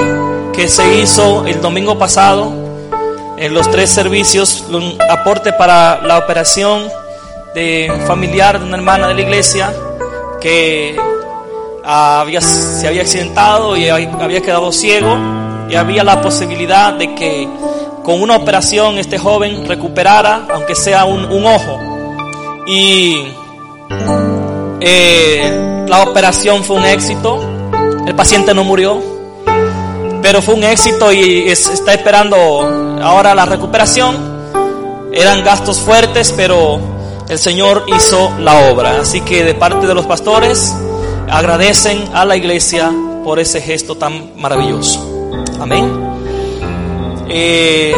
que 0.53 0.69
se 0.69 1.01
hizo 1.01 1.45
el 1.45 1.61
domingo 1.61 1.99
pasado 1.99 2.53
en 3.37 3.53
los 3.53 3.69
tres 3.73 3.91
servicios, 3.91 4.65
un 4.71 4.97
aporte 5.11 5.53
para 5.53 6.01
la 6.03 6.19
operación 6.19 6.85
de 7.53 7.93
familiar 8.07 8.61
de 8.61 8.67
una 8.67 8.77
hermana 8.77 9.09
de 9.09 9.15
la 9.15 9.21
iglesia 9.23 9.75
que 10.41 10.97
se 11.83 12.87
había 12.87 13.03
accidentado 13.03 13.77
y 13.77 13.89
había 13.89 14.41
quedado 14.41 14.71
ciego 14.71 15.19
y 15.69 15.75
había 15.75 16.05
la 16.05 16.23
posibilidad 16.23 16.93
de 16.93 17.13
que 17.17 17.49
con 18.05 18.23
una 18.23 18.37
operación 18.37 18.99
este 18.99 19.19
joven 19.19 19.67
recuperara, 19.67 20.47
aunque 20.53 20.77
sea 20.77 21.07
un, 21.07 21.25
un 21.25 21.45
ojo. 21.45 21.81
Y 22.67 23.35
eh, 24.81 25.85
la 25.89 26.03
operación 26.03 26.65
fue 26.65 26.77
un 26.77 26.85
éxito, 26.85 27.41
el 28.07 28.15
paciente 28.15 28.53
no 28.55 28.65
murió, 28.65 29.01
pero 30.23 30.41
fue 30.43 30.55
un 30.55 30.65
éxito 30.65 31.13
y 31.13 31.49
está 31.49 31.95
esperando 31.95 32.37
ahora 33.03 33.35
la 33.35 33.45
recuperación. 33.45 34.35
Eran 35.13 35.45
gastos 35.45 35.81
fuertes, 35.81 36.33
pero 36.37 36.81
el 37.29 37.39
Señor 37.39 37.85
hizo 37.87 38.33
la 38.41 38.71
obra. 38.71 39.01
Así 39.01 39.21
que 39.21 39.45
de 39.45 39.55
parte 39.55 39.87
de 39.87 39.95
los 39.95 40.07
pastores 40.07 40.75
agradecen 41.31 42.09
a 42.15 42.25
la 42.25 42.37
iglesia 42.37 42.93
por 43.25 43.39
ese 43.39 43.61
gesto 43.61 43.97
tan 43.97 44.33
maravilloso. 44.37 45.33
Amén. 45.61 45.93
Eh, 47.29 47.95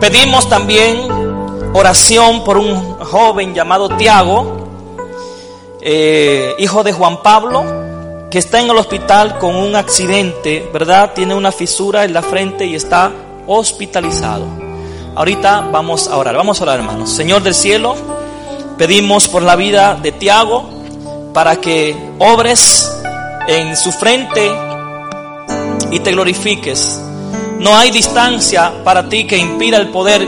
pedimos 0.00 0.48
también 0.48 1.08
oración 1.72 2.44
por 2.44 2.58
un 2.58 2.94
joven 2.98 3.54
llamado 3.54 3.90
Tiago 3.90 4.57
eh, 5.80 6.54
hijo 6.58 6.82
de 6.82 6.92
Juan 6.92 7.22
Pablo, 7.22 7.64
que 8.30 8.38
está 8.38 8.60
en 8.60 8.68
el 8.70 8.76
hospital 8.76 9.38
con 9.38 9.54
un 9.54 9.76
accidente, 9.76 10.68
¿verdad? 10.72 11.12
Tiene 11.14 11.34
una 11.34 11.52
fisura 11.52 12.04
en 12.04 12.12
la 12.12 12.22
frente 12.22 12.66
y 12.66 12.74
está 12.74 13.10
hospitalizado. 13.46 14.44
Ahorita 15.14 15.68
vamos 15.72 16.08
a 16.08 16.16
orar, 16.16 16.36
vamos 16.36 16.60
a 16.60 16.64
orar 16.64 16.78
hermanos. 16.80 17.10
Señor 17.10 17.42
del 17.42 17.54
cielo, 17.54 17.96
pedimos 18.76 19.28
por 19.28 19.42
la 19.42 19.56
vida 19.56 19.94
de 19.94 20.12
Tiago 20.12 20.68
para 21.32 21.56
que 21.56 21.96
obres 22.18 22.92
en 23.46 23.76
su 23.76 23.92
frente 23.92 24.50
y 25.90 26.00
te 26.00 26.12
glorifiques. 26.12 27.00
No 27.58 27.76
hay 27.76 27.90
distancia 27.90 28.72
para 28.84 29.08
ti 29.08 29.26
que 29.26 29.38
impida 29.38 29.78
el 29.78 29.88
poder 29.88 30.26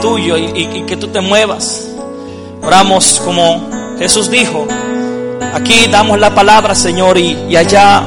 tuyo 0.00 0.36
y, 0.36 0.50
y 0.54 0.82
que 0.86 0.96
tú 0.96 1.08
te 1.08 1.20
muevas. 1.20 1.88
Oramos 2.62 3.20
como 3.24 3.68
Jesús 3.98 4.30
dijo, 4.30 4.66
aquí 5.54 5.86
damos 5.90 6.18
la 6.18 6.34
palabra, 6.34 6.74
Señor, 6.74 7.16
y, 7.16 7.56
allá 7.56 8.02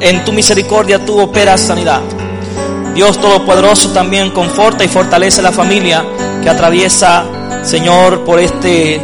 en 0.00 0.24
tu 0.24 0.32
misericordia 0.32 1.04
tú 1.04 1.20
operas 1.20 1.60
sanidad. 1.60 2.00
Dios 2.94 3.20
Todopoderoso 3.20 3.90
también 3.90 4.30
conforta 4.30 4.82
y 4.82 4.88
fortalece 4.88 5.40
a 5.40 5.44
la 5.44 5.52
familia 5.52 6.04
que 6.42 6.48
atraviesa, 6.48 7.24
Señor, 7.62 8.24
por 8.24 8.40
este 8.40 9.00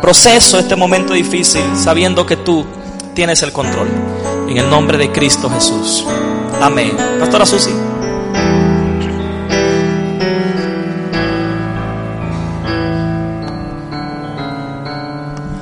proceso, 0.00 0.58
este 0.58 0.76
momento 0.76 1.12
difícil, 1.12 1.62
sabiendo 1.76 2.24
que 2.24 2.36
tú 2.36 2.64
tienes 3.14 3.42
el 3.42 3.52
control. 3.52 3.88
En 4.48 4.56
el 4.56 4.70
nombre 4.70 4.96
de 4.96 5.10
Cristo 5.10 5.50
Jesús. 5.50 6.06
Amén. 6.60 6.96
Pastora 7.18 7.44
Susi. 7.44 7.87